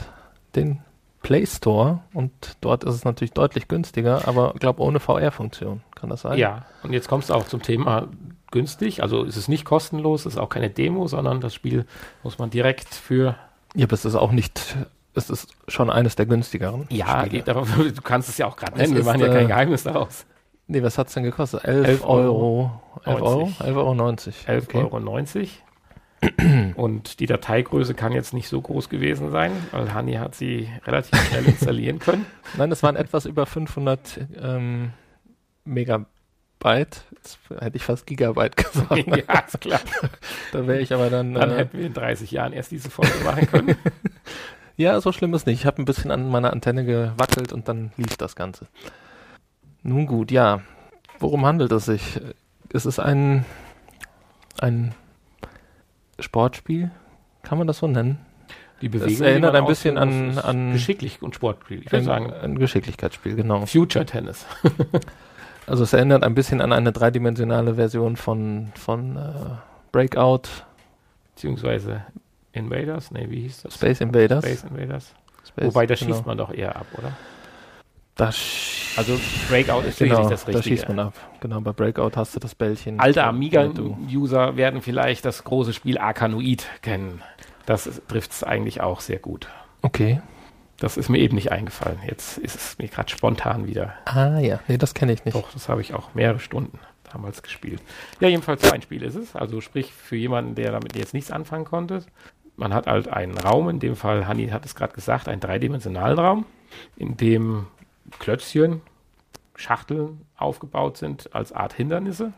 den 0.55 0.81
Play 1.25 1.47
Store 1.47 2.01
und 2.13 2.31
dort 2.61 2.83
ist 2.83 2.93
es 2.93 3.03
natürlich 3.03 3.33
deutlich 3.33 3.67
günstiger, 3.67 4.27
aber 4.27 4.51
ich 4.53 4.59
glaube 4.59 4.83
ohne 4.83 4.99
VR-Funktion. 4.99 5.81
Kann 5.95 6.11
das 6.11 6.21
sein? 6.21 6.37
Ja, 6.37 6.65
und 6.83 6.93
jetzt 6.93 7.07
kommst 7.07 7.31
du 7.31 7.33
auch 7.33 7.47
zum 7.47 7.63
Thema 7.63 8.09
günstig. 8.51 9.01
Also 9.01 9.23
ist 9.23 9.35
es 9.35 9.47
nicht 9.47 9.65
kostenlos, 9.65 10.27
ist 10.27 10.37
auch 10.37 10.49
keine 10.49 10.69
Demo, 10.69 11.07
sondern 11.07 11.41
das 11.41 11.55
Spiel 11.55 11.87
muss 12.21 12.37
man 12.37 12.51
direkt 12.51 12.93
für. 12.93 13.35
Ja, 13.73 13.85
aber 13.87 13.93
es 13.93 14.05
ist 14.05 14.13
auch 14.13 14.31
nicht. 14.31 14.75
Es 15.15 15.31
ist 15.31 15.49
schon 15.67 15.89
eines 15.89 16.15
der 16.15 16.27
günstigeren. 16.27 16.85
Ja, 16.91 17.25
geht 17.25 17.47
darauf, 17.47 17.73
du 17.75 18.01
kannst 18.03 18.29
es 18.29 18.37
ja 18.37 18.45
auch 18.45 18.55
gerade 18.55 18.77
nennen, 18.77 18.95
wir 18.95 19.03
machen 19.03 19.21
ja 19.21 19.29
kein 19.29 19.45
äh, 19.45 19.47
Geheimnis 19.47 19.81
daraus. 19.81 20.27
Nee, 20.67 20.83
was 20.83 20.99
hat 20.99 21.07
es 21.07 21.15
denn 21.15 21.23
gekostet? 21.23 21.63
11, 21.63 21.87
11 21.87 22.05
Euro. 22.05 22.81
11 23.03 23.21
Euro? 23.21 23.51
11,90 23.61 23.75
Euro. 23.75 23.95
90. 23.95 24.35
11,90 24.47 24.63
okay. 24.63 24.77
Euro. 24.77 24.99
90. 24.99 25.63
Und 26.75 27.19
die 27.19 27.25
Dateigröße 27.25 27.93
kann 27.93 28.11
jetzt 28.11 28.33
nicht 28.33 28.47
so 28.47 28.61
groß 28.61 28.89
gewesen 28.89 29.31
sein, 29.31 29.51
weil 29.71 29.93
Hani 29.93 30.13
hat 30.13 30.35
sie 30.35 30.69
relativ 30.85 31.19
schnell 31.27 31.45
installieren 31.45 31.99
können. 31.99 32.25
Nein, 32.57 32.71
es 32.71 32.83
waren 32.83 32.95
etwas 32.95 33.25
über 33.25 33.45
500 33.45 34.27
ähm, 34.41 34.91
Megabyte. 35.63 36.09
Byte, 36.57 37.03
das 37.21 37.37
hätte 37.59 37.77
ich 37.77 37.83
fast 37.83 38.07
Gigabyte 38.07 38.55
gesagt. 38.57 39.07
ja, 39.07 39.39
ist 39.39 39.61
klar. 39.61 39.79
da 40.51 40.65
wäre 40.65 40.79
ich 40.79 40.93
aber 40.93 41.09
dann. 41.09 41.33
Dann 41.33 41.51
äh, 41.51 41.57
hätten 41.57 41.77
wir 41.77 41.85
in 41.85 41.93
30 41.93 42.31
Jahren 42.31 42.53
erst 42.53 42.71
diese 42.71 42.89
Folge 42.89 43.23
machen 43.23 43.45
können. 43.47 43.75
ja, 44.75 44.99
so 44.99 45.11
schlimm 45.11 45.33
ist 45.33 45.45
nicht. 45.45 45.59
Ich 45.59 45.65
habe 45.65 45.81
ein 45.81 45.85
bisschen 45.85 46.11
an 46.11 46.29
meiner 46.29 46.51
Antenne 46.51 46.85
gewackelt 46.85 47.53
und 47.53 47.67
dann 47.67 47.91
lief 47.97 48.17
das 48.17 48.35
Ganze. 48.35 48.67
Nun 49.83 50.07
gut, 50.07 50.31
ja. 50.31 50.61
Worum 51.19 51.45
handelt 51.45 51.71
es 51.71 51.85
sich? 51.85 52.19
Es 52.73 52.85
ist 52.85 52.99
ein, 52.99 53.45
ein 54.57 54.95
Sportspiel, 56.19 56.91
kann 57.43 57.57
man 57.57 57.67
das 57.67 57.79
so 57.79 57.87
nennen? 57.87 58.19
Die 58.81 58.89
Bewegung, 58.89 59.13
es 59.13 59.21
erinnert 59.21 59.55
ein 59.55 59.65
bisschen 59.65 59.97
an, 59.97 60.37
an 60.37 60.73
geschicklich 60.73 61.21
und 61.21 61.33
Sportspiel. 61.35 61.81
Ich 61.85 61.91
würde 61.91 62.03
sagen, 62.03 62.33
ein 62.33 62.59
Geschicklichkeitsspiel, 62.59 63.35
genau. 63.35 63.65
Future 63.65 64.05
Tennis. 64.05 64.45
also 65.67 65.83
es 65.83 65.93
erinnert 65.93 66.23
ein 66.23 66.35
bisschen 66.35 66.59
an 66.59 66.73
eine 66.73 66.91
dreidimensionale 66.91 67.75
Version 67.75 68.17
von, 68.17 68.71
von 68.75 69.15
äh, 69.15 69.31
Breakout. 69.93 70.49
Beziehungsweise 71.33 72.03
Invaders, 72.51 73.11
nee, 73.11 73.27
wie 73.29 73.41
hieß 73.41 73.63
das? 73.63 73.75
Space 73.75 74.01
Invaders. 74.01 74.43
Space 74.45 74.63
Invaders. 74.63 75.13
Space, 75.47 75.65
Wobei, 75.67 75.85
da 75.85 75.95
genau. 75.95 76.13
schießt 76.13 76.25
man 76.25 76.37
doch 76.37 76.53
eher 76.53 76.75
ab, 76.75 76.87
oder? 76.97 77.13
Das 78.15 78.95
also 78.97 79.19
Breakout 79.49 79.81
ist 79.81 79.99
genau, 79.99 80.29
das 80.29 80.47
Richtige. 80.47 80.57
Da 80.57 80.63
schießt 80.63 80.87
man 80.87 80.99
ab. 80.99 81.13
Genau, 81.41 81.59
bei 81.59 81.73
Breakout 81.73 82.11
hast 82.15 82.35
du 82.35 82.39
das 82.39 82.55
Bällchen. 82.55 82.99
Alte 82.99 83.23
Amiga-User 83.23 84.55
werden 84.55 84.81
vielleicht 84.81 85.25
das 85.25 85.43
große 85.43 85.73
Spiel 85.73 85.97
Arkanoid 85.97 86.67
kennen. 86.81 87.21
Das 87.65 88.01
trifft 88.07 88.31
es 88.31 88.43
eigentlich 88.43 88.81
auch 88.81 89.01
sehr 89.01 89.19
gut. 89.19 89.49
Okay. 89.81 90.21
Das 90.77 90.97
ist 90.97 91.09
mir 91.09 91.19
eben 91.19 91.35
nicht 91.35 91.51
eingefallen. 91.51 91.99
Jetzt 92.07 92.37
ist 92.37 92.55
es 92.55 92.77
mir 92.77 92.87
gerade 92.87 93.09
spontan 93.09 93.67
wieder. 93.67 93.93
Ah 94.05 94.39
ja, 94.39 94.59
nee, 94.67 94.77
das 94.77 94.93
kenne 94.93 95.13
ich 95.13 95.23
nicht. 95.25 95.35
Doch, 95.35 95.51
das 95.51 95.69
habe 95.69 95.81
ich 95.81 95.93
auch 95.93 96.13
mehrere 96.13 96.39
Stunden 96.39 96.79
damals 97.11 97.43
gespielt. 97.43 97.81
Ja, 98.19 98.27
jedenfalls 98.27 98.61
so 98.61 98.71
ein 98.71 98.81
Spiel 98.81 99.03
ist 99.03 99.15
es. 99.15 99.35
Also 99.35 99.61
sprich 99.61 99.93
für 99.93 100.15
jemanden, 100.15 100.55
der 100.55 100.71
damit 100.71 100.95
jetzt 100.95 101.13
nichts 101.13 101.31
anfangen 101.31 101.65
konnte. 101.65 102.03
Man 102.57 102.73
hat 102.73 102.87
halt 102.87 103.07
einen 103.07 103.37
Raum, 103.37 103.69
in 103.69 103.79
dem 103.79 103.95
Fall, 103.95 104.27
Hanni 104.27 104.47
hat 104.47 104.65
es 104.65 104.75
gerade 104.75 104.93
gesagt, 104.93 105.27
einen 105.27 105.41
dreidimensionalen 105.41 106.19
Raum, 106.19 106.45
in 106.97 107.17
dem 107.17 107.67
Klötzchen, 108.19 108.81
Schachteln 109.55 110.21
aufgebaut 110.37 110.97
sind 110.97 111.33
als 111.33 111.51
Art 111.51 111.73
Hindernisse. 111.73 112.33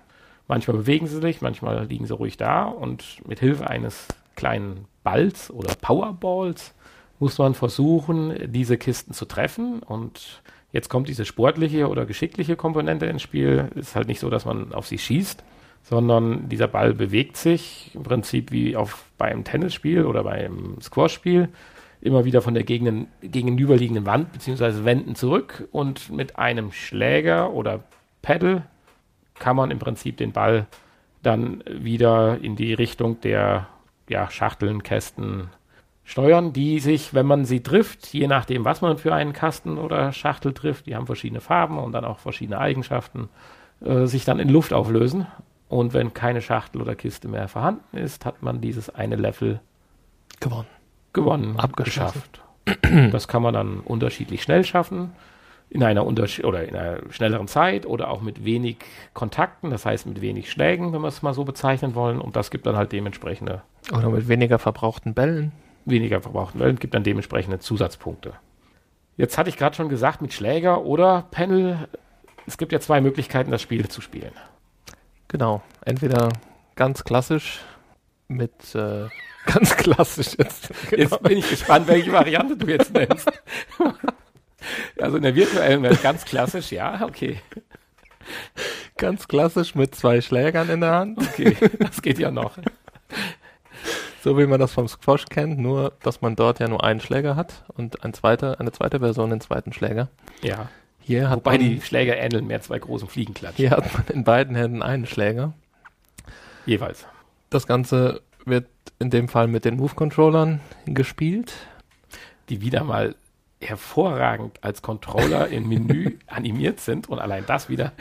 Manchmal 0.47 0.77
bewegen 0.77 1.07
sie 1.07 1.19
sich, 1.19 1.41
manchmal 1.41 1.85
liegen 1.85 2.05
sie 2.05 2.13
ruhig 2.13 2.37
da 2.37 2.63
und 2.63 3.27
mit 3.27 3.39
Hilfe 3.39 3.67
eines 3.67 4.07
kleinen 4.35 4.85
Balls 5.03 5.51
oder 5.51 5.73
Powerballs 5.75 6.73
muss 7.19 7.37
man 7.37 7.53
versuchen, 7.53 8.51
diese 8.51 8.77
Kisten 8.77 9.13
zu 9.13 9.25
treffen. 9.25 9.79
Und 9.79 10.41
jetzt 10.71 10.89
kommt 10.89 11.07
diese 11.07 11.25
sportliche 11.25 11.89
oder 11.89 12.05
geschickliche 12.05 12.55
Komponente 12.55 13.07
ins 13.07 13.23
Spiel. 13.23 13.69
Es 13.71 13.89
ist 13.89 13.95
halt 13.95 14.07
nicht 14.07 14.19
so, 14.19 14.29
dass 14.29 14.45
man 14.45 14.73
auf 14.73 14.87
sie 14.87 14.99
schießt, 14.99 15.43
sondern 15.83 16.49
dieser 16.49 16.67
Ball 16.67 16.93
bewegt 16.93 17.37
sich 17.37 17.91
im 17.95 18.03
Prinzip 18.03 18.51
wie 18.51 18.75
auf 18.75 19.05
beim 19.17 19.43
Tennisspiel 19.43 20.05
oder 20.05 20.23
beim 20.23 20.77
Squashspiel 20.81 21.49
immer 22.01 22.25
wieder 22.25 22.41
von 22.41 22.53
der 22.53 22.63
gegen, 22.63 23.07
gegenüberliegenden 23.21 24.05
Wand 24.05 24.31
bzw. 24.31 24.85
Wänden 24.85 25.15
zurück 25.15 25.67
und 25.71 26.11
mit 26.11 26.37
einem 26.37 26.71
Schläger 26.71 27.53
oder 27.53 27.83
Pedal 28.21 28.63
kann 29.35 29.55
man 29.55 29.71
im 29.71 29.79
Prinzip 29.79 30.17
den 30.17 30.31
Ball 30.31 30.67
dann 31.23 31.63
wieder 31.67 32.39
in 32.41 32.55
die 32.55 32.73
Richtung 32.73 33.19
der 33.21 33.67
ja, 34.09 34.29
Schachteln, 34.29 34.83
Kästen 34.83 35.49
steuern, 36.03 36.53
die 36.53 36.79
sich, 36.79 37.13
wenn 37.13 37.25
man 37.25 37.45
sie 37.45 37.61
trifft, 37.61 38.13
je 38.13 38.27
nachdem, 38.27 38.63
was 38.63 38.81
man 38.81 38.97
für 38.97 39.13
einen 39.13 39.33
Kasten 39.33 39.77
oder 39.77 40.13
Schachtel 40.13 40.53
trifft, 40.53 40.85
die 40.85 40.95
haben 40.95 41.05
verschiedene 41.05 41.41
Farben 41.41 41.77
und 41.77 41.91
dann 41.91 42.05
auch 42.05 42.19
verschiedene 42.19 42.59
Eigenschaften, 42.59 43.29
äh, 43.81 44.05
sich 44.05 44.23
dann 44.23 44.39
in 44.39 44.49
Luft 44.49 44.71
auflösen. 44.71 45.27
Und 45.67 45.93
wenn 45.93 46.13
keine 46.13 46.41
Schachtel 46.41 46.81
oder 46.81 46.95
Kiste 46.95 47.27
mehr 47.27 47.49
vorhanden 47.49 47.97
ist, 47.97 48.25
hat 48.25 48.41
man 48.41 48.61
dieses 48.61 48.89
eine 48.89 49.17
Level 49.17 49.59
gewonnen 50.39 50.76
gewonnen, 51.17 51.57
abgeschafft. 51.57 52.41
Das 53.11 53.29
kann 53.29 53.41
man 53.41 53.53
dann 53.53 53.79
unterschiedlich 53.79 54.43
schnell 54.43 54.65
schaffen, 54.65 55.13
in 55.69 55.83
einer 55.83 56.05
Unterschied 56.05 56.43
oder 56.43 56.67
in 56.67 56.75
einer 56.75 56.99
schnelleren 57.11 57.47
Zeit 57.47 57.85
oder 57.85 58.09
auch 58.09 58.21
mit 58.21 58.43
wenig 58.43 58.77
Kontakten, 59.13 59.69
das 59.69 59.85
heißt 59.85 60.05
mit 60.05 60.19
wenig 60.19 60.51
Schlägen, 60.51 60.91
wenn 60.91 61.01
wir 61.01 61.07
es 61.07 61.21
mal 61.21 61.33
so 61.33 61.45
bezeichnen 61.45 61.95
wollen. 61.95 62.19
Und 62.19 62.35
das 62.35 62.51
gibt 62.51 62.65
dann 62.65 62.75
halt 62.75 62.91
dementsprechende. 62.91 63.61
Oder 63.93 64.09
mit 64.09 64.27
weniger 64.27 64.59
verbrauchten 64.59 65.13
Bällen. 65.13 65.53
Weniger 65.85 66.21
verbrauchten 66.21 66.59
Bällen 66.59 66.77
gibt 66.77 66.93
dann 66.93 67.03
dementsprechende 67.03 67.59
Zusatzpunkte. 67.59 68.33
Jetzt 69.15 69.37
hatte 69.37 69.49
ich 69.49 69.57
gerade 69.57 69.75
schon 69.75 69.87
gesagt, 69.87 70.21
mit 70.21 70.33
Schläger 70.33 70.83
oder 70.83 71.25
Panel, 71.31 71.87
es 72.45 72.57
gibt 72.57 72.73
ja 72.73 72.81
zwei 72.81 72.99
Möglichkeiten, 72.99 73.51
das 73.51 73.61
Spiel 73.61 73.87
zu 73.87 74.01
spielen. 74.01 74.33
Genau. 75.29 75.61
Entweder 75.85 76.29
ganz 76.75 77.05
klassisch 77.05 77.61
mit 78.27 78.75
äh, 78.75 79.07
ganz 79.45 79.75
klassisch 79.75 80.35
jetzt. 80.37 80.69
Genau. 80.89 81.03
Jetzt 81.03 81.23
bin 81.23 81.37
ich 81.37 81.49
gespannt, 81.49 81.87
welche 81.87 82.11
Variante 82.11 82.57
du 82.57 82.67
jetzt 82.67 82.93
nennst. 82.93 83.31
also 84.99 85.17
in 85.17 85.23
der 85.23 85.35
virtuellen 85.35 85.83
Welt 85.83 86.01
ganz 86.01 86.25
klassisch, 86.25 86.71
ja, 86.71 87.05
okay. 87.05 87.39
Ganz 88.97 89.27
klassisch 89.27 89.75
mit 89.75 89.95
zwei 89.95 90.21
Schlägern 90.21 90.69
in 90.69 90.81
der 90.81 90.91
Hand. 90.91 91.19
Okay, 91.19 91.55
das 91.79 92.01
geht 92.01 92.19
ja 92.19 92.31
noch. 92.31 92.57
So 94.23 94.37
wie 94.37 94.45
man 94.45 94.59
das 94.59 94.73
vom 94.73 94.87
Squash 94.87 95.25
kennt, 95.25 95.59
nur 95.59 95.93
dass 96.03 96.21
man 96.21 96.35
dort 96.35 96.59
ja 96.59 96.67
nur 96.67 96.83
einen 96.83 96.99
Schläger 96.99 97.35
hat 97.35 97.63
und 97.75 98.03
ein 98.03 98.13
zweiter, 98.13 98.59
eine 98.59 98.71
zweite 98.71 98.99
Version 98.99 99.29
den 99.29 99.39
zweiten 99.39 99.71
Schläger. 99.71 100.09
Ja. 100.41 100.69
Hier 100.99 101.29
hat 101.29 101.37
Wobei 101.37 101.51
man, 101.51 101.59
die 101.61 101.81
Schläger 101.81 102.17
ähneln 102.17 102.47
mehr 102.47 102.61
zwei 102.61 102.79
großen 102.79 103.07
Fliegenklatschen. 103.07 103.55
Hier 103.55 103.71
hat 103.71 103.93
man 103.93 104.07
in 104.07 104.25
beiden 104.25 104.55
Händen 104.55 104.81
einen 104.81 105.05
Schläger. 105.05 105.53
Jeweils. 106.65 107.05
Das 107.49 107.67
Ganze 107.67 108.21
wird 108.45 108.67
in 108.99 109.09
dem 109.09 109.27
Fall 109.27 109.47
mit 109.47 109.65
den 109.65 109.75
Move-Controllern 109.77 110.59
gespielt. 110.85 111.53
Die 112.49 112.61
wieder 112.61 112.83
mal 112.83 113.15
hervorragend 113.59 114.63
als 114.63 114.81
Controller 114.81 115.47
im 115.47 115.67
Menü 115.67 116.17
animiert 116.27 116.79
sind 116.79 117.09
und 117.09 117.19
allein 117.19 117.45
das 117.45 117.69
wieder 117.69 117.91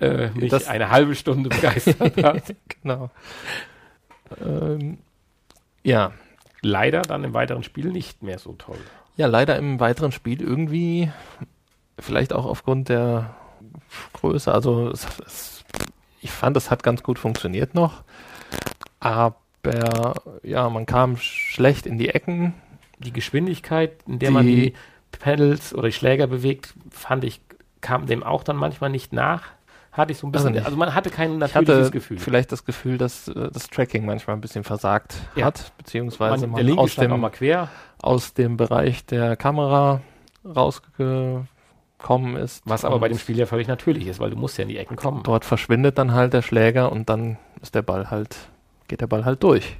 äh, 0.00 0.28
mich 0.30 0.50
das 0.50 0.68
eine 0.68 0.90
halbe 0.90 1.14
Stunde 1.14 1.48
begeistert 1.48 2.22
hat. 2.22 2.54
genau. 2.82 3.10
Ähm, 4.40 4.98
ja. 5.82 6.12
Leider 6.62 7.02
dann 7.02 7.24
im 7.24 7.32
weiteren 7.32 7.62
Spiel 7.62 7.90
nicht 7.90 8.22
mehr 8.22 8.38
so 8.38 8.52
toll. 8.52 8.78
Ja, 9.16 9.26
leider 9.26 9.56
im 9.56 9.80
weiteren 9.80 10.12
Spiel 10.12 10.42
irgendwie, 10.42 11.10
vielleicht 11.98 12.32
auch 12.32 12.44
aufgrund 12.44 12.90
der 12.90 13.34
Größe, 14.12 14.52
also 14.52 14.88
es, 14.88 15.06
es, 15.26 15.64
ich 16.20 16.30
fand, 16.30 16.56
es 16.56 16.70
hat 16.70 16.82
ganz 16.82 17.02
gut 17.02 17.18
funktioniert 17.18 17.74
noch, 17.74 18.04
aber 19.00 20.14
ja, 20.42 20.68
man 20.68 20.86
kam 20.86 21.16
schlecht 21.16 21.86
in 21.86 21.98
die 21.98 22.10
Ecken. 22.10 22.54
Die 22.98 23.12
Geschwindigkeit, 23.12 23.92
in 24.06 24.18
der 24.18 24.28
die, 24.28 24.34
man 24.34 24.46
die 24.46 24.74
Pedals 25.10 25.74
oder 25.74 25.88
die 25.88 25.92
Schläger 25.92 26.26
bewegt, 26.26 26.74
fand 26.90 27.24
ich, 27.24 27.40
kam 27.80 28.06
dem 28.06 28.22
auch 28.22 28.44
dann 28.44 28.56
manchmal 28.56 28.90
nicht 28.90 29.12
nach. 29.12 29.44
Hatte 29.92 30.12
ich 30.12 30.18
so 30.18 30.26
ein 30.28 30.32
bisschen, 30.32 30.54
also, 30.54 30.66
also 30.66 30.76
man 30.76 30.94
hatte 30.94 31.10
kein 31.10 31.38
natürliches 31.38 31.86
hatte 31.86 31.90
Gefühl. 31.90 32.18
Vielleicht 32.18 32.52
das 32.52 32.64
Gefühl, 32.64 32.96
dass 32.96 33.26
äh, 33.26 33.50
das 33.50 33.68
Tracking 33.68 34.06
manchmal 34.06 34.36
ein 34.36 34.40
bisschen 34.40 34.62
versagt 34.62 35.16
ja. 35.34 35.46
hat, 35.46 35.72
beziehungsweise 35.78 36.46
man, 36.46 36.64
man 36.64 36.78
aus, 36.78 36.94
dem, 36.94 37.20
mal 37.20 37.30
quer. 37.30 37.68
aus 37.98 38.32
dem 38.34 38.56
Bereich 38.56 39.04
der 39.06 39.34
Kamera 39.36 40.00
rausgekommen 40.44 41.46
ist. 42.36 42.62
Was 42.66 42.84
aber 42.84 43.00
bei 43.00 43.08
dem 43.08 43.18
Spiel 43.18 43.36
ja 43.36 43.46
völlig 43.46 43.66
natürlich 43.66 44.06
ist, 44.06 44.20
weil 44.20 44.30
du 44.30 44.36
musst 44.36 44.58
ja 44.58 44.62
in 44.62 44.68
die 44.68 44.78
Ecken 44.78 44.94
kommen. 44.94 45.24
Dort 45.24 45.44
verschwindet 45.44 45.98
dann 45.98 46.12
halt 46.12 46.34
der 46.34 46.42
Schläger 46.42 46.92
und 46.92 47.08
dann 47.08 47.38
ist 47.60 47.74
der 47.74 47.82
Ball 47.82 48.10
halt 48.10 48.36
geht 48.90 49.00
der 49.00 49.06
Ball 49.06 49.24
halt 49.24 49.42
durch. 49.42 49.76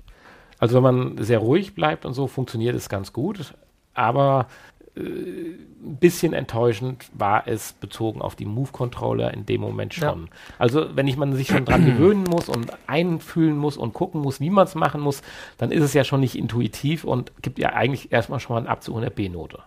Also 0.59 0.77
wenn 0.77 0.83
man 0.83 1.19
sehr 1.23 1.39
ruhig 1.39 1.75
bleibt 1.75 2.07
und 2.07 2.15
so, 2.15 2.27
funktioniert 2.27 2.75
es 2.75 2.89
ganz 2.89 3.13
gut. 3.13 3.55
Aber 3.93 4.47
äh, 4.97 5.01
ein 5.01 5.97
bisschen 5.99 6.35
enttäuschend 6.35 7.11
war 7.15 7.47
es 7.47 7.73
bezogen 7.73 8.21
auf 8.21 8.37
die 8.37 8.45
Move-Controller 8.45 9.33
in 9.33 9.47
dem 9.47 9.63
Moment 9.63 9.95
schon. 9.95 10.25
Ja. 10.25 10.31
Also 10.59 10.95
wenn 10.95 11.09
ich 11.09 11.17
man 11.17 11.35
sich 11.35 11.49
schon 11.49 11.65
dran 11.65 11.87
gewöhnen 11.87 12.25
muss 12.25 12.49
und 12.49 12.71
einfühlen 12.87 13.57
muss 13.57 13.79
und 13.79 13.95
gucken 13.95 14.21
muss, 14.21 14.41
wie 14.41 14.51
man 14.51 14.65
es 14.65 14.75
machen 14.75 15.01
muss, 15.01 15.23
dann 15.57 15.73
ist 15.73 15.83
es 15.83 15.95
ja 15.95 16.05
schon 16.05 16.21
nicht 16.21 16.37
intuitiv 16.37 17.05
und 17.05 17.33
gibt 17.41 17.59
ja 17.59 17.71
eigentlich 17.71 18.13
erstmal 18.13 18.41
schon 18.41 18.55
mal 18.55 18.59
einen 18.59 18.69
Abzug 18.69 18.97
in 18.97 19.03
der 19.03 19.11
B-Note. 19.11 19.61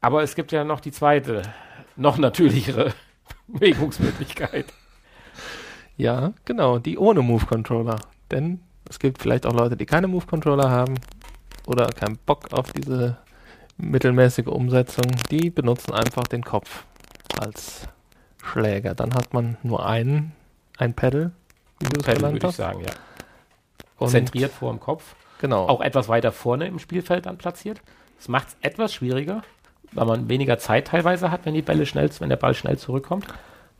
Aber 0.00 0.22
es 0.22 0.34
gibt 0.34 0.50
ja 0.50 0.64
noch 0.64 0.80
die 0.80 0.92
zweite, 0.92 1.42
noch 1.96 2.18
natürlichere 2.18 2.92
Bewegungsmöglichkeit. 3.46 4.66
Ja, 5.96 6.32
genau, 6.44 6.78
die 6.78 6.98
ohne 6.98 7.22
Move-Controller. 7.22 7.96
Denn 8.30 8.60
es 8.88 8.98
gibt 8.98 9.20
vielleicht 9.20 9.46
auch 9.46 9.52
Leute, 9.52 9.76
die 9.76 9.86
keine 9.86 10.08
Move-Controller 10.08 10.70
haben 10.70 10.94
oder 11.66 11.86
keinen 11.88 12.18
Bock 12.18 12.52
auf 12.52 12.72
diese 12.72 13.18
mittelmäßige 13.76 14.46
Umsetzung. 14.46 15.04
Die 15.30 15.50
benutzen 15.50 15.92
einfach 15.94 16.24
den 16.24 16.42
Kopf 16.42 16.84
als 17.38 17.88
Schläger. 18.42 18.94
Dann 18.94 19.14
hat 19.14 19.32
man 19.32 19.56
nur 19.62 19.86
einen, 19.86 20.32
ein 20.76 20.94
Pedal, 20.94 21.32
wie 21.80 21.88
du 21.88 22.00
es 22.00 22.06
würde 22.06 22.46
ich 22.46 22.54
sagen, 22.54 22.80
ja. 22.80 22.90
Und 23.98 24.10
Zentriert 24.10 24.52
vor 24.52 24.72
dem 24.72 24.80
Kopf. 24.80 25.14
Genau. 25.40 25.66
Auch 25.68 25.80
etwas 25.80 26.08
weiter 26.08 26.32
vorne 26.32 26.66
im 26.66 26.78
Spielfeld 26.78 27.26
dann 27.26 27.38
platziert. 27.38 27.80
Das 28.16 28.28
macht 28.28 28.48
es 28.48 28.56
etwas 28.62 28.92
schwieriger, 28.92 29.42
weil 29.92 30.06
man 30.06 30.28
weniger 30.28 30.58
Zeit 30.58 30.88
teilweise 30.88 31.30
hat, 31.30 31.44
wenn 31.44 31.54
die 31.54 31.62
Bälle 31.62 31.86
schnell, 31.86 32.10
wenn 32.18 32.28
der 32.28 32.36
Ball 32.36 32.54
schnell 32.54 32.78
zurückkommt. 32.78 33.26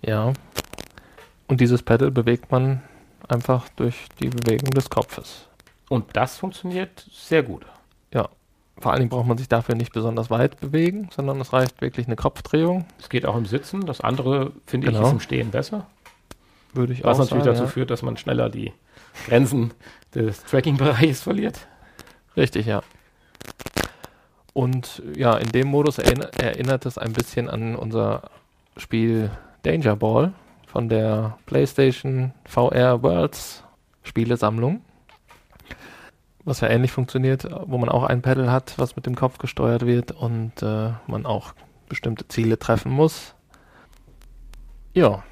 Ja. 0.02 0.32
Und 1.48 1.61
dieses 1.61 1.82
Pedal 1.82 2.11
bewegt 2.11 2.50
man 2.50 2.82
einfach 3.26 3.68
durch 3.76 4.07
die 4.20 4.28
Bewegung 4.28 4.70
des 4.70 4.90
Kopfes. 4.90 5.48
Und 5.88 6.16
das 6.16 6.37
funktioniert 6.37 7.07
sehr 7.11 7.42
gut. 7.42 7.64
Ja. 8.12 8.28
Vor 8.78 8.92
allen 8.92 9.00
Dingen 9.00 9.11
braucht 9.11 9.26
man 9.26 9.38
sich 9.38 9.48
dafür 9.48 9.74
nicht 9.74 9.92
besonders 9.92 10.31
weit 10.31 10.61
bewegen, 10.61 11.09
sondern 11.14 11.40
es 11.40 11.52
reicht 11.52 11.81
wirklich 11.81 12.07
eine 12.07 12.16
Kopfdrehung. 12.16 12.85
Es 13.00 13.09
geht 13.09 13.26
auch 13.26 13.37
im 13.37 13.46
Sitzen. 13.46 13.87
Das 13.87 14.00
andere, 14.00 14.52
finde 14.66 14.87
Genau. 14.88 15.00
ich, 15.00 15.07
ist 15.07 15.12
im 15.14 15.20
Stehen 15.20 15.50
besser. 15.50 15.87
Würde 16.74 16.92
ich 16.92 17.02
Was 17.02 17.16
auch 17.16 17.24
natürlich 17.24 17.44
sagen, 17.44 17.57
dazu 17.57 17.64
ja. 17.64 17.70
führt, 17.70 17.90
dass 17.90 18.02
man 18.02 18.16
schneller 18.16 18.50
die 18.50 18.72
Grenzen 19.26 19.72
des 20.14 20.44
Tracking-Bereichs 20.44 21.22
verliert. 21.22 21.66
Richtig, 22.37 22.66
ja. 22.66 22.83
Und 24.52 25.02
ja, 25.16 25.37
in 25.37 25.50
dem 25.52 25.68
Modus 25.68 25.98
erinner 25.98 26.31
erinnert 26.38 26.87
es 26.87 26.98
ein 26.98 27.12
bisschen 27.12 27.48
an 27.48 27.74
unser 27.74 28.31
Spiel 28.76 29.31
Danger 29.62 29.96
Ball 29.96 30.33
von 30.68 30.88
der 30.88 31.38
PlayStation 31.46 32.33
VR 32.44 33.02
Worlds 33.02 33.64
Spielesammlung. 34.02 34.83
Was 36.44 36.61
ja 36.61 36.68
ähnlich 36.68 36.92
funktioniert, 36.92 37.48
wo 37.66 37.78
man 37.78 37.88
auch 37.88 38.04
ein 38.04 38.22
Pedal 38.22 38.50
hat, 38.50 38.78
was 38.78 38.96
mit 38.96 39.07
dem 39.07 39.14
Kopf 39.16 39.38
gesteuert 39.38 39.87
wird 39.87 40.12
und 40.12 40.62
äh, 40.62 40.92
man 41.07 41.26
auch 41.26 41.52
bestimmte 41.88 42.28
Ziele 42.28 42.59
treffen 42.59 42.92
muss. 42.92 43.35
Ja, 44.94 45.24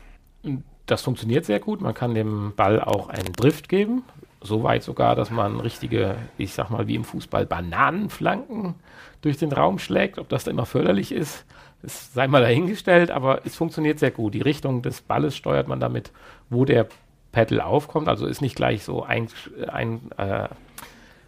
Das 0.86 1.02
funktioniert 1.02 1.44
sehr 1.44 1.58
gut. 1.58 1.80
Man 1.80 1.94
kann 1.94 2.14
dem 2.14 2.54
Ball 2.54 2.80
auch 2.80 3.08
einen 3.08 3.32
Drift 3.32 3.68
geben. 3.68 4.04
Soweit 4.40 4.84
sogar, 4.84 5.16
dass 5.16 5.30
man 5.30 5.58
richtige, 5.58 6.16
ich 6.38 6.54
sag 6.54 6.70
mal, 6.70 6.86
wie 6.86 6.94
im 6.94 7.04
Fußball 7.04 7.46
Bananenflanken 7.46 8.74
durch 9.20 9.36
den 9.38 9.52
Raum 9.52 9.78
schlägt. 9.80 10.18
Ob 10.18 10.28
das 10.28 10.44
da 10.44 10.50
immer 10.52 10.66
förderlich 10.66 11.10
ist, 11.10 11.44
ist 11.82 12.14
sei 12.14 12.26
mal 12.26 12.42
dahingestellt, 12.42 13.10
aber 13.10 13.42
es 13.44 13.54
funktioniert 13.54 13.98
sehr 13.98 14.10
gut. 14.10 14.34
Die 14.34 14.42
Richtung 14.42 14.82
des 14.82 15.02
Balles 15.02 15.36
steuert 15.36 15.68
man 15.68 15.80
damit, 15.80 16.12
wo 16.50 16.64
der 16.64 16.86
Pedal 17.32 17.60
aufkommt. 17.60 18.08
Also 18.08 18.26
ist 18.26 18.40
nicht 18.40 18.56
gleich 18.56 18.84
so 18.84 19.02
ein, 19.02 19.28
ein 19.68 20.10
äh, 20.16 20.48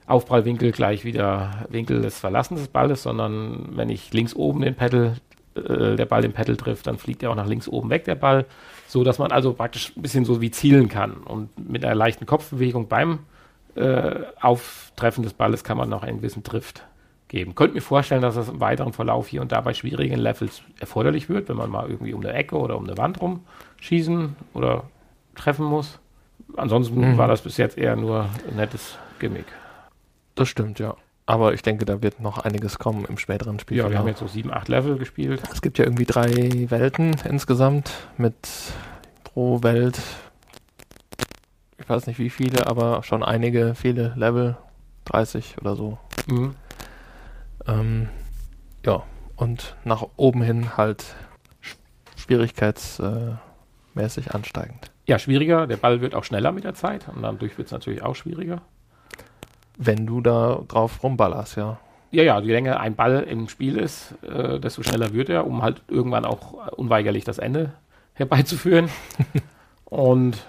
Aufprallwinkel 0.06 0.72
gleich 0.72 1.04
wieder 1.04 1.66
Winkel 1.68 2.00
des 2.00 2.18
Verlassens 2.18 2.60
des 2.60 2.68
Balles, 2.68 3.02
sondern 3.02 3.76
wenn 3.76 3.90
ich 3.90 4.12
links 4.12 4.34
oben 4.34 4.62
den 4.62 4.74
Pedal, 4.74 5.16
äh, 5.54 5.96
der 5.96 6.06
Ball 6.06 6.22
den 6.22 6.32
Pedal 6.32 6.56
trifft, 6.56 6.86
dann 6.86 6.98
fliegt 6.98 7.22
er 7.22 7.30
auch 7.30 7.34
nach 7.34 7.46
links 7.46 7.68
oben 7.68 7.90
weg, 7.90 8.04
der 8.04 8.14
Ball, 8.14 8.46
so 8.86 9.04
dass 9.04 9.18
man 9.18 9.32
also 9.32 9.52
praktisch 9.52 9.92
ein 9.96 10.02
bisschen 10.02 10.24
so 10.24 10.40
wie 10.40 10.50
zielen 10.50 10.88
kann. 10.88 11.18
Und 11.18 11.50
mit 11.68 11.84
einer 11.84 11.94
leichten 11.94 12.24
Kopfbewegung 12.24 12.88
beim 12.88 13.20
äh, 13.74 14.16
Auftreffen 14.40 15.22
des 15.22 15.34
Balles 15.34 15.62
kann 15.62 15.76
man 15.76 15.90
noch 15.90 16.02
einen 16.02 16.18
gewissen 16.18 16.42
Drift 16.42 16.84
geben. 17.28 17.54
Könnt 17.54 17.74
mir 17.74 17.80
vorstellen, 17.82 18.22
dass 18.22 18.34
das 18.36 18.48
im 18.48 18.60
weiteren 18.60 18.92
Verlauf 18.92 19.28
hier 19.28 19.40
und 19.42 19.52
da 19.52 19.60
bei 19.60 19.74
schwierigen 19.74 20.16
Levels 20.18 20.62
erforderlich 20.80 21.28
wird, 21.28 21.48
wenn 21.48 21.56
man 21.56 21.70
mal 21.70 21.88
irgendwie 21.88 22.14
um 22.14 22.20
eine 22.20 22.32
Ecke 22.32 22.56
oder 22.56 22.76
um 22.76 22.84
eine 22.84 22.96
Wand 22.96 23.18
rumschießen 23.20 24.34
oder 24.54 24.84
treffen 25.34 25.66
muss. 25.66 25.98
Ansonsten 26.56 26.98
Mhm. 27.12 27.18
war 27.18 27.28
das 27.28 27.42
bis 27.42 27.56
jetzt 27.58 27.76
eher 27.76 27.94
nur 27.96 28.28
ein 28.48 28.56
nettes 28.56 28.96
Gimmick. 29.18 29.46
das 30.34 30.48
stimmt, 30.48 30.78
ja. 30.78 30.94
Aber 31.26 31.52
ich 31.52 31.60
denke, 31.62 31.84
da 31.84 32.00
wird 32.00 32.20
noch 32.20 32.38
einiges 32.38 32.78
kommen 32.78 33.04
im 33.04 33.18
späteren 33.18 33.58
Spiel. 33.58 33.76
Ja, 33.76 33.90
wir 33.90 33.98
haben 33.98 34.08
jetzt 34.08 34.20
so 34.20 34.26
sieben, 34.28 34.50
acht 34.52 34.68
Level 34.68 34.96
gespielt. 34.96 35.42
Es 35.52 35.60
gibt 35.60 35.76
ja 35.76 35.84
irgendwie 35.84 36.06
drei 36.06 36.30
Welten 36.70 37.14
insgesamt 37.28 37.92
mit 38.16 38.34
pro 39.24 39.62
Welt, 39.62 39.98
ich 41.78 41.88
weiß 41.88 42.06
nicht 42.06 42.18
wie 42.18 42.30
viele, 42.30 42.66
aber 42.66 43.02
schon 43.02 43.22
einige, 43.22 43.74
viele 43.74 44.12
Level, 44.16 44.56
30 45.06 45.56
oder 45.60 45.76
so. 45.76 45.98
Mhm. 46.26 46.54
Ähm, 47.68 48.08
ja, 48.84 49.02
und 49.36 49.76
nach 49.84 50.06
oben 50.16 50.42
hin 50.42 50.76
halt 50.76 51.14
schwierigkeitsmäßig 52.16 54.34
ansteigend. 54.34 54.90
Ja, 55.06 55.18
schwieriger. 55.18 55.66
Der 55.66 55.76
Ball 55.76 56.00
wird 56.00 56.14
auch 56.14 56.24
schneller 56.24 56.52
mit 56.52 56.64
der 56.64 56.74
Zeit 56.74 57.08
und 57.08 57.22
dadurch 57.22 57.56
wird 57.56 57.66
es 57.66 57.72
natürlich 57.72 58.02
auch 58.02 58.16
schwieriger. 58.16 58.62
Wenn 59.76 60.06
du 60.06 60.20
da 60.20 60.60
drauf 60.66 61.02
rumballerst, 61.02 61.56
ja. 61.56 61.78
Ja, 62.10 62.22
ja, 62.22 62.40
je 62.40 62.52
länger 62.52 62.80
ein 62.80 62.96
Ball 62.96 63.22
im 63.22 63.48
Spiel 63.48 63.76
ist, 63.76 64.14
äh, 64.22 64.58
desto 64.58 64.82
schneller 64.82 65.12
wird 65.12 65.28
er, 65.28 65.46
um 65.46 65.62
halt 65.62 65.82
irgendwann 65.88 66.24
auch 66.24 66.72
unweigerlich 66.76 67.24
das 67.24 67.38
Ende 67.38 67.74
herbeizuführen. 68.14 68.88
und 69.84 70.44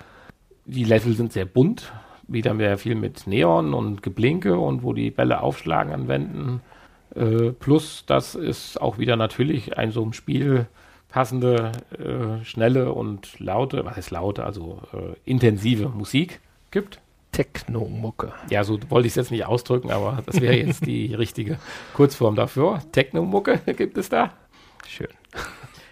die 0.65 0.85
Level 0.85 1.13
sind 1.13 1.33
sehr 1.33 1.45
bunt. 1.45 1.91
Wieder 2.27 2.53
mehr 2.53 2.77
viel 2.77 2.95
mit 2.95 3.27
Neon 3.27 3.73
und 3.73 4.03
Geblinke 4.03 4.59
und 4.59 4.83
wo 4.83 4.93
die 4.93 5.09
Bälle 5.09 5.41
aufschlagen 5.41 5.93
an 5.93 6.07
Wänden. 6.07 6.61
Äh, 7.15 7.51
plus, 7.51 8.05
dass 8.05 8.35
es 8.35 8.77
auch 8.77 8.97
wieder 8.97 9.15
natürlich 9.15 9.77
ein 9.77 9.91
so 9.91 10.03
ein 10.03 10.13
Spiel 10.13 10.67
passende, 11.09 11.71
äh, 11.97 12.43
schnelle 12.45 12.93
und 12.93 13.39
laute, 13.39 13.83
was 13.83 13.95
heißt 13.97 14.11
laute, 14.11 14.43
also 14.43 14.81
äh, 14.93 15.15
intensive 15.25 15.89
Musik 15.89 16.39
gibt. 16.71 17.01
Techno-Mucke. 17.31 18.33
Ja, 18.49 18.63
so 18.63 18.79
wollte 18.89 19.07
ich 19.07 19.11
es 19.11 19.15
jetzt 19.15 19.31
nicht 19.31 19.45
ausdrücken, 19.45 19.91
aber 19.91 20.21
das 20.25 20.41
wäre 20.41 20.55
jetzt 20.55 20.85
die 20.85 21.13
richtige 21.15 21.57
Kurzform 21.93 22.35
dafür. 22.35 22.81
Techno-Mucke 22.91 23.57
gibt 23.77 23.97
es 23.97 24.09
da. 24.09 24.31
Schön. 24.87 25.07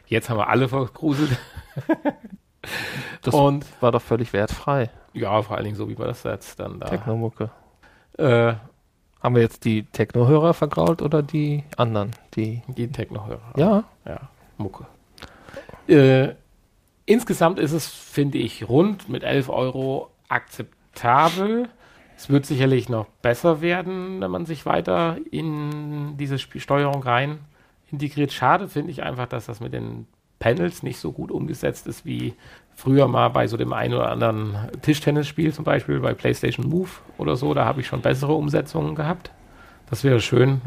Jetzt 0.07 0.29
haben 0.29 0.37
wir 0.37 0.49
alle 0.49 0.67
vergruselt. 0.67 1.37
Das 3.21 3.33
Und 3.33 3.65
war 3.81 3.93
doch 3.93 4.01
völlig 4.01 4.33
wertfrei. 4.33 4.89
ja, 5.13 5.41
vor 5.41 5.55
allen 5.55 5.63
Dingen 5.63 5.77
so, 5.77 5.87
wie 5.87 5.95
man 5.95 6.07
das 6.07 6.23
jetzt 6.23 6.59
dann 6.59 6.79
da. 6.81 6.87
Techno-Mucke. 6.87 7.49
Äh, 8.17 8.55
Haben 9.21 9.35
wir 9.35 9.41
jetzt 9.41 9.65
die 9.65 9.83
Techno-Hörer 9.83 10.53
vergrault 10.53 11.01
oder 11.01 11.23
die 11.23 11.63
anderen? 11.75 12.11
Die. 12.35 12.61
die 12.67 12.87
Techno-Hörer. 12.87 13.53
Ja, 13.57 13.83
Ja, 14.05 14.29
Mucke. 14.57 14.85
Äh, 15.87 16.35
insgesamt 17.05 17.59
ist 17.59 17.71
es, 17.71 17.87
finde 17.87 18.37
ich, 18.37 18.67
rund 18.67 19.09
mit 19.09 19.23
11 19.23 19.49
Euro 19.49 20.11
akzeptabel. 20.29 21.69
Es 22.15 22.29
wird 22.29 22.45
sicherlich 22.45 22.89
noch 22.89 23.07
besser 23.21 23.61
werden, 23.61 24.21
wenn 24.21 24.31
man 24.31 24.45
sich 24.45 24.65
weiter 24.65 25.17
in 25.31 26.17
diese 26.17 26.39
Spiel 26.39 26.61
Steuerung 26.61 27.03
rein 27.03 27.39
integriert. 27.91 28.33
Schade 28.33 28.67
finde 28.67 28.91
ich 28.91 29.03
einfach, 29.03 29.27
dass 29.27 29.45
das 29.45 29.59
mit 29.59 29.73
den 29.73 30.07
Panels 30.39 30.83
nicht 30.83 30.99
so 30.99 31.11
gut 31.11 31.31
umgesetzt 31.31 31.87
ist 31.87 32.05
wie 32.05 32.33
früher 32.77 33.07
mal 33.07 33.29
bei 33.29 33.47
so 33.47 33.57
dem 33.57 33.73
einen 33.73 33.95
oder 33.95 34.11
anderen 34.11 34.55
Tischtennisspiel, 34.83 35.51
zum 35.51 35.65
Beispiel 35.65 35.99
bei 35.99 36.13
PlayStation 36.13 36.69
Move 36.69 36.91
oder 37.17 37.35
so. 37.35 37.55
Da 37.55 37.65
habe 37.65 37.81
ich 37.81 37.87
schon 37.87 38.01
bessere 38.01 38.33
Umsetzungen 38.33 38.93
gehabt. 38.93 39.31
Das 39.89 40.03
wäre 40.03 40.21
schön, 40.21 40.61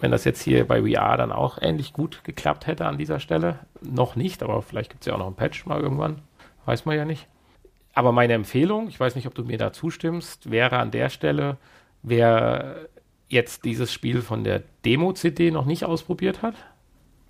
wenn 0.00 0.10
das 0.10 0.24
jetzt 0.24 0.42
hier 0.42 0.66
bei 0.66 0.80
VR 0.80 1.18
dann 1.18 1.32
auch 1.32 1.58
ähnlich 1.60 1.92
gut 1.92 2.24
geklappt 2.24 2.66
hätte 2.66 2.86
an 2.86 2.96
dieser 2.96 3.20
Stelle. 3.20 3.58
Noch 3.82 4.16
nicht, 4.16 4.42
aber 4.42 4.62
vielleicht 4.62 4.90
gibt 4.90 5.02
es 5.02 5.08
ja 5.08 5.12
auch 5.12 5.18
noch 5.18 5.26
einen 5.26 5.36
Patch 5.36 5.66
mal 5.66 5.78
irgendwann. 5.78 6.22
Weiß 6.64 6.86
man 6.86 6.96
ja 6.96 7.04
nicht. 7.04 7.28
Aber 7.92 8.12
meine 8.12 8.32
Empfehlung, 8.32 8.88
ich 8.88 8.98
weiß 8.98 9.14
nicht, 9.14 9.26
ob 9.26 9.34
du 9.34 9.44
mir 9.44 9.58
da 9.58 9.74
zustimmst, 9.74 10.50
wäre 10.50 10.78
an 10.78 10.90
der 10.90 11.10
Stelle, 11.10 11.58
wer 12.02 12.76
jetzt 13.28 13.66
dieses 13.66 13.92
Spiel 13.92 14.22
von 14.22 14.42
der 14.42 14.62
Demo-CD 14.86 15.50
noch 15.50 15.66
nicht 15.66 15.84
ausprobiert 15.84 16.40
hat 16.40 16.54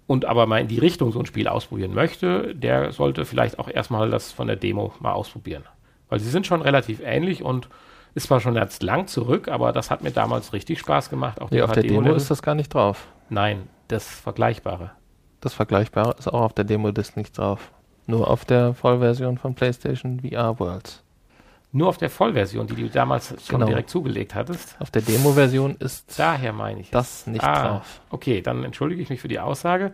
und 0.07 0.25
aber 0.25 0.47
mal 0.47 0.61
in 0.61 0.69
die 0.69 0.79
Richtung 0.79 1.13
so 1.13 1.19
ein 1.19 1.27
Spiel 1.27 1.49
ausprobieren 1.49 1.95
möchte, 1.95 2.55
der 2.55 2.93
sollte 2.93 3.25
vielleicht 3.25 3.59
auch 3.59 3.69
erstmal 3.69 4.11
das 4.11 4.33
von 4.33 4.47
der 4.47 4.57
Demo 4.57 4.93
mal 5.01 5.13
ausprobieren. 5.13 5.65
Weil 6.09 6.21
sie 6.21 6.31
sind 6.31 6.47
schon 6.47 6.63
relativ 6.63 7.01
ähnlich 7.05 7.43
und 7.43 7.69
ist 8.15 8.29
zwar 8.29 8.41
schon 8.41 8.55
jetzt 8.55 8.83
lang 8.83 9.09
zurück, 9.09 9.49
aber 9.49 9.73
das 9.73 9.91
hat 9.91 10.03
mir 10.03 10.13
damals 10.13 10.53
richtig 10.53 10.79
Spaß 10.79 11.11
gemacht. 11.11 11.41
Auch 11.41 11.51
nee, 11.51 11.61
auf 11.61 11.73
der 11.73 11.83
Demo 11.83 11.95
Demo-Level. 11.97 12.17
ist 12.17 12.31
das 12.31 12.43
gar 12.43 12.55
nicht 12.55 12.73
drauf. 12.73 13.09
Nein, 13.29 13.69
das 13.89 14.09
Vergleichbare. 14.09 14.93
Das 15.41 15.53
Vergleichbare 15.55 16.15
ist 16.19 16.29
auch 16.29 16.41
auf 16.41 16.53
der 16.53 16.65
Demo-Disc 16.65 17.17
nicht 17.17 17.37
drauf. 17.37 17.73
Nur 18.07 18.31
auf 18.31 18.45
der 18.45 18.73
Vollversion 18.73 19.37
von 19.37 19.55
PlayStation 19.55 20.21
VR 20.21 20.59
Worlds. 20.61 21.03
Nur 21.73 21.89
auf 21.89 21.99
der 21.99 22.09
Vollversion, 22.11 22.67
die 22.67 22.75
du 22.75 22.89
damals 22.89 23.29
schon 23.29 23.59
Genau. 23.59 23.67
direkt 23.67 23.91
zugelegt 23.91 24.35
hattest. 24.35 24.77
Auf 24.79 24.91
der 24.91 25.03
Demo-Version 25.03 25.77
ist 25.79 26.19
Daher 26.19 26.53
meine 26.53 26.81
ich. 26.81 26.91
das 26.91 27.27
nicht 27.27 27.45
ah, 27.45 27.69
drauf. 27.69 28.01
Okay, 28.11 28.41
dann 28.41 28.65
entschuldige 28.65 29.03
ich 29.03 29.11
mich 29.11 29.21
für 29.21 29.29
die 29.29 29.41
Aussage. 29.41 29.93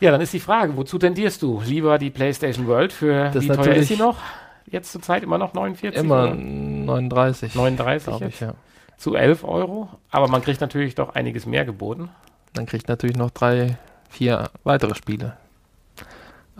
Ja, 0.00 0.10
dann 0.10 0.20
ist 0.20 0.32
die 0.32 0.40
Frage, 0.40 0.76
wozu 0.76 0.98
tendierst 0.98 1.42
du? 1.42 1.62
Lieber 1.64 1.98
die 1.98 2.10
PlayStation 2.10 2.66
World 2.66 2.92
für, 2.92 3.30
Das 3.30 3.42
wie 3.42 3.48
ist 3.48 3.56
teuer 3.56 3.74
ist 3.74 3.88
sie 3.88 3.96
noch? 3.96 4.18
Jetzt 4.66 4.92
zur 4.92 5.00
Zeit 5.00 5.22
immer 5.22 5.38
noch 5.38 5.54
49? 5.54 5.98
Immer 5.98 6.24
oder? 6.24 6.34
39. 6.34 7.54
39 7.54 8.06
glaube 8.06 8.26
ich, 8.26 8.40
ja. 8.40 8.54
Zu 8.98 9.14
11 9.14 9.44
Euro. 9.44 9.88
Aber 10.10 10.28
man 10.28 10.42
kriegt 10.42 10.60
natürlich 10.60 10.94
doch 10.94 11.14
einiges 11.14 11.46
mehr 11.46 11.64
geboten. 11.64 12.10
Dann 12.52 12.66
kriegt 12.66 12.88
natürlich 12.88 13.16
noch 13.16 13.30
drei, 13.30 13.78
vier 14.08 14.50
weitere 14.64 14.94
Spiele. 14.94 15.36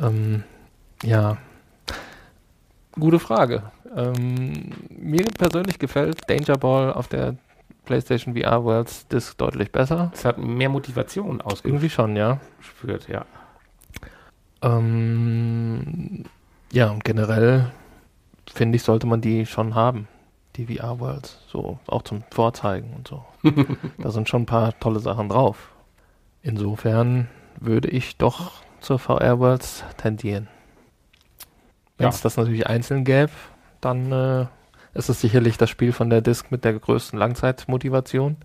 Ähm, 0.00 0.44
ja. 1.02 1.36
Gute 2.92 3.18
Frage. 3.18 3.62
Ähm, 3.94 4.70
mir 4.88 5.24
persönlich 5.38 5.78
gefällt 5.78 6.28
Danger 6.28 6.58
Ball 6.58 6.92
auf 6.92 7.08
der 7.08 7.36
PlayStation 7.84 8.36
VR 8.36 8.64
Worlds 8.64 9.06
Disc 9.08 9.38
deutlich 9.38 9.72
besser. 9.72 10.10
Es 10.12 10.24
hat 10.24 10.38
mehr 10.38 10.68
Motivation 10.68 11.42
Irgendwie 11.64 11.90
schon, 11.90 12.16
ja. 12.16 12.40
ausgeführt, 12.58 13.08
ja. 13.08 13.24
Ähm, 14.62 16.24
ja, 16.72 16.90
und 16.90 17.04
generell 17.04 17.70
finde 18.52 18.76
ich, 18.76 18.82
sollte 18.82 19.06
man 19.06 19.20
die 19.20 19.46
schon 19.46 19.74
haben, 19.74 20.08
die 20.56 20.66
VR 20.66 20.98
Worlds. 20.98 21.44
So, 21.46 21.78
auch 21.86 22.02
zum 22.02 22.24
Vorzeigen 22.30 22.92
und 22.94 23.08
so. 23.08 23.24
da 23.98 24.10
sind 24.10 24.28
schon 24.28 24.42
ein 24.42 24.46
paar 24.46 24.78
tolle 24.80 25.00
Sachen 25.00 25.28
drauf. 25.28 25.70
Insofern 26.42 27.28
würde 27.60 27.88
ich 27.88 28.16
doch 28.16 28.52
zur 28.80 28.98
VR 28.98 29.38
Worlds 29.38 29.84
tendieren. 29.96 30.48
Wenn 31.98 32.08
es 32.08 32.20
das 32.20 32.36
natürlich 32.36 32.66
einzeln 32.66 33.04
gäbe, 33.04 33.32
dann 33.86 34.12
äh, 34.12 34.46
ist 34.94 35.08
es 35.08 35.20
sicherlich 35.20 35.56
das 35.56 35.70
Spiel 35.70 35.92
von 35.92 36.10
der 36.10 36.20
Disk 36.20 36.50
mit 36.50 36.64
der 36.64 36.74
größten 36.74 37.18
Langzeitmotivation. 37.18 38.36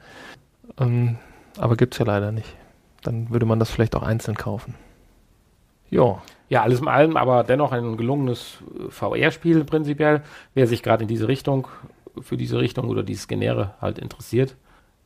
Ähm, 0.79 1.17
aber 1.57 1.75
gibt's 1.75 1.97
ja 1.97 2.05
leider 2.05 2.31
nicht. 2.31 2.55
Dann 3.03 3.31
würde 3.31 3.45
man 3.45 3.59
das 3.59 3.71
vielleicht 3.71 3.95
auch 3.95 4.03
einzeln 4.03 4.37
kaufen. 4.37 4.75
Ja. 5.89 6.21
Ja, 6.49 6.63
alles 6.63 6.81
in 6.81 6.89
allem, 6.89 7.15
aber 7.15 7.45
dennoch 7.45 7.71
ein 7.71 7.95
gelungenes 7.95 8.57
äh, 8.77 8.91
VR-Spiel 8.91 9.63
prinzipiell. 9.63 10.21
Wer 10.53 10.67
sich 10.67 10.83
gerade 10.83 11.03
in 11.03 11.07
diese 11.07 11.27
Richtung, 11.27 11.67
für 12.19 12.37
diese 12.37 12.59
Richtung 12.59 12.89
oder 12.89 13.03
dieses 13.03 13.27
Genere 13.27 13.73
halt 13.81 13.97
interessiert. 13.97 14.55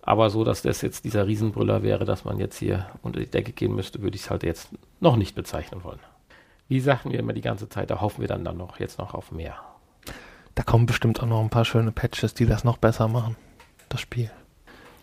Aber 0.01 0.29
so, 0.29 0.43
dass 0.43 0.63
das 0.63 0.81
jetzt 0.81 1.05
dieser 1.05 1.27
Riesenbrüller 1.27 1.81
wäre, 1.81 2.03
dass 2.05 2.25
man 2.25 2.39
jetzt 2.39 2.57
hier 2.57 2.88
unter 3.01 3.19
die 3.19 3.29
Decke 3.29 3.53
gehen 3.53 3.75
müsste, 3.75 4.01
würde 4.01 4.15
ich 4.15 4.23
es 4.23 4.29
halt 4.29 4.43
jetzt 4.43 4.69
noch 4.99 5.15
nicht 5.15 5.36
bezeichnen 5.36 5.83
wollen. 5.83 5.99
Wie 6.67 6.79
sagten 6.79 7.11
wir 7.11 7.19
immer 7.19 7.33
die 7.33 7.41
ganze 7.41 7.69
Zeit, 7.69 7.89
da 7.89 8.01
hoffen 8.01 8.21
wir 8.21 8.27
dann, 8.27 8.43
dann 8.43 8.57
noch 8.57 8.79
jetzt 8.79 8.97
noch 8.97 9.13
auf 9.13 9.31
mehr. 9.31 9.55
Da 10.56 10.64
kommen 10.64 10.86
bestimmt 10.86 11.22
auch 11.22 11.28
noch 11.28 11.41
ein 11.41 11.49
paar 11.49 11.66
schöne 11.66 11.91
Patches, 11.91 12.34
die 12.34 12.45
das 12.45 12.64
noch 12.64 12.78
besser 12.78 13.10
machen. 13.10 13.36
Das 13.89 14.01
Spiel. 14.01 14.32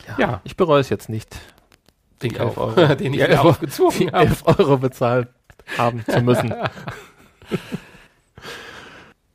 Ja. 0.09 0.19
ja. 0.19 0.41
Ich 0.45 0.57
bereue 0.57 0.81
es 0.81 0.89
jetzt 0.89 1.09
nicht. 1.09 1.37
Den, 2.23 2.35
Kauf, 2.35 2.57
Euro, 2.57 2.95
den 2.95 3.15
ich 3.15 3.21
ja, 3.21 3.43
aufgezwungen 3.43 4.13
habe. 4.13 4.27
11 4.27 4.43
Euro 4.47 4.79
bezahlt 4.79 5.29
haben 5.77 6.05
zu 6.07 6.23
müssen. 6.23 6.55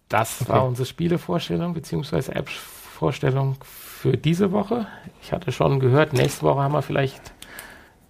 das 0.10 0.42
okay. 0.42 0.52
war 0.52 0.66
unsere 0.66 0.86
Spielevorstellung 0.86 1.74
bzw. 1.74 2.32
App-Vorstellung 2.32 3.58
für 3.62 4.18
diese 4.18 4.52
Woche. 4.52 4.88
Ich 5.22 5.32
hatte 5.32 5.52
schon 5.52 5.80
gehört, 5.80 6.14
nächste 6.14 6.44
Woche 6.44 6.62
haben 6.62 6.74
wir 6.74 6.82
vielleicht 6.82 7.34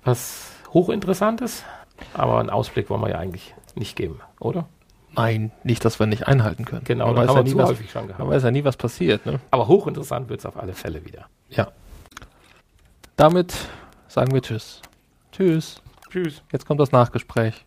was 0.04 0.52
hochinteressantes, 0.74 1.64
aber 2.14 2.40
einen 2.40 2.50
Ausblick 2.50 2.90
wollen 2.90 3.02
wir 3.02 3.10
ja 3.10 3.18
eigentlich 3.18 3.54
nicht 3.76 3.96
geben, 3.96 4.22
oder? 4.40 4.68
Nein, 5.18 5.52
nicht, 5.64 5.84
dass 5.84 6.00
wir 6.00 6.06
nicht 6.06 6.28
einhalten 6.28 6.64
können. 6.64 6.84
Genau, 6.84 7.12
man 7.12 7.26
das 7.26 7.36
haben 7.36 7.46
wir 7.48 7.52
zu 7.52 7.58
was, 7.58 7.70
häufig 7.72 7.90
schon 7.90 8.06
gehabt. 8.06 8.20
Man 8.20 8.30
weiß 8.30 8.44
ja 8.44 8.52
nie, 8.52 8.64
was 8.64 8.78
passiert. 8.78 9.26
Ne? 9.26 9.40
Aber 9.50 9.68
hochinteressant 9.68 10.30
wird 10.30 10.42
es 10.42 10.46
auf 10.46 10.58
alle 10.58 10.74
Fälle 10.74 11.04
wieder. 11.06 11.26
Ja. 11.50 11.70
Damit 13.16 13.56
sagen 14.08 14.32
wir 14.32 14.44
Tschüss. 14.44 14.82
Tschüss. 15.32 15.82
Tschüss. 16.12 16.44
Jetzt 16.52 16.68
kommt 16.68 16.80
das 16.80 16.92
Nachgespräch. 16.92 17.66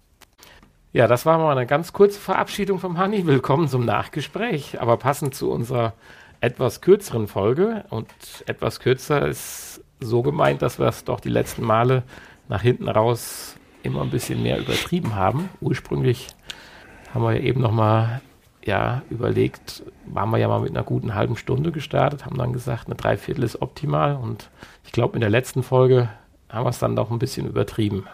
Ja, 0.92 1.08
das 1.08 1.26
war 1.26 1.38
mal 1.38 1.56
eine 1.56 1.66
ganz 1.66 1.92
kurze 1.92 2.20
Verabschiedung 2.20 2.78
vom 2.78 3.00
Honey. 3.00 3.26
Willkommen 3.26 3.66
zum 3.66 3.84
Nachgespräch. 3.84 4.80
Aber 4.80 4.96
passend 4.96 5.34
zu 5.34 5.50
unserer 5.50 5.94
etwas 6.40 6.80
kürzeren 6.80 7.26
Folge. 7.26 7.84
Und 7.90 8.08
etwas 8.46 8.78
kürzer 8.78 9.26
ist 9.26 9.82
so 9.98 10.22
gemeint, 10.22 10.62
dass 10.62 10.78
wir 10.78 10.86
es 10.86 11.02
doch 11.02 11.18
die 11.18 11.28
letzten 11.28 11.64
Male 11.64 12.04
nach 12.48 12.62
hinten 12.62 12.88
raus 12.88 13.56
immer 13.82 14.02
ein 14.02 14.10
bisschen 14.10 14.40
mehr 14.40 14.58
übertrieben 14.58 15.16
haben. 15.16 15.48
Ursprünglich 15.60 16.28
haben 17.12 17.22
wir 17.22 17.34
ja 17.34 17.40
eben 17.40 17.60
noch 17.60 17.72
mal 17.72 18.20
ja, 18.64 19.02
überlegt, 19.10 19.82
waren 20.06 20.30
wir 20.30 20.38
ja 20.38 20.48
mal 20.48 20.60
mit 20.60 20.70
einer 20.70 20.84
guten 20.84 21.14
halben 21.14 21.36
Stunde 21.36 21.72
gestartet, 21.72 22.26
haben 22.26 22.36
dann 22.36 22.52
gesagt, 22.52 22.86
eine 22.86 22.94
Dreiviertel 22.94 23.44
ist 23.44 23.62
optimal 23.62 24.16
und 24.16 24.50
ich 24.84 24.92
glaube, 24.92 25.14
in 25.14 25.20
der 25.20 25.30
letzten 25.30 25.62
Folge 25.62 26.10
haben 26.48 26.64
wir 26.64 26.70
es 26.70 26.78
dann 26.78 26.96
doch 26.96 27.10
ein 27.10 27.18
bisschen 27.18 27.46
übertrieben. 27.46 28.06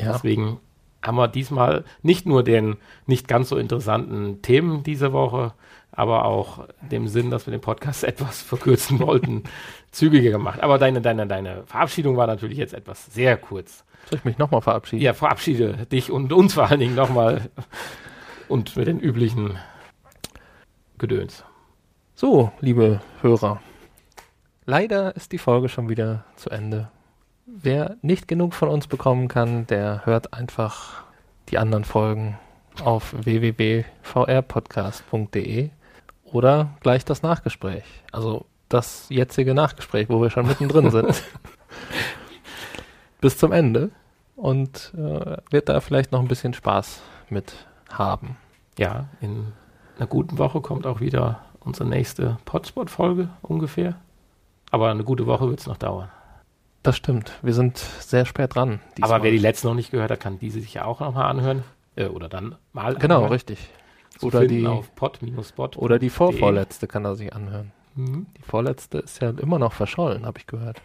Ja. 0.00 0.12
Deswegen 0.12 0.58
haben 1.02 1.16
wir 1.16 1.28
diesmal 1.28 1.84
nicht 2.02 2.26
nur 2.26 2.42
den 2.42 2.76
nicht 3.06 3.28
ganz 3.28 3.48
so 3.48 3.56
interessanten 3.56 4.42
Themen 4.42 4.82
diese 4.82 5.12
Woche, 5.12 5.52
aber 5.92 6.24
auch 6.24 6.66
dem 6.80 7.08
Sinn, 7.08 7.30
dass 7.30 7.46
wir 7.46 7.52
den 7.52 7.60
Podcast 7.60 8.04
etwas 8.04 8.42
verkürzen 8.42 9.00
wollten, 9.00 9.44
zügiger 9.90 10.30
gemacht. 10.30 10.62
Aber 10.62 10.78
deine, 10.78 11.00
deine, 11.00 11.26
deine 11.26 11.64
Verabschiedung 11.66 12.16
war 12.16 12.26
natürlich 12.26 12.58
jetzt 12.58 12.74
etwas 12.74 13.06
sehr 13.06 13.36
kurz. 13.36 13.84
Soll 14.08 14.18
ich 14.18 14.24
mich 14.24 14.38
nochmal 14.38 14.62
verabschieden? 14.62 15.02
Ja, 15.02 15.12
verabschiede 15.12 15.86
dich 15.92 16.10
und 16.10 16.32
uns 16.32 16.54
vor 16.54 16.70
allen 16.70 16.80
Dingen 16.80 16.94
nochmal 16.94 17.50
und 18.50 18.76
mit 18.76 18.86
den 18.88 19.00
üblichen 19.00 19.58
Gedöns. 20.98 21.44
So, 22.14 22.52
liebe 22.60 23.00
Hörer. 23.22 23.62
Leider 24.66 25.16
ist 25.16 25.32
die 25.32 25.38
Folge 25.38 25.70
schon 25.70 25.88
wieder 25.88 26.26
zu 26.36 26.50
Ende. 26.50 26.90
Wer 27.46 27.96
nicht 28.02 28.28
genug 28.28 28.52
von 28.54 28.68
uns 28.68 28.88
bekommen 28.88 29.28
kann, 29.28 29.66
der 29.68 30.04
hört 30.04 30.34
einfach 30.34 31.04
die 31.48 31.56
anderen 31.58 31.84
Folgen 31.84 32.38
auf 32.84 33.14
www.vrpodcast.de 33.16 35.70
oder 36.24 36.76
gleich 36.80 37.04
das 37.04 37.22
Nachgespräch. 37.22 37.84
Also 38.12 38.46
das 38.68 39.06
jetzige 39.08 39.54
Nachgespräch, 39.54 40.08
wo 40.08 40.20
wir 40.20 40.30
schon 40.30 40.46
mittendrin 40.46 40.90
sind. 40.96 41.22
Bis 43.20 43.38
zum 43.38 43.52
Ende 43.52 43.90
und 44.36 44.92
äh, 44.96 45.36
wird 45.50 45.68
da 45.68 45.80
vielleicht 45.80 46.12
noch 46.12 46.20
ein 46.20 46.28
bisschen 46.28 46.54
Spaß 46.54 47.02
mit 47.28 47.66
haben. 47.92 48.36
Ja, 48.78 49.06
in 49.20 49.52
einer 49.96 50.06
guten 50.06 50.38
Woche 50.38 50.60
kommt 50.60 50.86
auch 50.86 51.00
wieder 51.00 51.40
unsere 51.60 51.88
nächste 51.88 52.38
Potspot-Folge 52.44 53.28
ungefähr. 53.42 53.96
Aber 54.70 54.90
eine 54.90 55.04
gute 55.04 55.26
Woche 55.26 55.48
wird 55.48 55.60
es 55.60 55.66
noch 55.66 55.76
dauern. 55.76 56.08
Das 56.82 56.96
stimmt. 56.96 57.32
Wir 57.42 57.52
sind 57.52 57.76
sehr 57.78 58.24
spät 58.24 58.54
dran. 58.54 58.80
Diesmal. 58.96 59.12
Aber 59.16 59.24
wer 59.24 59.30
die 59.32 59.38
letzte 59.38 59.66
noch 59.66 59.74
nicht 59.74 59.90
gehört 59.90 60.10
hat, 60.10 60.20
kann 60.20 60.38
diese 60.38 60.60
sich 60.60 60.72
ja 60.74 60.84
auch 60.86 61.00
nochmal 61.00 61.26
anhören. 61.26 61.62
Äh, 61.96 62.06
oder 62.06 62.28
dann 62.28 62.54
mal 62.72 62.94
Genau, 62.94 63.16
anhören. 63.16 63.32
richtig. 63.32 63.58
oder 64.22 64.46
die 64.46 64.66
auf 64.66 64.94
pod-spot. 64.94 65.70
Oder 65.76 65.98
die 65.98 66.08
vorvorletzte 66.10 66.86
kann 66.86 67.04
er 67.04 67.16
sich 67.16 67.34
anhören. 67.34 67.72
Mhm. 67.96 68.26
Die 68.38 68.42
vorletzte 68.42 68.98
ist 68.98 69.20
ja 69.20 69.30
immer 69.30 69.58
noch 69.58 69.72
verschollen, 69.72 70.24
habe 70.24 70.38
ich 70.38 70.46
gehört. 70.46 70.80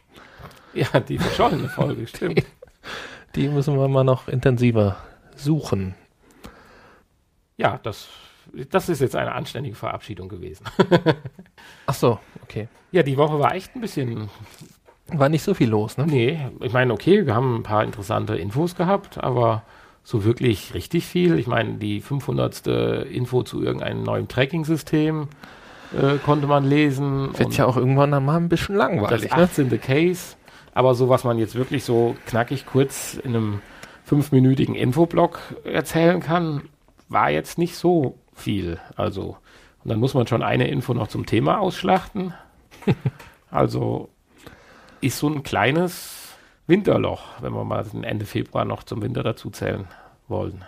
Ja, 0.74 1.00
die 1.00 1.18
verschollene 1.18 1.70
Folge, 1.70 2.08
stimmt. 2.08 2.44
Die 3.36 3.48
müssen 3.50 3.78
wir 3.78 3.88
mal 3.90 4.04
noch 4.06 4.28
intensiver 4.30 4.96
suchen. 5.36 5.96
Ja, 7.58 7.80
das, 7.84 8.08
das 8.70 8.90
ist 8.90 9.02
jetzt 9.02 9.16
eine 9.16 9.34
anständige 9.34 9.76
Verabschiedung 9.76 10.30
gewesen. 10.30 10.66
Ach 11.86 11.94
so, 11.94 12.20
okay. 12.44 12.68
Ja, 12.92 13.04
die 13.04 13.18
Woche 13.18 13.40
war 13.40 13.56
echt 13.56 13.76
ein 13.76 13.82
bisschen. 13.82 14.30
War 15.08 15.30
nicht 15.30 15.44
so 15.44 15.54
viel 15.54 15.70
los, 15.70 15.98
ne? 15.98 16.08
Nee, 16.08 16.50
ich 16.62 16.74
meine, 16.74 16.92
okay, 16.92 17.26
wir 17.26 17.36
haben 17.36 17.58
ein 17.58 17.64
paar 17.64 17.84
interessante 17.84 18.36
Infos 18.36 18.76
gehabt, 18.76 19.24
aber 19.24 19.64
so 20.04 20.24
wirklich 20.24 20.74
richtig 20.74 21.06
viel. 21.06 21.38
Ich 21.38 21.48
meine, 21.48 21.76
die 21.76 22.02
500. 22.02 22.68
Info 23.12 23.44
zu 23.44 23.62
irgendeinem 23.62 24.04
neuen 24.04 24.28
Tracking-System 24.28 25.28
äh, 25.94 26.18
konnte 26.24 26.48
man 26.48 26.64
lesen. 26.64 27.38
Wird 27.38 27.58
ja 27.58 27.66
auch 27.66 27.78
irgendwann 27.78 28.12
dann 28.12 28.26
mal 28.26 28.38
ein 28.38 28.50
bisschen 28.50 28.76
langweilig. 28.76 29.30
Das 29.30 29.32
18. 29.32 29.68
Ne? 29.68 29.78
Case. 29.78 30.36
Aber 30.74 30.94
so, 30.94 31.10
was 31.10 31.24
man 31.24 31.38
jetzt 31.40 31.56
wirklich 31.56 31.84
so 31.84 32.16
knackig 32.28 32.66
kurz 32.66 33.16
in 33.24 33.36
einem 33.36 33.62
fünfminütigen 34.04 34.76
Infoblock 34.76 35.40
erzählen 35.64 36.20
kann, 36.20 36.64
war 37.08 37.30
jetzt 37.30 37.58
nicht 37.58 37.76
so 37.76 38.20
viel. 38.34 38.80
Also, 38.96 39.38
und 39.84 39.90
dann 39.90 40.00
muss 40.00 40.14
man 40.14 40.28
schon 40.28 40.44
eine 40.44 40.68
Info 40.68 40.94
noch 40.94 41.08
zum 41.08 41.26
Thema 41.26 41.60
ausschlachten. 41.60 42.34
also 43.52 44.10
ist 45.02 45.20
so 45.20 45.28
ein 45.28 45.44
kleines 45.44 46.34
Winterloch, 46.68 47.42
wenn 47.42 47.54
wir 47.54 47.64
mal 47.64 47.86
Ende 48.02 48.26
Februar 48.26 48.66
noch 48.66 48.84
zum 48.84 49.02
Winter 49.02 49.24
dazu 49.24 49.50
zählen 49.50 49.88
wollen. 50.28 50.66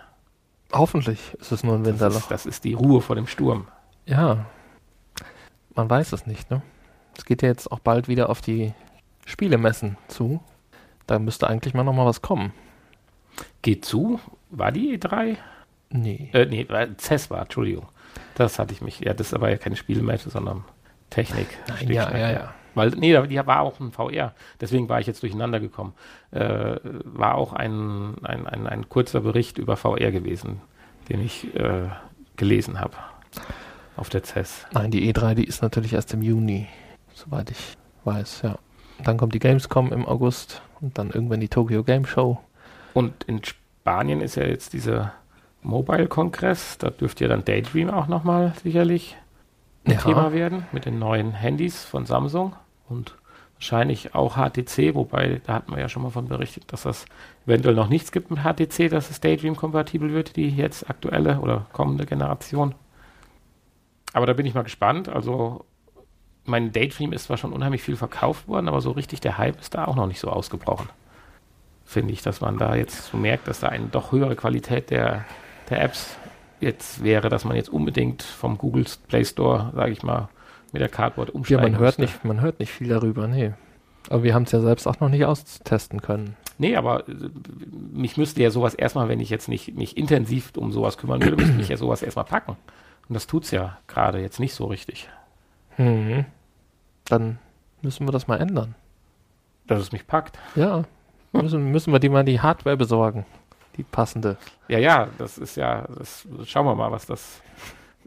Hoffentlich 0.72 1.34
ist 1.40 1.50
es 1.50 1.64
nur 1.64 1.74
ein 1.74 1.84
Winterloch. 1.84 2.14
Das 2.14 2.22
ist, 2.22 2.30
das 2.30 2.46
ist 2.46 2.64
die 2.64 2.74
Ruhe 2.74 3.00
vor 3.00 3.16
dem 3.16 3.26
Sturm. 3.26 3.68
Ja. 4.06 4.46
Man 5.74 5.88
weiß 5.88 6.12
es 6.12 6.26
nicht, 6.26 6.50
ne? 6.50 6.62
Es 7.16 7.24
geht 7.24 7.42
ja 7.42 7.48
jetzt 7.48 7.72
auch 7.72 7.80
bald 7.80 8.06
wieder 8.06 8.30
auf 8.30 8.40
die 8.40 8.74
Spielemessen 9.26 9.96
zu. 10.06 10.40
Da 11.06 11.18
müsste 11.18 11.48
eigentlich 11.48 11.74
mal 11.74 11.84
noch 11.84 11.94
mal 11.94 12.06
was 12.06 12.22
kommen. 12.22 12.52
Geht 13.62 13.84
zu? 13.84 14.20
War 14.50 14.72
die 14.72 14.96
E3? 14.96 15.36
Nee. 15.90 16.30
Äh, 16.32 16.46
nee, 16.46 16.66
CES 16.98 17.30
war, 17.30 17.42
Entschuldigung. 17.42 17.88
Das 18.34 18.58
hatte 18.58 18.72
ich 18.72 18.80
mich, 18.80 19.00
ja, 19.00 19.14
das 19.14 19.28
ist 19.28 19.34
aber 19.34 19.50
ja 19.50 19.56
keine 19.56 19.76
Spielemesse, 19.76 20.30
sondern 20.30 20.64
Technik. 21.10 21.48
Nein, 21.68 21.90
ja, 21.90 22.16
ja, 22.16 22.30
ja. 22.30 22.54
Weil, 22.74 22.90
nee, 22.90 23.20
die 23.26 23.46
war 23.46 23.62
auch 23.62 23.80
ein 23.80 23.90
VR. 23.90 24.34
Deswegen 24.60 24.88
war 24.88 25.00
ich 25.00 25.06
jetzt 25.06 25.22
durcheinander 25.22 25.58
gekommen. 25.58 25.94
Äh, 26.30 26.76
war 27.04 27.34
auch 27.34 27.52
ein, 27.52 28.14
ein, 28.22 28.46
ein, 28.46 28.66
ein, 28.66 28.88
kurzer 28.88 29.20
Bericht 29.20 29.58
über 29.58 29.76
VR 29.76 30.12
gewesen, 30.12 30.60
den 31.08 31.20
ich 31.20 31.52
äh, 31.56 31.88
gelesen 32.36 32.78
habe. 32.78 32.94
Auf 33.96 34.10
der 34.10 34.22
CES. 34.22 34.66
Nein, 34.72 34.92
die 34.92 35.12
E3, 35.12 35.34
die 35.34 35.44
ist 35.44 35.60
natürlich 35.60 35.94
erst 35.94 36.14
im 36.14 36.22
Juni, 36.22 36.68
soweit 37.14 37.50
ich 37.50 37.76
weiß, 38.04 38.42
ja. 38.42 38.58
Dann 39.02 39.16
kommt 39.16 39.34
die 39.34 39.40
Gamescom 39.40 39.92
im 39.92 40.06
August 40.06 40.62
und 40.80 40.98
dann 40.98 41.10
irgendwann 41.10 41.40
die 41.40 41.48
Tokyo 41.48 41.82
Game 41.82 42.06
Show. 42.06 42.38
Und 42.94 43.24
in 43.24 43.42
Spanien 43.44 44.20
ist 44.20 44.36
ja 44.36 44.44
jetzt 44.44 44.72
dieser 44.72 45.14
Mobile-Kongress. 45.62 46.78
Da 46.78 46.90
dürfte 46.90 47.24
ja 47.24 47.28
dann 47.28 47.44
Daydream 47.44 47.90
auch 47.90 48.06
nochmal 48.06 48.52
sicherlich 48.62 49.16
ein 49.84 49.92
ja. 49.92 49.98
Thema 49.98 50.32
werden 50.32 50.66
mit 50.72 50.84
den 50.84 50.98
neuen 50.98 51.32
Handys 51.32 51.84
von 51.84 52.06
Samsung 52.06 52.54
und 52.88 53.14
wahrscheinlich 53.54 54.14
auch 54.14 54.36
HTC, 54.36 54.94
wobei 54.94 55.40
da 55.44 55.54
hat 55.54 55.68
man 55.68 55.80
ja 55.80 55.88
schon 55.88 56.02
mal 56.02 56.10
von 56.10 56.28
berichtet, 56.28 56.72
dass 56.72 56.82
das 56.82 57.06
eventuell 57.46 57.74
noch 57.74 57.88
nichts 57.88 58.12
gibt 58.12 58.30
mit 58.30 58.40
HTC, 58.40 58.88
dass 58.88 59.10
es 59.10 59.20
Daydream-kompatibel 59.20 60.12
wird, 60.12 60.36
die 60.36 60.48
jetzt 60.48 60.88
aktuelle 60.88 61.40
oder 61.40 61.66
kommende 61.72 62.06
Generation. 62.06 62.74
Aber 64.12 64.26
da 64.26 64.32
bin 64.32 64.46
ich 64.46 64.54
mal 64.54 64.62
gespannt. 64.62 65.08
Also, 65.08 65.64
mein 66.44 66.72
Daydream 66.72 67.12
ist 67.12 67.24
zwar 67.24 67.36
schon 67.36 67.52
unheimlich 67.52 67.82
viel 67.82 67.96
verkauft 67.96 68.48
worden, 68.48 68.68
aber 68.68 68.80
so 68.80 68.92
richtig 68.92 69.20
der 69.20 69.38
Hype 69.38 69.60
ist 69.60 69.74
da 69.74 69.86
auch 69.86 69.96
noch 69.96 70.06
nicht 70.06 70.20
so 70.20 70.28
ausgebrochen. 70.28 70.88
Finde 71.84 72.12
ich, 72.12 72.22
dass 72.22 72.40
man 72.40 72.58
da 72.58 72.74
jetzt 72.74 73.06
so 73.06 73.16
merkt, 73.16 73.48
dass 73.48 73.60
da 73.60 73.68
eine 73.68 73.86
doch 73.86 74.12
höhere 74.12 74.36
Qualität 74.36 74.90
der 74.90 75.24
der 75.70 75.82
Apps 75.82 76.16
jetzt 76.60 77.02
wäre, 77.02 77.28
dass 77.28 77.44
man 77.44 77.56
jetzt 77.56 77.68
unbedingt 77.68 78.22
vom 78.22 78.58
Google 78.58 78.84
Play 79.08 79.24
Store, 79.24 79.72
sage 79.74 79.92
ich 79.92 80.02
mal, 80.02 80.28
mit 80.72 80.82
der 80.82 80.88
Cardboard 80.88 81.28
Ja, 81.28 81.34
umsteigen 81.34 81.72
man 81.72 81.80
hört 81.80 81.98
nicht, 81.98 82.24
man 82.24 82.40
hört 82.40 82.58
nicht 82.60 82.70
viel 82.70 82.88
darüber, 82.88 83.26
nee. 83.26 83.52
Aber 84.10 84.22
wir 84.22 84.34
haben 84.34 84.44
es 84.44 84.52
ja 84.52 84.60
selbst 84.60 84.86
auch 84.86 85.00
noch 85.00 85.08
nicht 85.08 85.24
austesten 85.24 86.00
können. 86.00 86.36
Nee, 86.58 86.76
aber 86.76 87.08
äh, 87.08 87.12
mich 87.92 88.16
müsste 88.16 88.42
ja 88.42 88.50
sowas 88.50 88.74
erstmal, 88.74 89.08
wenn 89.08 89.20
ich 89.20 89.30
jetzt 89.30 89.48
nicht 89.48 89.74
mich 89.74 89.96
intensiv 89.96 90.52
um 90.56 90.72
sowas 90.72 90.98
kümmern 90.98 91.22
würde, 91.22 91.36
müsste 91.36 91.54
mich 91.54 91.68
ja 91.68 91.76
sowas 91.76 92.02
erstmal 92.02 92.24
packen. 92.24 92.56
Und 93.08 93.14
das 93.14 93.26
tut's 93.26 93.50
ja 93.50 93.78
gerade 93.86 94.20
jetzt 94.20 94.40
nicht 94.40 94.54
so 94.54 94.66
richtig. 94.66 95.08
Mhm. 95.76 96.24
Dann 97.04 97.38
müssen 97.82 98.06
wir 98.06 98.12
das 98.12 98.26
mal 98.26 98.36
ändern. 98.36 98.74
Dass 99.66 99.80
es 99.80 99.92
mich 99.92 100.06
packt. 100.06 100.38
Ja, 100.56 100.84
müssen, 101.32 101.70
müssen 101.70 101.92
wir 101.92 102.00
die 102.00 102.08
mal 102.08 102.24
die 102.24 102.40
Hardware 102.40 102.76
besorgen. 102.76 103.24
Die 103.78 103.84
passende. 103.84 104.36
Ja, 104.68 104.78
ja, 104.78 105.08
das 105.18 105.38
ist 105.38 105.56
ja, 105.56 105.86
das, 105.96 106.26
schauen 106.44 106.66
wir 106.66 106.74
mal, 106.74 106.92
was 106.92 107.06
das 107.06 107.40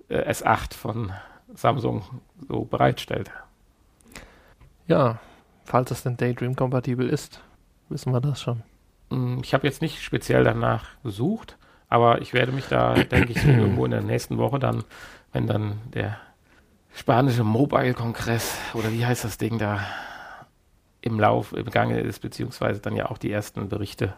äh, 0.09 0.29
S8 0.29 0.75
von 0.75 1.11
Samsung 1.55 2.03
so 2.47 2.65
bereitstellt. 2.65 3.31
Ja, 4.87 5.19
falls 5.65 5.91
es 5.91 6.03
denn 6.03 6.17
Daydream-kompatibel 6.17 7.09
ist, 7.09 7.41
wissen 7.89 8.11
wir 8.13 8.21
das 8.21 8.41
schon. 8.41 8.63
Mm, 9.09 9.39
Ich 9.43 9.53
habe 9.53 9.65
jetzt 9.65 9.81
nicht 9.81 10.01
speziell 10.03 10.43
danach 10.43 10.85
gesucht, 11.03 11.57
aber 11.89 12.21
ich 12.21 12.33
werde 12.33 12.51
mich 12.51 12.67
da, 12.67 12.93
denke 12.93 13.31
ich, 13.31 13.45
irgendwo 13.45 13.85
in 13.85 13.91
der 13.91 14.01
nächsten 14.01 14.37
Woche 14.37 14.59
dann, 14.59 14.83
wenn 15.33 15.47
dann 15.47 15.79
der 15.93 16.17
spanische 16.93 17.45
Mobile-Kongress 17.45 18.57
oder 18.73 18.91
wie 18.91 19.05
heißt 19.05 19.23
das 19.23 19.37
Ding 19.37 19.57
da 19.57 19.79
im 20.99 21.19
Lauf, 21.19 21.53
im 21.53 21.69
Gange 21.69 22.01
ist, 22.01 22.19
beziehungsweise 22.19 22.81
dann 22.81 22.95
ja 22.95 23.09
auch 23.09 23.17
die 23.17 23.31
ersten 23.31 23.69
Berichte 23.69 24.13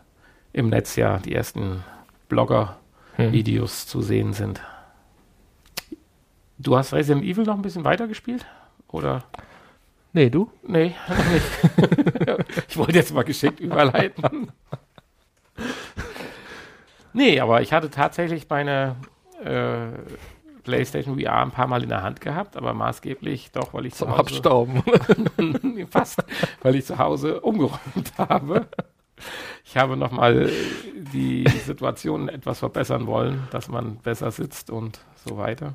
im 0.54 0.70
Netz 0.70 0.96
ja, 0.96 1.18
die 1.18 1.34
ersten 1.34 1.84
Blogger-Videos 2.30 3.88
zu 3.88 4.02
sehen 4.02 4.34
sind. 4.34 4.62
Du 6.58 6.78
hast 6.78 6.94
Resident 6.94 7.26
Evil 7.26 7.44
noch 7.44 7.56
ein 7.56 7.62
bisschen 7.62 7.84
weiter 7.84 8.08
gespielt? 8.08 8.46
Oder? 8.88 9.24
Nee, 10.14 10.30
du? 10.30 10.52
Nee, 10.62 10.94
noch 11.10 11.18
nicht. 11.32 12.46
ich 12.70 12.78
wollte 12.78 12.94
jetzt 12.94 13.14
mal 13.14 13.24
geschickt 13.24 13.60
überleiten. 13.60 14.52
nee, 17.14 17.40
aber 17.40 17.62
ich 17.62 17.74
hatte 17.74 17.90
tatsächlich 17.90 18.48
meine 18.48 18.96
äh, 19.44 19.88
PlayStation 20.64 21.20
VR 21.20 21.42
ein 21.42 21.52
paar 21.52 21.68
Mal 21.68 21.82
in 21.82 21.90
der 21.90 22.04
Hand 22.04 22.22
gehabt, 22.22 22.56
aber 22.56 22.76
maßgeblich 22.76 23.52
doch, 23.52 23.74
weil 23.74 23.88
ich 23.88 23.96
Zum 23.96 24.10
zu 24.10 24.14
Hause 24.14 24.20
Abstauben. 24.20 24.84
fast, 25.90 26.24
weil 26.62 26.76
ich 26.76 26.86
zu 26.86 27.00
Hause 27.00 27.42
umgeräumt 27.42 28.14
habe. 28.18 28.68
Ich 29.66 29.78
habe 29.78 29.98
nochmal 29.98 30.50
die 31.14 31.48
Situation 31.66 32.30
etwas 32.30 32.60
verbessern 32.60 33.08
wollen, 33.08 33.48
dass 33.52 33.70
man 33.70 33.98
besser 33.98 34.32
sitzt 34.32 34.70
und 34.70 35.00
so 35.26 35.38
weiter. 35.38 35.74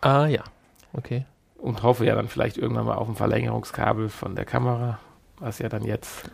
ah 0.00 0.26
ja, 0.26 0.44
okay. 0.92 1.26
Und 1.58 1.82
hoffe 1.82 2.04
ja 2.04 2.14
dann 2.14 2.28
vielleicht 2.28 2.58
irgendwann 2.58 2.86
mal 2.86 2.96
auf 2.96 3.08
ein 3.08 3.16
Verlängerungskabel 3.16 4.08
von 4.08 4.36
der 4.36 4.44
Kamera, 4.44 4.98
was 5.38 5.58
ja 5.58 5.68
dann 5.68 5.84
jetzt 5.84 6.30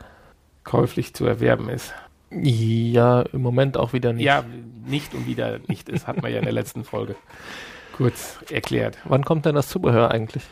käuflich 0.64 1.14
zu 1.14 1.24
erwerben 1.26 1.68
ist. 1.68 1.94
Ja, 2.30 3.22
im 3.22 3.42
Moment 3.42 3.76
auch 3.76 3.92
wieder 3.92 4.12
nicht. 4.12 4.24
Ja, 4.24 4.44
nicht 4.86 5.14
und 5.14 5.26
wieder 5.26 5.61
nicht. 5.68 5.92
Das 5.92 6.07
hat 6.07 6.22
man 6.22 6.32
ja 6.32 6.38
in 6.38 6.44
der 6.44 6.53
letzten 6.53 6.84
Folge 6.84 7.14
kurz 7.96 8.38
erklärt. 8.50 8.98
Wann 9.05 9.24
kommt 9.24 9.44
denn 9.46 9.55
das 9.55 9.68
Zubehör 9.68 10.11
eigentlich? 10.11 10.44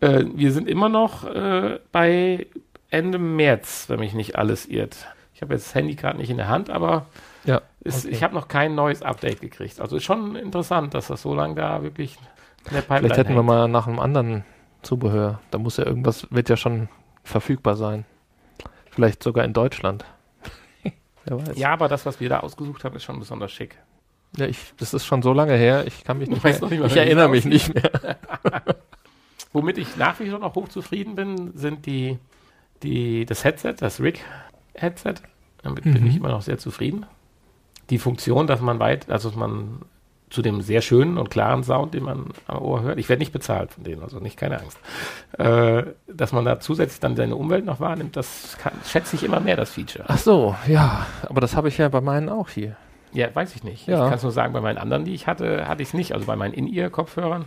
Äh, 0.00 0.24
wir 0.34 0.52
sind 0.52 0.68
immer 0.68 0.88
noch 0.88 1.24
äh, 1.24 1.80
bei 1.92 2.46
Ende 2.90 3.18
März, 3.18 3.86
wenn 3.88 4.00
mich 4.00 4.14
nicht 4.14 4.36
alles 4.36 4.66
irrt. 4.66 5.06
Ich 5.34 5.42
habe 5.42 5.54
jetzt 5.54 5.66
das 5.66 5.74
Handy 5.74 5.94
gerade 5.96 6.16
nicht 6.18 6.30
in 6.30 6.36
der 6.36 6.48
Hand, 6.48 6.70
aber 6.70 7.06
Ja. 7.44 7.60
es, 7.82 8.04
okay. 8.04 8.14
ich 8.14 8.22
habe 8.22 8.34
noch 8.34 8.48
kein 8.48 8.74
neues 8.74 9.02
Update 9.02 9.40
gekriegt. 9.40 9.80
Also 9.80 9.96
ist 9.96 10.04
schon 10.04 10.36
interessant, 10.36 10.94
dass 10.94 11.08
das 11.08 11.22
so 11.22 11.34
lange 11.34 11.56
da 11.56 11.82
wirklich 11.82 12.16
in 12.68 12.74
der 12.74 12.80
Pipeline 12.82 13.00
Vielleicht 13.00 13.18
hätten 13.18 13.30
wir 13.30 13.36
hängt. 13.38 13.46
mal 13.46 13.68
nach 13.68 13.86
einem 13.86 13.98
anderen 13.98 14.44
Zubehör. 14.82 15.40
Da 15.50 15.58
muss 15.58 15.76
ja 15.76 15.84
irgendwas, 15.86 16.26
wird 16.30 16.48
ja 16.48 16.56
schon 16.56 16.88
verfügbar 17.24 17.74
sein. 17.74 18.04
Vielleicht 18.90 19.22
sogar 19.22 19.44
in 19.44 19.52
Deutschland. 19.52 20.04
Wer 21.24 21.46
weiß. 21.46 21.58
Ja, 21.58 21.72
aber 21.72 21.88
das, 21.88 22.06
was 22.06 22.20
wir 22.20 22.28
da 22.28 22.40
ausgesucht 22.40 22.84
haben, 22.84 22.94
ist 22.94 23.02
schon 23.04 23.18
besonders 23.18 23.50
schick. 23.50 23.76
Ja, 24.36 24.46
ich, 24.46 24.58
das 24.78 24.94
ist 24.94 25.04
schon 25.04 25.22
so 25.22 25.32
lange 25.32 25.54
her, 25.54 25.86
ich 25.86 26.02
kann 26.04 26.18
mich 26.18 26.28
nicht 26.28 26.42
mehr, 26.42 26.52
nicht 26.52 26.80
mal, 26.80 26.86
ich 26.86 26.96
erinnere 26.96 27.28
mich 27.28 27.44
nicht 27.44 27.72
mehr. 27.74 27.90
Womit 29.52 29.78
ich 29.78 29.96
nach 29.96 30.18
wie 30.18 30.28
vor 30.28 30.40
noch 30.40 30.54
hochzufrieden 30.56 31.14
bin, 31.14 31.52
sind 31.56 31.86
die, 31.86 32.18
die, 32.82 33.24
das 33.26 33.44
Headset, 33.44 33.74
das 33.78 34.00
Rig-Headset. 34.74 35.14
Damit 35.62 35.84
bin 35.84 36.00
Mhm. 36.00 36.06
ich 36.06 36.16
immer 36.16 36.28
noch 36.28 36.42
sehr 36.42 36.58
zufrieden. 36.58 37.06
Die 37.90 37.98
Funktion, 37.98 38.46
dass 38.46 38.60
man 38.60 38.78
weit, 38.78 39.10
also 39.10 39.28
dass 39.30 39.36
man 39.36 39.80
zu 40.30 40.42
dem 40.42 40.62
sehr 40.62 40.80
schönen 40.80 41.16
und 41.16 41.30
klaren 41.30 41.62
Sound, 41.62 41.94
den 41.94 42.02
man 42.02 42.30
am 42.48 42.58
Ohr 42.62 42.82
hört, 42.82 42.98
ich 42.98 43.08
werde 43.08 43.20
nicht 43.20 43.32
bezahlt 43.32 43.70
von 43.72 43.84
denen, 43.84 44.02
also 44.02 44.18
nicht, 44.18 44.36
keine 44.36 44.58
Angst, 44.60 44.78
äh, 45.38 45.84
dass 46.12 46.32
man 46.32 46.44
da 46.44 46.58
zusätzlich 46.58 46.98
dann 46.98 47.14
seine 47.14 47.36
Umwelt 47.36 47.64
noch 47.64 47.78
wahrnimmt, 47.78 48.16
das 48.16 48.56
kann, 48.60 48.72
schätze 48.84 49.14
ich 49.16 49.22
immer 49.22 49.38
mehr, 49.38 49.54
das 49.56 49.70
Feature. 49.70 50.04
Ach 50.08 50.18
so, 50.18 50.56
ja, 50.66 51.06
aber 51.28 51.40
das 51.40 51.54
habe 51.54 51.68
ich 51.68 51.78
ja 51.78 51.88
bei 51.88 52.00
meinen 52.00 52.28
auch 52.28 52.48
hier. 52.48 52.74
Ja, 53.12 53.32
weiß 53.32 53.54
ich 53.54 53.62
nicht. 53.62 53.86
Ja. 53.86 54.02
Ich 54.02 54.08
kann 54.08 54.14
es 54.14 54.24
nur 54.24 54.32
sagen, 54.32 54.52
bei 54.52 54.60
meinen 54.60 54.78
anderen, 54.78 55.04
die 55.04 55.14
ich 55.14 55.28
hatte, 55.28 55.68
hatte 55.68 55.82
ich 55.82 55.88
es 55.88 55.94
nicht. 55.94 56.14
Also 56.14 56.26
bei 56.26 56.34
meinen 56.34 56.52
In-Ear-Kopfhörern, 56.52 57.44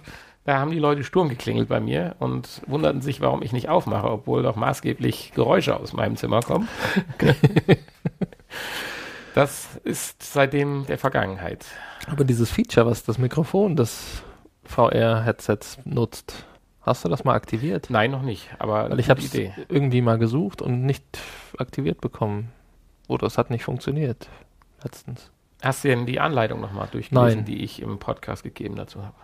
da 0.48 0.60
haben 0.60 0.72
die 0.72 0.80
Leute 0.80 1.04
Sturm 1.04 1.28
geklingelt 1.28 1.68
bei 1.68 1.82
mir 1.82 2.16
und 2.20 2.62
wunderten 2.68 3.02
sich, 3.02 3.20
warum 3.20 3.44
ich 3.44 3.52
nicht 3.52 3.68
aufmache, 3.68 4.10
obwohl 4.10 4.44
doch 4.44 4.56
maßgeblich 4.56 5.34
Geräusche 5.36 5.78
aus 5.78 5.92
meinem 5.92 6.16
Zimmer 6.16 6.42
kommen. 6.42 6.70
das 9.36 9.76
ist 9.84 10.24
seitdem 10.24 10.86
der 10.86 10.98
Vergangenheit. 10.98 11.66
Aber 12.10 12.24
dieses 12.24 12.50
Feature, 12.50 12.86
was 12.86 13.04
das 13.04 13.18
Mikrofon 13.18 13.76
des 13.76 14.24
VR-Headsets 14.64 15.80
nutzt, 15.84 16.46
hast 16.82 17.04
du 17.04 17.10
das 17.10 17.26
mal 17.26 17.34
aktiviert? 17.34 17.90
Nein, 17.90 18.12
noch 18.12 18.22
nicht, 18.22 18.50
aber 18.58 18.90
Weil 18.90 19.02
ich 19.02 19.10
habe 19.10 19.20
es 19.20 19.34
irgendwie 19.68 20.02
mal 20.02 20.18
gesucht 20.18 20.62
und 20.62 20.86
nicht 20.86 21.04
aktiviert 21.58 22.00
bekommen. 22.00 22.54
Oder 23.10 23.28
es 23.28 23.38
hat 23.38 23.50
nicht 23.50 23.66
funktioniert. 23.66 24.30
Letztens. 24.82 25.30
Hast 25.62 25.84
du 25.84 25.88
denn 25.88 26.06
die 26.06 26.20
Anleitung 26.20 26.62
nochmal 26.62 26.88
durchgelesen, 26.92 27.40
Nein. 27.40 27.46
die 27.46 27.64
ich 27.64 27.82
im 27.82 27.98
Podcast 28.00 28.44
gegeben 28.44 28.76
dazu 28.76 29.02
habe? 29.04 29.16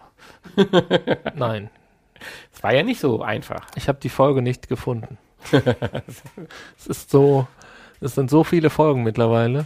Nein, 1.36 1.70
Es 2.54 2.64
war 2.64 2.74
ja 2.74 2.84
nicht 2.84 3.00
so 3.00 3.22
einfach. 3.22 3.68
ich 3.76 3.88
habe 3.88 4.00
die 4.02 4.10
Folge 4.10 4.42
nicht 4.42 4.68
gefunden. 4.68 5.18
es 6.78 6.88
ist 6.88 7.10
so, 7.12 7.48
es 8.00 8.16
sind 8.16 8.30
so 8.30 8.44
viele 8.44 8.70
Folgen 8.70 9.04
mittlerweile. 9.04 9.66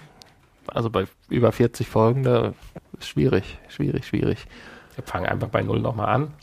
Also 0.68 0.90
bei 0.90 1.06
über 1.30 1.52
40 1.52 1.88
Folgen, 1.88 2.24
da 2.24 2.54
ist 3.00 3.08
schwierig, 3.08 3.58
schwierig, 3.70 4.06
schwierig. 4.08 4.46
Wir 4.96 5.04
fangen 5.04 5.28
einfach 5.28 5.48
bei 5.50 5.62
Null 5.62 5.80
nochmal 5.80 6.08
an. 6.14 6.34